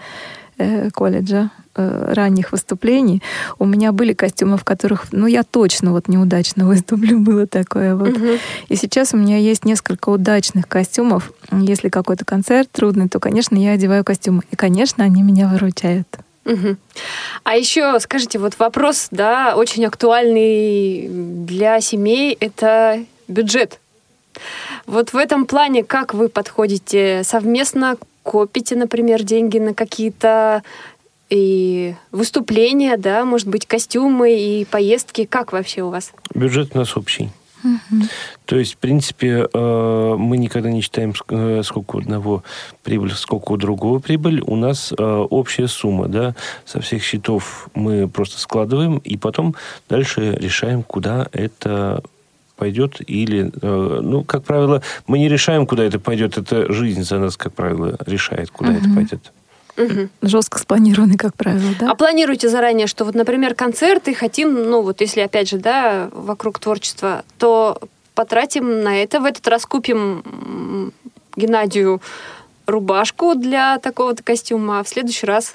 э, 0.58 0.90
колледжа, 0.90 1.50
э, 1.76 2.12
ранних 2.12 2.52
выступлений, 2.52 3.22
у 3.58 3.66
меня 3.66 3.92
были 3.92 4.14
костюмы, 4.14 4.56
в 4.56 4.64
которых, 4.64 5.06
ну, 5.12 5.26
я 5.26 5.42
точно 5.42 5.92
вот 5.92 6.08
неудачно 6.08 6.66
выступлю, 6.68 7.20
было 7.20 7.46
такое 7.46 7.94
вот. 7.94 8.16
Мгм. 8.16 8.38
И 8.68 8.76
сейчас 8.76 9.14
у 9.14 9.16
меня 9.16 9.36
есть 9.36 9.64
несколько 9.64 10.08
удачных 10.08 10.66
костюмов. 10.66 11.32
Если 11.52 11.88
какой-то 11.88 12.24
концерт 12.24 12.68
трудный, 12.72 13.08
то, 13.08 13.20
конечно, 13.20 13.56
я 13.56 13.72
одеваю 13.72 14.04
костюмы. 14.04 14.42
И, 14.50 14.56
конечно, 14.56 15.04
они 15.04 15.22
меня 15.22 15.48
выручают. 15.48 16.08
Мгм. 16.46 16.78
А 17.42 17.56
еще 17.56 17.98
скажите, 18.00 18.38
вот 18.38 18.58
вопрос, 18.58 19.08
да, 19.10 19.56
очень 19.56 19.84
актуальный 19.84 21.08
для 21.08 21.80
семей, 21.80 22.36
это 22.38 23.04
бюджет. 23.28 23.80
Вот 24.86 25.12
в 25.12 25.16
этом 25.16 25.44
плане 25.46 25.82
как 25.82 26.14
вы 26.14 26.28
подходите? 26.28 27.22
Совместно 27.24 27.96
копите, 28.22 28.76
например, 28.76 29.24
деньги 29.24 29.58
на 29.58 29.74
какие-то 29.74 30.62
и 31.28 31.94
выступления, 32.12 32.96
да, 32.96 33.24
может 33.24 33.48
быть, 33.48 33.66
костюмы 33.66 34.38
и 34.38 34.64
поездки? 34.64 35.24
Как 35.24 35.52
вообще 35.52 35.82
у 35.82 35.90
вас? 35.90 36.12
Бюджет 36.32 36.70
у 36.74 36.78
нас 36.78 36.96
общий. 36.96 37.30
То 38.44 38.56
есть, 38.56 38.74
в 38.74 38.76
принципе, 38.78 39.48
э, 39.52 40.14
мы 40.18 40.36
никогда 40.36 40.70
не 40.70 40.80
считаем, 40.80 41.14
э, 41.28 41.62
сколько 41.64 41.96
у 41.96 41.98
одного 42.00 42.42
прибыль, 42.82 43.12
сколько 43.12 43.52
у 43.52 43.56
другого 43.56 43.98
прибыль. 43.98 44.40
У 44.40 44.56
нас 44.56 44.92
э, 44.96 45.02
общая 45.02 45.66
сумма, 45.68 46.08
да, 46.08 46.34
со 46.64 46.80
всех 46.80 47.02
счетов 47.02 47.68
мы 47.74 48.08
просто 48.08 48.38
складываем, 48.38 48.98
и 48.98 49.16
потом 49.16 49.54
дальше 49.88 50.36
решаем, 50.40 50.82
куда 50.82 51.28
это 51.32 52.02
пойдет 52.56 53.02
или, 53.06 53.52
ну, 53.60 54.24
как 54.24 54.44
правило, 54.44 54.80
мы 55.06 55.18
не 55.18 55.28
решаем, 55.28 55.66
куда 55.66 55.84
это 55.84 55.98
пойдет, 55.98 56.38
это 56.38 56.72
жизнь 56.72 57.02
за 57.02 57.18
нас, 57.18 57.36
как 57.36 57.52
правило, 57.52 57.98
решает, 58.06 58.50
куда 58.50 58.72
это 58.72 58.88
Мгм. 58.88 58.94
пойдет. 58.94 59.32
Мгм. 59.76 60.10
Жестко 60.22 60.58
спланированный, 60.58 61.16
как 61.16 61.34
правило, 61.34 61.72
да? 61.78 61.90
А 61.90 61.94
планируете 61.94 62.48
заранее, 62.48 62.86
что 62.86 63.04
вот, 63.04 63.14
например, 63.14 63.54
концерты 63.54 64.14
хотим, 64.14 64.54
ну 64.70 64.82
вот 64.82 65.00
если 65.00 65.20
опять 65.20 65.48
же, 65.50 65.58
да, 65.58 66.08
вокруг 66.12 66.58
творчества, 66.58 67.24
то 67.38 67.80
потратим 68.14 68.82
на 68.82 69.02
это, 69.02 69.20
в 69.20 69.24
этот 69.24 69.46
раз 69.48 69.66
купим 69.66 70.92
Геннадию 71.36 72.00
рубашку 72.66 73.34
для 73.34 73.78
такого-то 73.78 74.22
костюма, 74.22 74.80
а 74.80 74.82
в 74.82 74.88
следующий 74.88 75.26
раз 75.26 75.54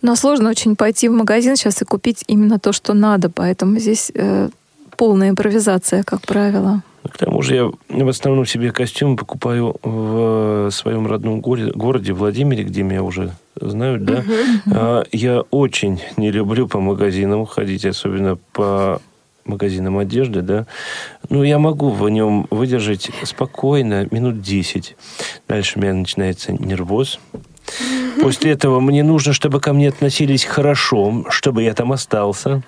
Но 0.00 0.16
сложно 0.16 0.50
очень 0.50 0.76
пойти 0.76 1.08
в 1.08 1.12
магазин 1.12 1.56
сейчас 1.56 1.82
и 1.82 1.84
купить 1.84 2.24
именно 2.26 2.58
то, 2.58 2.72
что 2.72 2.94
надо, 2.94 3.28
поэтому 3.30 3.78
здесь 3.78 4.12
э, 4.14 4.48
полная 4.96 5.30
импровизация, 5.30 6.02
как 6.02 6.22
правило. 6.22 6.82
К 7.10 7.18
тому 7.18 7.42
же 7.42 7.54
я 7.56 7.70
в 8.04 8.08
основном 8.08 8.46
себе 8.46 8.70
костюмы 8.70 9.16
покупаю 9.16 9.74
в 9.82 10.70
своем 10.70 11.06
родном 11.08 11.40
горе- 11.40 11.72
городе 11.74 12.12
Владимире, 12.12 12.62
где 12.62 12.82
меня 12.84 13.02
уже 13.02 13.32
знают, 13.60 14.04
да. 14.04 14.22
А, 14.72 15.02
Я 15.10 15.40
очень 15.50 16.00
не 16.16 16.30
люблю 16.30 16.68
по 16.68 16.78
магазинам 16.80 17.44
ходить, 17.44 17.84
особенно 17.84 18.36
по 18.52 19.00
магазинам 19.44 19.98
одежды, 19.98 20.42
да. 20.42 20.66
Ну, 21.28 21.42
я 21.42 21.58
могу 21.58 21.90
в 21.90 22.08
нем 22.08 22.46
выдержать 22.50 23.10
спокойно 23.24 24.06
минут 24.12 24.40
10. 24.40 24.96
Дальше 25.48 25.78
у 25.78 25.82
меня 25.82 25.94
начинается 25.94 26.52
нервоз. 26.52 27.18
После 28.22 28.52
этого 28.52 28.78
мне 28.78 29.02
нужно, 29.02 29.32
чтобы 29.32 29.58
ко 29.60 29.72
мне 29.72 29.88
относились 29.88 30.44
хорошо, 30.44 31.24
чтобы 31.30 31.64
я 31.64 31.74
там 31.74 31.90
остался. 31.90 32.62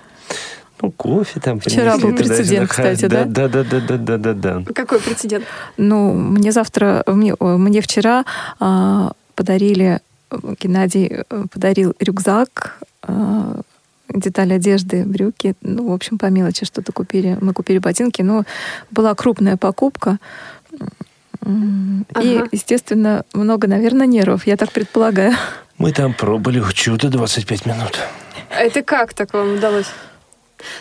Ну, 0.85 0.91
кофе 0.91 1.39
там 1.39 1.59
Вчера 1.59 1.97
был 1.97 2.15
прецедент, 2.15 2.69
кстати, 2.69 3.07
да? 3.07 3.25
Да, 3.25 3.47
да, 3.47 3.63
да, 3.63 3.79
да, 3.79 3.97
да, 3.97 4.17
да, 4.17 4.33
да. 4.33 4.63
какой 4.73 4.99
прецедент? 4.99 5.45
Ну, 5.77 6.13
мне 6.13 6.51
завтра, 6.51 7.03
мне, 7.07 7.33
мне 7.39 7.81
вчера 7.81 8.23
а, 8.59 9.13
подарили, 9.33 9.99
э, 10.29 10.37
Геннадий 10.59 11.07
э, 11.07 11.45
подарил 11.51 11.95
рюкзак, 11.99 12.77
а, 13.01 13.61
детали 14.13 14.53
одежды, 14.53 15.03
брюки, 15.05 15.55
ну, 15.61 15.89
в 15.89 15.93
общем, 15.93 16.19
по 16.19 16.27
мелочи 16.27 16.65
что-то 16.65 16.91
купили. 16.91 17.35
Мы 17.41 17.53
купили 17.53 17.79
ботинки, 17.79 18.21
но 18.21 18.43
была 18.91 19.15
крупная 19.15 19.57
покупка. 19.57 20.19
М, 21.41 22.05
И, 22.21 22.37
Ага. 22.37 22.47
естественно, 22.51 23.23
много, 23.33 23.67
наверное, 23.67 24.05
нервов, 24.05 24.45
я 24.45 24.55
так 24.55 24.71
предполагаю. 24.71 25.33
Мы 25.79 25.91
там 25.91 26.13
пробыли 26.13 26.63
чудо 26.73 27.09
25 27.09 27.65
минут. 27.65 27.99
Это 28.49 28.83
как 28.83 29.13
так 29.13 29.33
вам 29.33 29.55
удалось? 29.55 29.87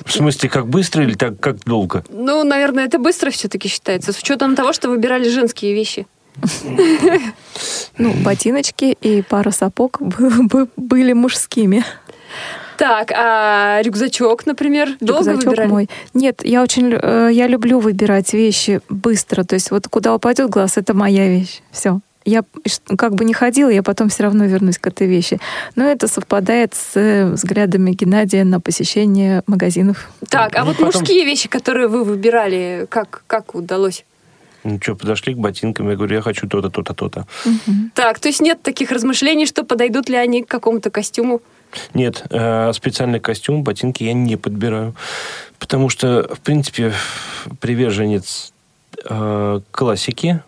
В 0.04 0.12
смысле, 0.12 0.48
как 0.48 0.66
быстро 0.68 1.04
или 1.04 1.14
так, 1.14 1.38
как 1.40 1.64
долго? 1.64 2.04
Ну, 2.08 2.44
наверное, 2.44 2.84
это 2.86 2.98
быстро 2.98 3.30
все-таки 3.30 3.68
считается, 3.68 4.12
с 4.12 4.18
учетом 4.18 4.54
того, 4.56 4.72
что 4.72 4.88
выбирали 4.88 5.28
женские 5.28 5.74
вещи. 5.74 6.06
Ну, 7.98 8.12
ботиночки 8.24 8.96
и 9.00 9.22
пара 9.22 9.50
сапог 9.50 9.98
бы- 10.00 10.42
бы- 10.48 10.68
были 10.76 11.12
мужскими. 11.12 11.84
Так, 12.76 13.12
а 13.14 13.80
рюкзачок, 13.82 14.46
например, 14.46 14.96
долго 15.00 15.30
Рюкзачок 15.30 15.44
выбирали? 15.50 15.68
мой. 15.68 15.90
Нет, 16.12 16.44
я 16.44 16.60
очень 16.62 16.92
э, 16.92 17.28
я 17.32 17.46
люблю 17.46 17.78
выбирать 17.78 18.32
вещи 18.32 18.80
быстро. 18.88 19.44
То 19.44 19.54
есть 19.54 19.70
вот 19.70 19.86
куда 19.86 20.12
упадет 20.12 20.50
глаз, 20.50 20.76
это 20.76 20.92
моя 20.92 21.28
вещь. 21.28 21.60
Все. 21.70 22.00
Я 22.24 22.42
как 22.96 23.14
бы 23.14 23.24
не 23.24 23.34
ходила, 23.34 23.68
я 23.68 23.82
потом 23.82 24.08
все 24.08 24.22
равно 24.22 24.46
вернусь 24.46 24.78
к 24.78 24.86
этой 24.86 25.06
вещи. 25.06 25.38
Но 25.76 25.84
это 25.84 26.08
совпадает 26.08 26.74
с 26.74 26.96
э, 26.96 27.26
взглядами 27.30 27.90
Геннадия 27.92 28.44
на 28.44 28.60
посещение 28.60 29.42
магазинов. 29.46 30.08
Так, 30.30 30.56
а 30.56 30.60
Ну, 30.60 30.66
вот 30.66 30.76
потом- 30.78 30.86
мужские 31.00 31.24
вещи, 31.26 31.48
которые 31.48 31.88
вы 31.88 32.02
выбирали, 32.04 32.86
как, 32.88 33.24
как 33.26 33.54
удалось? 33.54 34.04
Ну 34.64 34.78
что, 34.82 34.94
подошли 34.96 35.34
к 35.34 35.36
ботинкам, 35.38 35.90
я 35.90 35.96
говорю, 35.96 36.16
я 36.16 36.22
хочу 36.22 36.48
то-то, 36.48 36.70
то-то, 36.70 36.94
то-то. 36.94 37.26
Так, 37.94 38.18
то 38.18 38.28
есть 38.28 38.40
нет 38.40 38.62
таких 38.62 38.90
размышлений, 38.90 39.44
что 39.44 39.62
подойдут 39.62 40.08
ли 40.08 40.16
они 40.16 40.42
к 40.42 40.48
какому-то 40.48 40.90
костюму? 40.90 41.42
Нет, 41.92 42.22
э, 42.30 42.72
специальный 42.72 43.20
костюм, 43.20 43.62
ботинки 43.64 44.02
я 44.04 44.14
не 44.14 44.36
подбираю. 44.36 44.94
Потому 45.58 45.90
что, 45.90 46.26
в 46.34 46.40
принципе, 46.40 46.94
приверженец 47.60 48.52
э, 49.04 49.60
классики. 49.70 50.42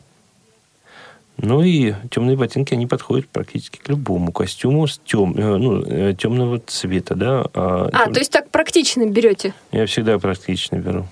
Ну 1.38 1.62
и 1.62 1.92
темные 2.10 2.36
ботинки, 2.36 2.72
они 2.74 2.86
подходят 2.86 3.28
практически 3.28 3.78
к 3.78 3.88
любому 3.88 4.32
костюму 4.32 4.86
с 4.86 4.98
тем, 5.04 5.34
э, 5.36 5.56
ну, 5.58 5.82
э, 5.84 6.14
темного 6.18 6.60
цвета, 6.66 7.14
да. 7.14 7.44
А, 7.52 7.88
А, 7.92 8.04
тем- 8.04 8.14
то 8.14 8.20
есть 8.20 8.32
так 8.32 8.48
практично 8.50 9.04
берете? 9.06 9.52
Я 9.72 9.84
всегда 9.86 10.18
практично 10.18 10.76
беру. 10.76 11.06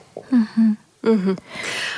Мгм. 1.03 1.37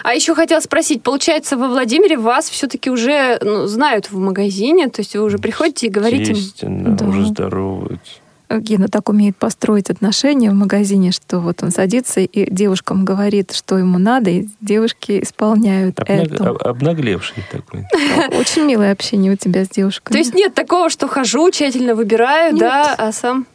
А 0.03 0.15
еще 0.15 0.35
хотела 0.35 0.59
спросить, 0.59 1.03
получается, 1.05 1.57
во 1.57 1.69
Владимире 1.69 2.17
вас 2.19 2.51
все-таки 2.51 2.91
уже 2.91 3.39
ну, 3.41 3.67
знают 3.67 4.11
в 4.11 4.19
магазине, 4.19 4.89
то 4.89 5.01
есть 5.01 5.15
вы 5.15 5.23
уже 5.23 5.39
приходите 5.39 5.87
и 5.87 5.91
говорите... 5.91 6.33
им- 6.33 6.37
Естественно, 6.37 6.97
Да. 6.97 7.07
уже 7.07 7.27
здороваются. 7.27 8.15
Э, 8.49 8.61
Гена 8.61 8.89
так 8.89 9.09
умеет 9.09 9.37
построить 9.37 9.91
отношения 9.91 10.51
в 10.51 10.55
магазине, 10.55 11.11
что 11.13 11.41
вот 11.41 11.63
он 11.63 11.71
садится 11.73 12.21
и 12.21 12.51
девушкам 12.51 13.05
говорит, 13.05 13.53
что 13.53 13.77
ему 13.79 13.99
надо, 13.99 14.31
и 14.31 14.49
девушки 14.61 15.21
исполняют 15.23 15.99
Обнаг- 15.99 16.35
это. 16.35 16.49
об- 16.51 16.63
Обнаглевший 16.67 17.43
такой. 17.51 17.85
Очень 18.39 18.63
милое 18.67 18.93
общение 18.93 19.33
у 19.33 19.37
тебя 19.37 19.65
с 19.65 19.69
девушками. 19.69 20.13
То 20.13 20.19
есть 20.19 20.35
нет 20.35 20.55
такого, 20.55 20.91
что 20.91 21.09
хожу, 21.09 21.51
тщательно 21.51 21.95
выбираю, 21.95 22.53
Нет. 22.53 22.61
да, 22.61 22.95
а 22.97 23.13
сам 23.13 23.47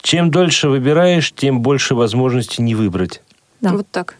Чем 0.00 0.30
дольше 0.30 0.68
выбираешь, 0.68 1.32
тем 1.32 1.60
больше 1.60 1.94
возможностей 1.94 2.62
не 2.62 2.74
выбрать. 2.74 3.22
Да. 3.60 3.72
вот 3.72 3.86
так. 3.90 4.14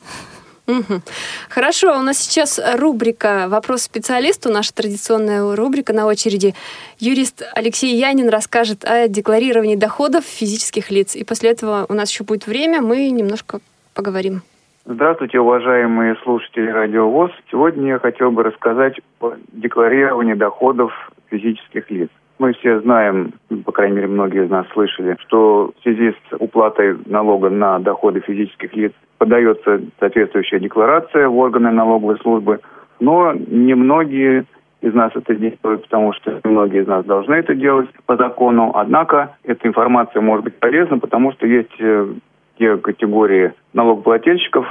Мгм. 0.69 1.03
Хорошо, 1.49 1.99
у 1.99 2.03
нас 2.03 2.19
сейчас 2.19 2.61
рубрика 2.77 3.47
«Вопрос 3.49 3.83
специалисту», 3.83 4.51
наша 4.51 4.75
традиционная 4.75 5.57
рубрика 5.57 5.95
на 5.95 6.05
очереди. 6.05 6.55
Юрист 6.99 7.43
Алексей 7.55 7.97
Янин 7.97 8.29
расскажет 8.29 8.85
о 8.85 9.09
декларировании 9.09 9.77
доходов 9.77 10.25
физических 10.25 10.91
лиц. 10.91 11.16
И 11.16 11.25
после 11.25 11.53
этого 11.53 11.87
у 11.89 11.95
нас 11.95 12.11
еще 12.11 12.23
будет 12.25 12.47
время, 12.47 12.83
мы 12.83 13.09
немножко 13.09 13.61
поговорим. 13.95 14.43
Здравствуйте, 14.85 15.41
уважаемые 15.41 16.16
слушатели 16.23 16.71
Радио 16.71 17.09
ВОЗ. 17.09 17.31
Сегодня 17.51 17.89
я 17.93 17.99
хотел 17.99 18.31
бы 18.31 18.43
рассказать 18.43 19.01
о 19.21 19.37
декларировании 19.53 20.35
доходов 20.35 20.93
физических 21.31 21.91
лиц. 21.91 22.11
Мы 22.39 22.53
все 22.55 22.80
знаем, 22.80 23.32
по 23.64 23.72
крайней 23.72 23.97
мере, 23.97 24.07
многие 24.07 24.45
из 24.45 24.51
нас 24.51 24.66
слышали, 24.72 25.16
что 25.26 25.72
в 25.78 25.82
связи 25.82 26.12
с 26.12 26.36
уплатой 26.39 26.97
налога 27.07 27.51
на 27.51 27.80
доходы 27.80 28.20
физических 28.20 28.74
лиц 28.74 28.93
подается 29.18 29.80
соответствующая 29.99 30.61
декларация 30.61 31.28
в 31.28 31.36
органы 31.36 31.72
налоговой 31.72 32.16
службы, 32.18 32.61
но 33.01 33.32
немногие 33.32 34.45
из 34.80 34.95
нас 34.95 35.11
это 35.16 35.34
делают, 35.34 35.82
потому 35.82 36.12
что 36.12 36.41
многие 36.45 36.82
из 36.82 36.86
нас 36.86 37.05
должны 37.05 37.34
это 37.34 37.55
делать 37.57 37.89
по 38.07 38.16
закону. 38.16 38.72
Однако 38.74 39.36
эта 39.43 39.66
информация 39.66 40.22
может 40.22 40.45
быть 40.45 40.55
полезна, 40.61 40.99
потому 41.01 41.32
что 41.32 41.47
есть 41.47 41.74
э, 41.80 42.14
те 42.59 42.76
категории 42.76 43.53
налогоплательщиков, 43.72 44.66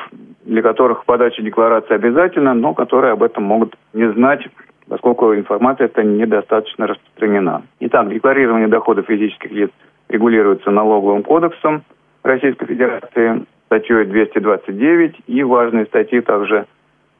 для 0.45 0.61
которых 0.61 1.03
подача 1.03 1.41
декларации 1.41 1.95
обязательна, 1.95 2.53
но 2.53 2.73
которые 2.73 3.13
об 3.13 3.23
этом 3.23 3.43
могут 3.43 3.75
не 3.93 4.09
знать, 4.13 4.47
поскольку 4.87 5.35
информация 5.35 5.85
эта 5.85 6.03
недостаточно 6.03 6.87
распространена. 6.87 7.61
Итак, 7.81 8.09
декларирование 8.09 8.67
доходов 8.67 9.05
физических 9.07 9.51
лиц 9.51 9.69
регулируется 10.09 10.71
налоговым 10.71 11.21
кодексом 11.23 11.83
Российской 12.23 12.65
Федерации, 12.65 13.45
статьей 13.65 14.05
229 14.05 15.15
и 15.27 15.43
важные 15.43 15.85
статьи 15.85 16.21
также 16.21 16.65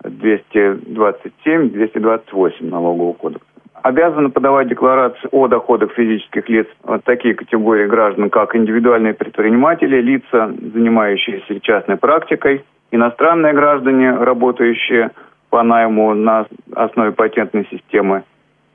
227-228 0.04 2.70
налогового 2.70 3.14
кодекса. 3.14 3.46
обязаны 3.82 4.30
подавать 4.30 4.70
декларации 4.70 5.28
о 5.32 5.48
доходах 5.48 5.92
физических 5.94 6.48
лиц 6.50 6.68
вот 6.84 7.04
такие 7.04 7.34
категории 7.36 7.88
граждан, 7.88 8.30
как 8.30 8.56
индивидуальные 8.56 9.14
предприниматели, 9.14 10.02
лица, 10.02 10.52
занимающиеся 10.74 11.60
частной 11.62 11.98
практикой, 11.98 12.64
иностранные 12.92 13.54
граждане, 13.54 14.12
работающие 14.12 15.12
по 15.58 15.64
найму 15.64 16.14
на 16.14 16.46
основе 16.76 17.14
патентной 17.14 17.66
системы, 17.72 18.24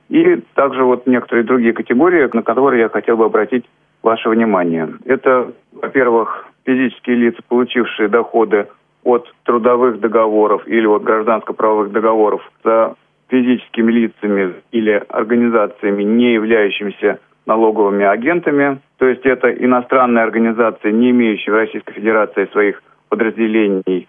и 0.08 0.42
также 0.54 0.82
вот 0.82 1.06
некоторые 1.06 1.44
другие 1.44 1.72
категории, 1.72 2.28
на 2.32 2.42
которые 2.42 2.80
я 2.80 2.88
хотел 2.88 3.16
бы 3.16 3.24
обратить 3.26 3.64
ваше 4.02 4.28
внимание. 4.28 4.88
Это, 5.04 5.52
во-первых, 5.70 6.48
физические 6.66 7.16
лица, 7.18 7.40
получившие 7.46 8.08
доходы 8.08 8.66
от 9.04 9.32
трудовых 9.44 10.00
договоров 10.00 10.66
или 10.66 10.86
от 10.86 11.04
гражданско-правовых 11.04 11.92
договоров 11.92 12.42
за 12.64 12.96
физическими 13.28 13.92
лицами 13.92 14.54
или 14.72 15.04
организациями, 15.08 16.02
не 16.02 16.32
являющимися 16.32 17.20
налоговыми 17.46 18.04
агентами. 18.04 18.80
То 18.98 19.06
есть 19.06 19.24
это 19.24 19.52
иностранные 19.52 20.24
организации, 20.24 20.90
не 20.90 21.10
имеющие 21.10 21.52
в 21.54 21.58
Российской 21.58 21.94
Федерации 21.94 22.46
своих 22.46 22.82
подразделений 23.08 24.08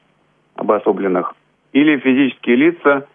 обособленных, 0.55 1.35
или 1.73 1.97
физические 1.97 2.55
лица, 2.55 3.07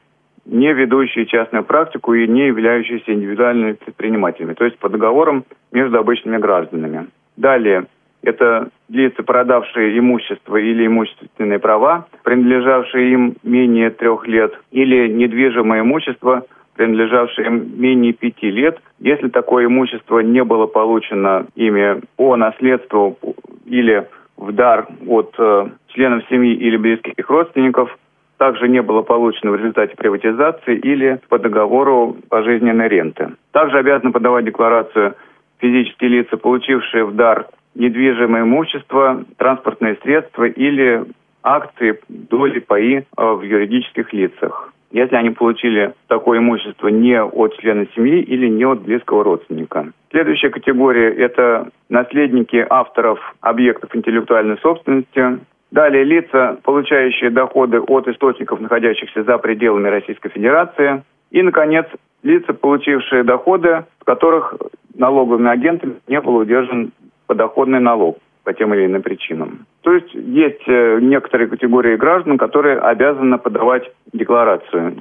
не 0.45 0.73
ведущие 0.73 1.27
частную 1.27 1.65
практику 1.65 2.15
и 2.15 2.27
не 2.27 2.47
являющиеся 2.47 3.13
индивидуальными 3.13 3.73
предпринимателями, 3.73 4.55
то 4.55 4.65
есть 4.65 4.79
по 4.79 4.89
договорам 4.89 5.45
между 5.73 5.99
обычными 5.99 6.39
гражданами. 6.39 7.09
Далее, 7.37 7.87
это 8.23 8.71
лица, 8.89 9.23
продавшие 9.23 9.99
имущество 9.99 10.57
или 10.57 10.87
имущественные 10.87 11.59
права, 11.59 12.09
принадлежавшие 12.25 13.13
им 13.13 13.37
менее 13.43 13.91
трех 13.91 14.27
лет, 14.27 14.53
или 14.73 15.09
недвижимое 15.09 15.83
имущество, 15.83 16.45
принадлежавшее 16.77 17.47
им 17.47 17.81
менее 17.81 18.13
пяти 18.13 18.51
лет, 18.51 18.81
если 18.99 19.29
такое 19.29 19.67
имущество 19.67 20.21
не 20.21 20.43
было 20.45 20.67
получено 20.67 21.47
ими 21.55 22.01
по 22.17 22.37
наследству 22.37 23.19
или 23.67 24.09
в 24.37 24.53
дар 24.53 24.87
от 25.07 25.35
э, 25.39 25.67
членов 25.89 26.25
семьи 26.29 26.55
или 26.55 26.77
близких 26.77 27.29
родственников, 27.29 27.97
также 28.39 28.69
не 28.69 28.81
было 28.83 29.03
получено 29.03 29.51
в 29.51 29.57
результате 29.57 29.95
приватизации 29.97 30.77
или 30.77 31.21
по 31.29 31.39
договору 31.39 32.17
пожизненной 32.29 32.89
ренты. 32.89 33.35
Также 33.53 33.79
обязаны 33.79 34.13
подавать 34.13 34.45
декларацию 34.45 35.15
физические 35.59 36.11
лица, 36.11 36.37
получившие 36.37 37.05
в 37.05 37.15
дар 37.15 37.49
недвижимое 37.75 38.43
имущество, 38.43 39.25
транспортные 39.37 39.97
средства 40.03 40.45
или 40.45 41.05
акции, 41.43 42.01
доли, 42.09 42.61
паи 42.61 42.99
э, 42.99 43.03
в 43.17 43.43
юридических 43.43 44.13
лицах. 44.13 44.73
Если 44.91 45.17
они 45.17 45.31
получили 45.31 45.93
такое 46.07 46.39
имущество 46.39 46.89
не 46.89 47.21
от 47.23 47.57
члена 47.59 47.87
семьи 47.95 48.23
или 48.23 48.49
не 48.49 48.65
от 48.65 48.83
близкого 48.83 49.23
родственника. 49.23 49.93
Следующая 50.11 50.49
категория– 50.49 51.11
это 51.17 51.69
наследники 51.91 52.67
авторов 52.69 53.19
объектов 53.41 53.95
интеллектуальной 53.95 54.57
собственности, 54.59 55.41
Далее 55.71 56.05
лица, 56.05 56.59
получающие 56.63 57.31
доходы 57.31 57.81
от 57.81 58.09
источников, 58.09 58.61
находящихся 58.61 59.23
за 59.23 59.37
пределами 59.39 59.89
Российской 59.89 60.31
Федерации. 60.31 61.03
И, 61.31 61.43
наконец, 61.43 61.87
лица, 62.23 62.55
получившие 62.55 63.23
доходы, 63.23 63.85
в 64.01 64.05
которых 64.05 64.55
налоговыми 64.95 65.51
агентами 65.51 65.97
не 66.09 66.21
был 66.21 66.37
удержан 66.37 66.93
подоходный 67.27 67.81
налог 67.81 68.19
по 68.45 68.55
тем 68.55 68.73
или 68.73 68.87
иным 68.87 69.03
причинам. 69.03 69.67
То 69.83 69.93
есть 69.93 70.13
есть 70.15 70.67
э, 70.67 71.01
некоторые 71.03 71.49
категории 71.49 71.97
граждан, 71.97 72.39
которые 72.39 72.79
обязаны 72.79 73.37
подавать 73.37 73.93
декларацию, 74.15 74.97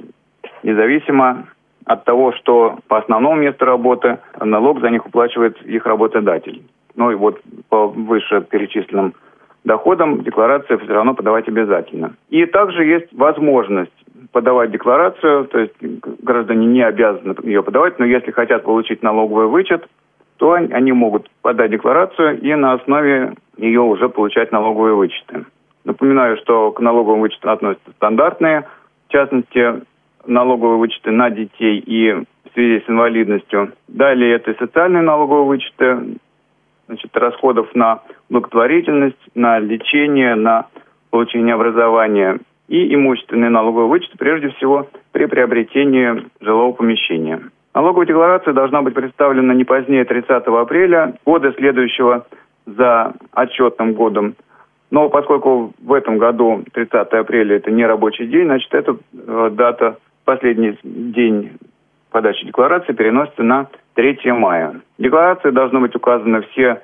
независимо 0.62 1.46
от 1.86 2.04
того, 2.04 2.32
что 2.32 2.78
по 2.88 2.98
основному 2.98 3.36
месту 3.36 3.64
работы 3.64 4.18
налог 4.38 4.80
за 4.80 4.90
них 4.90 5.06
уплачивает 5.06 5.60
их 5.62 5.86
работодатель. 5.86 6.62
Ну 6.94 7.10
и 7.10 7.14
вот 7.14 7.40
по 7.70 7.88
вышеперечисленным 7.88 9.14
доходам 9.68 10.22
декларацию 10.22 10.80
все 10.80 10.92
равно 10.92 11.14
подавать 11.14 11.46
обязательно. 11.46 12.14
И 12.30 12.44
также 12.46 12.84
есть 12.84 13.12
возможность 13.12 13.92
подавать 14.32 14.72
декларацию, 14.72 15.44
то 15.46 15.58
есть 15.60 15.74
граждане 15.80 16.66
не 16.66 16.82
обязаны 16.82 17.36
ее 17.44 17.62
подавать, 17.62 17.98
но 17.98 18.04
если 18.04 18.32
хотят 18.32 18.64
получить 18.64 19.02
налоговый 19.02 19.46
вычет, 19.46 19.86
то 20.38 20.52
они 20.52 20.92
могут 20.92 21.28
подать 21.42 21.70
декларацию 21.70 22.40
и 22.40 22.54
на 22.54 22.72
основе 22.72 23.34
ее 23.56 23.80
уже 23.80 24.08
получать 24.08 24.52
налоговые 24.52 24.94
вычеты. 24.94 25.44
Напоминаю, 25.84 26.36
что 26.38 26.72
к 26.72 26.80
налоговым 26.80 27.20
вычетам 27.20 27.50
относятся 27.50 27.90
стандартные, 27.96 28.66
в 29.08 29.12
частности, 29.12 29.82
налоговые 30.26 30.78
вычеты 30.78 31.10
на 31.10 31.30
детей 31.30 31.78
и 31.78 32.12
в 32.12 32.54
связи 32.54 32.84
с 32.84 32.90
инвалидностью. 32.90 33.72
Далее 33.88 34.34
это 34.34 34.54
социальные 34.58 35.02
налоговые 35.02 35.46
вычеты, 35.46 36.18
значит, 36.88 37.16
расходов 37.16 37.74
на 37.74 38.00
благотворительность, 38.28 39.16
на 39.34 39.58
лечение, 39.58 40.34
на 40.34 40.66
получение 41.10 41.54
образования 41.54 42.40
и 42.66 42.94
имущественные 42.94 43.50
налоговые 43.50 43.88
вычеты, 43.88 44.18
прежде 44.18 44.48
всего 44.50 44.88
при 45.12 45.26
приобретении 45.26 46.26
жилого 46.40 46.72
помещения. 46.72 47.40
Налоговая 47.74 48.06
декларация 48.06 48.52
должна 48.52 48.82
быть 48.82 48.94
представлена 48.94 49.54
не 49.54 49.64
позднее 49.64 50.04
30 50.04 50.30
апреля 50.30 51.14
года 51.24 51.52
следующего 51.56 52.26
за 52.66 53.14
отчетным 53.32 53.94
годом. 53.94 54.34
Но 54.90 55.08
поскольку 55.10 55.72
в 55.82 55.92
этом 55.92 56.18
году 56.18 56.64
30 56.72 56.92
апреля 56.94 57.56
это 57.56 57.70
не 57.70 57.86
рабочий 57.86 58.26
день, 58.26 58.46
значит, 58.46 58.72
эта 58.74 58.96
э, 59.12 59.50
дата, 59.52 59.98
последний 60.24 60.78
день 60.82 61.52
подачи 62.10 62.46
декларации 62.46 62.94
переносится 62.94 63.42
на 63.42 63.68
3 63.98 64.30
мая. 64.30 64.80
В 64.96 65.02
декларации 65.02 65.50
должны 65.50 65.80
быть 65.80 65.96
указаны 65.96 66.42
все 66.42 66.80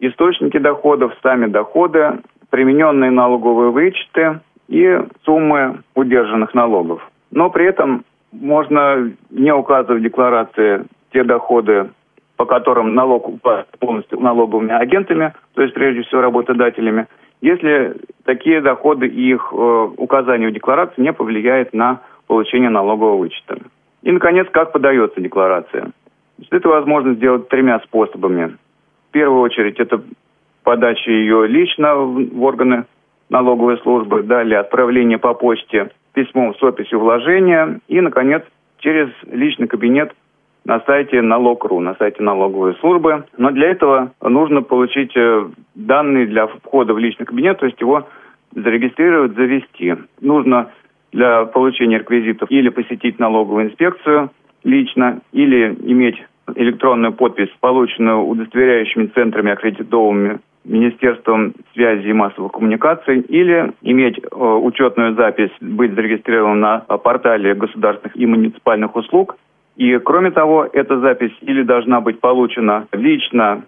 источники 0.00 0.56
доходов, 0.56 1.12
сами 1.22 1.48
доходы, 1.48 2.20
примененные 2.48 3.10
налоговые 3.10 3.70
вычеты 3.72 4.40
и 4.66 4.98
суммы 5.26 5.82
удержанных 5.94 6.54
налогов. 6.54 7.06
Но 7.30 7.50
при 7.50 7.66
этом 7.66 8.06
можно 8.32 9.12
не 9.28 9.52
указывать 9.52 10.00
в 10.00 10.04
декларации 10.04 10.84
те 11.12 11.24
доходы, 11.24 11.90
по 12.38 12.46
которым 12.46 12.94
налог 12.94 13.30
полностью 13.78 14.18
налоговыми 14.20 14.72
агентами, 14.72 15.34
то 15.52 15.60
есть 15.60 15.74
прежде 15.74 16.04
всего 16.04 16.22
работодателями, 16.22 17.06
если 17.42 17.96
такие 18.24 18.62
доходы 18.62 19.06
и 19.06 19.32
их 19.32 19.52
э, 19.52 19.88
указание 19.98 20.48
в 20.48 20.54
декларации 20.54 21.02
не 21.02 21.12
повлияет 21.12 21.74
на 21.74 22.00
получение 22.26 22.70
налогового 22.70 23.18
вычета. 23.18 23.58
И, 24.02 24.10
наконец, 24.10 24.46
как 24.50 24.72
подается 24.72 25.20
декларация. 25.20 25.92
Это 26.50 26.68
возможно 26.68 27.14
сделать 27.14 27.48
тремя 27.48 27.80
способами. 27.80 28.56
В 29.08 29.12
первую 29.12 29.40
очередь, 29.40 29.78
это 29.78 30.02
подача 30.62 31.10
ее 31.10 31.46
лично 31.46 31.94
в 31.94 32.42
органы 32.42 32.84
налоговой 33.30 33.78
службы, 33.78 34.22
далее 34.22 34.58
отправление 34.58 35.18
по 35.18 35.34
почте 35.34 35.90
письмом 36.12 36.54
с 36.54 36.62
описью 36.62 37.00
вложения 37.00 37.80
и, 37.88 38.00
наконец, 38.00 38.42
через 38.78 39.08
личный 39.30 39.68
кабинет 39.68 40.12
на 40.64 40.80
сайте 40.80 41.22
налог.ру, 41.22 41.80
на 41.80 41.94
сайте 41.94 42.22
налоговой 42.22 42.74
службы. 42.76 43.24
Но 43.38 43.50
для 43.50 43.70
этого 43.70 44.12
нужно 44.20 44.62
получить 44.62 45.16
э, 45.16 45.48
данные 45.74 46.26
для 46.26 46.46
входа 46.48 46.92
в 46.92 46.98
личный 46.98 47.26
кабинет, 47.26 47.58
то 47.58 47.66
есть 47.66 47.80
его 47.80 48.08
зарегистрировать, 48.52 49.36
завести. 49.36 49.94
Нужно 50.20 50.70
для 51.12 51.44
получения 51.44 51.98
реквизитов 51.98 52.50
или 52.50 52.68
посетить 52.68 53.18
налоговую 53.18 53.66
инспекцию 53.66 54.30
лично, 54.66 55.20
или 55.32 55.74
иметь 55.84 56.16
электронную 56.54 57.12
подпись, 57.12 57.48
полученную 57.60 58.24
удостоверяющими 58.24 59.06
центрами 59.06 59.52
аккредитованными 59.52 60.40
Министерством 60.64 61.54
связи 61.72 62.08
и 62.08 62.12
массовых 62.12 62.52
коммуникаций 62.52 63.20
или 63.20 63.72
иметь 63.82 64.18
э, 64.18 64.36
учетную 64.36 65.14
запись, 65.14 65.52
быть 65.60 65.94
зарегистрированным 65.94 66.60
на 66.60 66.78
портале 66.78 67.54
государственных 67.54 68.16
и 68.16 68.26
муниципальных 68.26 68.96
услуг. 68.96 69.36
И 69.76 69.98
кроме 69.98 70.32
того, 70.32 70.68
эта 70.72 70.98
запись 70.98 71.32
или 71.42 71.62
должна 71.62 72.00
быть 72.00 72.18
получена 72.20 72.86
лично 72.92 73.62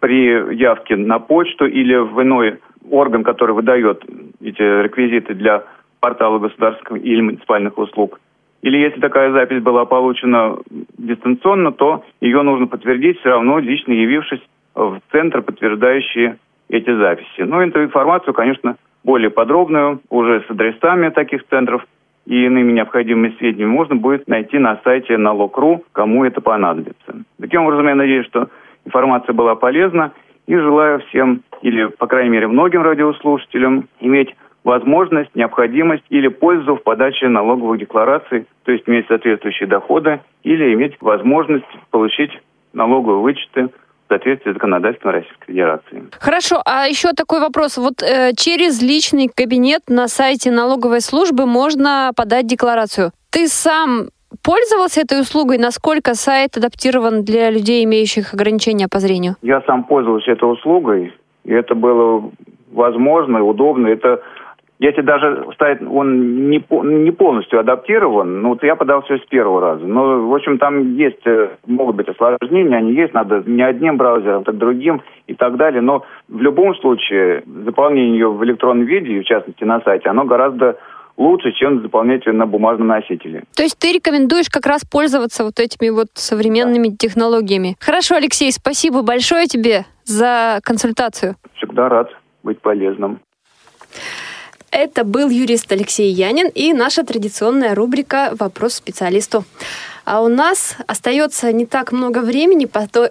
при 0.00 0.56
явке 0.56 0.96
на 0.96 1.20
почту 1.20 1.66
или 1.66 1.94
в 1.94 2.20
иной 2.20 2.58
орган, 2.90 3.22
который 3.22 3.54
выдает 3.54 4.04
эти 4.40 4.82
реквизиты 4.82 5.34
для 5.34 5.64
портала 6.00 6.38
государственных 6.38 7.04
или 7.04 7.20
муниципальных 7.20 7.78
услуг. 7.78 8.18
Или 8.62 8.78
если 8.78 9.00
такая 9.00 9.32
запись 9.32 9.62
была 9.62 9.84
получена 9.86 10.58
дистанционно, 10.98 11.72
то 11.72 12.04
ее 12.20 12.42
нужно 12.42 12.66
подтвердить 12.66 13.18
все 13.20 13.30
равно, 13.30 13.58
лично 13.58 13.92
явившись 13.92 14.42
в 14.74 15.00
центр, 15.12 15.42
подтверждающие 15.42 16.36
эти 16.68 16.94
записи. 16.94 17.40
Но 17.40 17.62
эту 17.62 17.82
информацию, 17.82 18.34
конечно, 18.34 18.76
более 19.02 19.30
подробную, 19.30 20.00
уже 20.10 20.44
с 20.46 20.50
адресами 20.50 21.08
таких 21.08 21.46
центров 21.48 21.84
и 22.26 22.44
иными 22.44 22.72
необходимыми 22.72 23.34
сведениями 23.38 23.70
можно 23.70 23.96
будет 23.96 24.28
найти 24.28 24.58
на 24.58 24.78
сайте 24.84 25.16
налог.ру, 25.16 25.84
кому 25.92 26.24
это 26.24 26.40
понадобится. 26.40 27.24
Таким 27.40 27.62
образом, 27.62 27.88
я 27.88 27.94
надеюсь, 27.94 28.26
что 28.26 28.48
информация 28.84 29.32
была 29.32 29.54
полезна 29.54 30.12
и 30.46 30.54
желаю 30.54 31.00
всем, 31.00 31.42
или, 31.62 31.86
по 31.86 32.06
крайней 32.06 32.30
мере, 32.30 32.46
многим 32.46 32.82
радиослушателям, 32.82 33.88
иметь 34.00 34.34
возможность, 34.64 35.34
необходимость 35.34 36.04
или 36.10 36.28
пользу 36.28 36.76
в 36.76 36.82
подаче 36.82 37.28
налоговых 37.28 37.78
деклараций, 37.78 38.46
то 38.64 38.72
есть 38.72 38.88
иметь 38.88 39.06
соответствующие 39.08 39.68
доходы 39.68 40.20
или 40.42 40.74
иметь 40.74 40.96
возможность 41.00 41.64
получить 41.90 42.30
налоговые 42.72 43.20
вычеты 43.20 43.66
в 43.66 44.08
соответствии 44.08 44.50
с 44.50 44.54
законодательством 44.54 45.12
Российской 45.12 45.46
Федерации. 45.46 46.02
Хорошо, 46.18 46.62
а 46.66 46.86
еще 46.86 47.12
такой 47.12 47.40
вопрос. 47.40 47.78
Вот 47.78 48.02
э, 48.02 48.32
через 48.36 48.82
личный 48.82 49.28
кабинет 49.28 49.82
на 49.88 50.08
сайте 50.08 50.50
налоговой 50.50 51.00
службы 51.00 51.46
можно 51.46 52.10
подать 52.16 52.46
декларацию. 52.46 53.12
Ты 53.30 53.46
сам 53.46 54.08
пользовался 54.42 55.00
этой 55.00 55.20
услугой? 55.20 55.58
Насколько 55.58 56.14
сайт 56.14 56.56
адаптирован 56.56 57.24
для 57.24 57.50
людей, 57.50 57.84
имеющих 57.84 58.34
ограничения 58.34 58.88
по 58.90 58.98
зрению? 58.98 59.36
Я 59.42 59.62
сам 59.62 59.84
пользовался 59.84 60.32
этой 60.32 60.52
услугой, 60.52 61.14
и 61.44 61.52
это 61.52 61.74
было 61.74 62.30
возможно 62.72 63.38
и 63.38 63.40
удобно. 63.40 63.88
Это 63.88 64.22
если 64.80 65.02
даже 65.02 65.46
ставить, 65.54 65.82
он 65.82 66.48
не, 66.48 66.64
не 66.70 67.10
полностью 67.10 67.60
адаптирован, 67.60 68.40
ну 68.40 68.48
вот 68.48 68.62
я 68.62 68.76
подал 68.76 69.02
все 69.02 69.18
с 69.18 69.26
первого 69.26 69.60
раза. 69.60 69.84
Но, 69.86 70.26
в 70.26 70.34
общем, 70.34 70.56
там 70.56 70.94
есть, 70.94 71.20
э, 71.26 71.50
могут 71.66 71.96
быть 71.96 72.08
осложнения, 72.08 72.78
они 72.78 72.94
есть, 72.94 73.12
надо 73.12 73.42
не 73.44 73.62
одним 73.62 73.98
браузером, 73.98 74.42
так 74.42 74.56
другим 74.56 75.02
и 75.26 75.34
так 75.34 75.58
далее. 75.58 75.82
Но 75.82 76.04
в 76.28 76.40
любом 76.40 76.74
случае 76.76 77.44
заполнение 77.66 78.14
ее 78.14 78.30
в 78.32 78.42
электронном 78.42 78.86
виде, 78.86 79.20
в 79.20 79.24
частности 79.24 79.64
на 79.64 79.82
сайте, 79.82 80.08
оно 80.08 80.24
гораздо 80.24 80.78
лучше, 81.18 81.52
чем 81.52 81.82
заполнять 81.82 82.24
ее 82.24 82.32
на 82.32 82.46
бумажном 82.46 82.88
носителе. 82.88 83.44
То 83.54 83.62
есть 83.62 83.78
ты 83.78 83.92
рекомендуешь 83.92 84.48
как 84.48 84.64
раз 84.64 84.86
пользоваться 84.86 85.44
вот 85.44 85.60
этими 85.60 85.90
вот 85.90 86.08
современными 86.14 86.88
да. 86.88 86.96
технологиями. 86.98 87.76
Хорошо, 87.80 88.14
Алексей, 88.14 88.50
спасибо 88.50 89.02
большое 89.02 89.44
тебе 89.44 89.84
за 90.04 90.60
консультацию. 90.62 91.34
Всегда 91.56 91.90
рад 91.90 92.10
быть 92.42 92.62
полезным. 92.62 93.20
Это 94.70 95.04
был 95.04 95.30
юрист 95.30 95.70
Алексей 95.72 96.12
Янин 96.12 96.48
и 96.48 96.72
наша 96.72 97.02
традиционная 97.04 97.74
рубрика 97.74 98.30
«Вопрос 98.38 98.74
специалисту». 98.74 99.44
А 100.04 100.22
у 100.22 100.28
нас 100.28 100.76
остается 100.86 101.52
не 101.52 101.66
так 101.66 101.92
много 101.92 102.20
времени, 102.20 102.68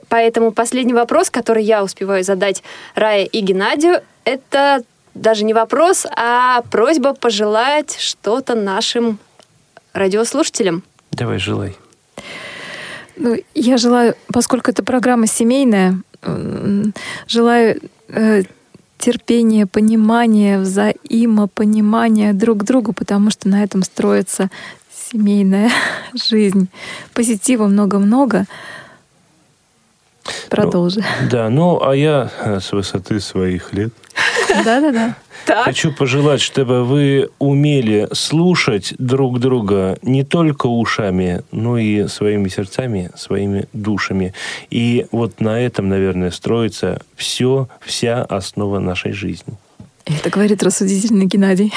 поэтому 0.09 0.51
последний 0.51 0.93
вопрос, 0.93 1.29
который 1.29 1.63
я 1.63 1.83
успеваю 1.83 2.23
задать 2.23 2.63
Рае 2.95 3.25
и 3.27 3.41
Геннадию, 3.41 4.01
это 4.23 4.83
даже 5.13 5.43
не 5.43 5.53
вопрос, 5.53 6.05
а 6.15 6.61
просьба 6.71 7.13
пожелать 7.13 7.97
что-то 7.99 8.55
нашим 8.55 9.19
радиослушателям. 9.93 10.83
Давай, 11.11 11.39
желай. 11.39 11.75
Ну, 13.15 13.37
я 13.53 13.77
желаю, 13.77 14.15
поскольку 14.33 14.71
эта 14.71 14.83
программа 14.83 15.27
семейная, 15.27 16.01
желаю 17.27 17.81
терпения, 18.99 19.65
понимания, 19.65 20.59
взаимопонимания 20.59 22.33
друг 22.33 22.59
к 22.59 22.63
другу, 22.63 22.93
потому 22.93 23.31
что 23.31 23.47
на 23.47 23.63
этом 23.63 23.81
строится 23.81 24.51
семейная 25.11 25.71
жизнь. 26.13 26.69
Позитива 27.13 27.67
много-много. 27.67 28.45
Продолжи. 30.49 31.03
Ну, 31.21 31.29
да, 31.29 31.49
ну 31.49 31.81
а 31.81 31.95
я 31.95 32.31
э, 32.41 32.59
с 32.59 32.71
высоты 32.71 33.19
своих 33.19 33.73
лет 33.73 33.93
да-да-да. 34.63 35.15
Хочу 35.63 35.91
пожелать, 35.91 36.41
чтобы 36.41 36.83
вы 36.83 37.29
умели 37.39 38.07
слушать 38.11 38.93
друг 38.97 39.39
друга 39.39 39.97
не 40.01 40.23
только 40.23 40.67
ушами, 40.67 41.43
но 41.51 41.77
и 41.77 42.07
своими 42.07 42.49
сердцами, 42.49 43.09
своими 43.15 43.67
душами. 43.73 44.33
И 44.69 45.07
вот 45.11 45.39
на 45.39 45.59
этом, 45.59 45.89
наверное, 45.89 46.31
строится 46.31 47.01
все, 47.15 47.67
вся 47.81 48.23
основа 48.23 48.79
нашей 48.79 49.11
жизни. 49.11 49.55
Это 50.05 50.29
говорит 50.29 50.61
рассудительный 50.63 51.25
Геннадий. 51.25 51.73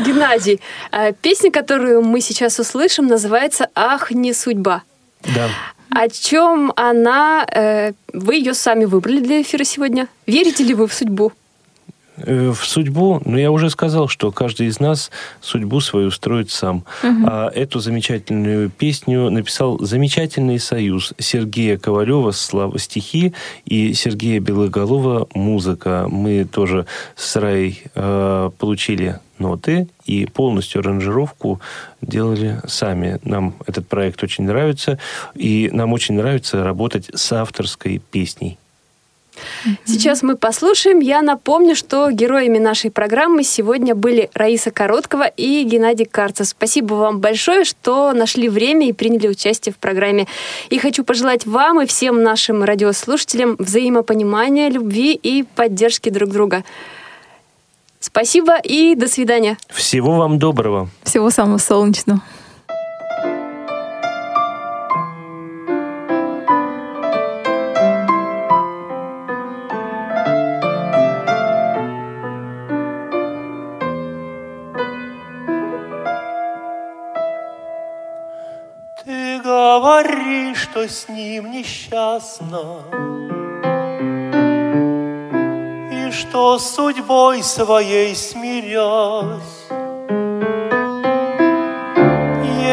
Геннадий, 0.00 0.60
а 0.90 1.12
песня, 1.12 1.50
которую 1.50 2.02
мы 2.02 2.20
сейчас 2.20 2.58
услышим, 2.58 3.06
называется 3.06 3.68
«Ах, 3.74 4.10
не 4.10 4.32
судьба». 4.32 4.82
Да. 5.34 5.48
О 5.94 6.08
чем 6.08 6.72
она? 6.76 7.44
Э, 7.54 7.92
вы 8.14 8.36
ее 8.36 8.54
сами 8.54 8.86
выбрали 8.86 9.20
для 9.20 9.42
эфира 9.42 9.64
сегодня. 9.64 10.08
Верите 10.26 10.64
ли 10.64 10.72
вы 10.72 10.86
в 10.86 10.94
судьбу? 10.94 11.32
Э, 12.16 12.50
в 12.50 12.64
судьбу, 12.64 13.20
ну, 13.26 13.36
я 13.36 13.50
уже 13.50 13.68
сказал, 13.68 14.08
что 14.08 14.32
каждый 14.32 14.68
из 14.68 14.80
нас 14.80 15.10
судьбу 15.42 15.80
свою 15.80 16.10
строит 16.10 16.50
сам. 16.50 16.84
Угу. 17.02 17.24
А 17.26 17.50
эту 17.54 17.80
замечательную 17.80 18.70
песню 18.70 19.28
написал 19.28 19.78
замечательный 19.80 20.58
союз 20.58 21.12
Сергея 21.18 21.76
Ковалева 21.76 22.30
слова 22.30 22.78
стихи 22.78 23.34
и 23.66 23.92
Сергея 23.92 24.40
Белоголова 24.40 25.28
музыка. 25.34 26.06
Мы 26.08 26.44
тоже 26.44 26.86
с 27.16 27.36
Рай 27.36 27.82
э, 27.94 28.50
получили 28.58 29.20
ноты 29.42 29.88
и 30.06 30.26
полностью 30.26 30.80
аранжировку 30.80 31.60
делали 32.00 32.60
сами. 32.66 33.18
Нам 33.24 33.54
этот 33.66 33.86
проект 33.88 34.22
очень 34.22 34.44
нравится, 34.44 34.98
и 35.34 35.68
нам 35.72 35.92
очень 35.92 36.14
нравится 36.14 36.64
работать 36.64 37.10
с 37.14 37.32
авторской 37.32 38.00
песней. 38.10 38.58
Сейчас 39.84 40.22
мы 40.22 40.36
послушаем. 40.36 41.00
Я 41.00 41.22
напомню, 41.22 41.74
что 41.74 42.10
героями 42.10 42.58
нашей 42.58 42.90
программы 42.90 43.44
сегодня 43.44 43.94
были 43.94 44.30
Раиса 44.34 44.70
Короткова 44.70 45.26
и 45.26 45.64
Геннадий 45.64 46.04
Карцев. 46.04 46.48
Спасибо 46.48 46.94
вам 46.94 47.20
большое, 47.20 47.64
что 47.64 48.12
нашли 48.12 48.48
время 48.48 48.88
и 48.88 48.92
приняли 48.92 49.28
участие 49.28 49.72
в 49.72 49.78
программе. 49.78 50.26
И 50.70 50.78
хочу 50.78 51.04
пожелать 51.04 51.46
вам 51.46 51.80
и 51.80 51.86
всем 51.86 52.22
нашим 52.22 52.62
радиослушателям 52.62 53.56
взаимопонимания, 53.58 54.68
любви 54.68 55.14
и 55.14 55.44
поддержки 55.56 56.10
друг 56.10 56.30
друга. 56.30 56.64
Спасибо 58.02 58.58
и 58.58 58.96
до 58.96 59.06
свидания. 59.06 59.56
Всего 59.70 60.16
вам 60.16 60.38
доброго. 60.40 60.88
Всего 61.04 61.30
самого 61.30 61.58
солнечного. 61.58 62.20
что 80.72 80.88
с 80.88 81.08
ним 81.08 81.50
несчастно, 81.50 82.82
что 86.32 86.58
судьбой 86.58 87.42
своей 87.42 88.16
смирясь, 88.16 89.68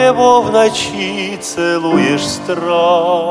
Его 0.07 0.41
в 0.43 0.49
ночи 0.49 1.38
целуешь 1.41 2.26
страстно, 2.26 3.28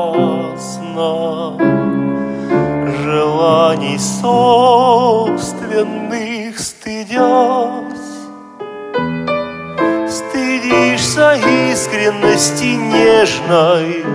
Желаний 3.01 3.97
собственных 3.97 5.39
стыдясь, 6.59 7.97
Стыдишься 10.07 11.39
искренности 11.71 12.75
нежной, 12.75 14.05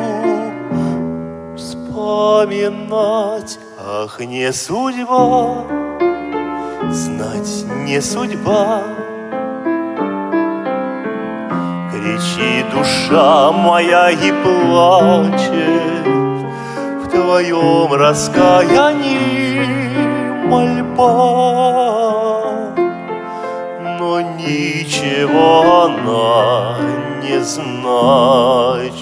вспоминать. 1.56 3.58
Ах, 3.78 4.20
не 4.20 4.52
судьба, 4.52 5.64
знать 6.90 7.64
не 7.86 8.02
судьба 8.02 8.82
Кричит 12.40 12.70
душа 12.70 13.52
моя 13.52 14.10
и 14.10 14.32
плачет. 14.42 16.06
В 17.04 17.08
твоем 17.10 17.92
раскаянии 17.92 19.66
мольба. 20.46 21.10
Но 23.98 24.20
ничего 24.20 25.84
она 25.84 26.78
не 27.22 27.38
значит 27.42 28.99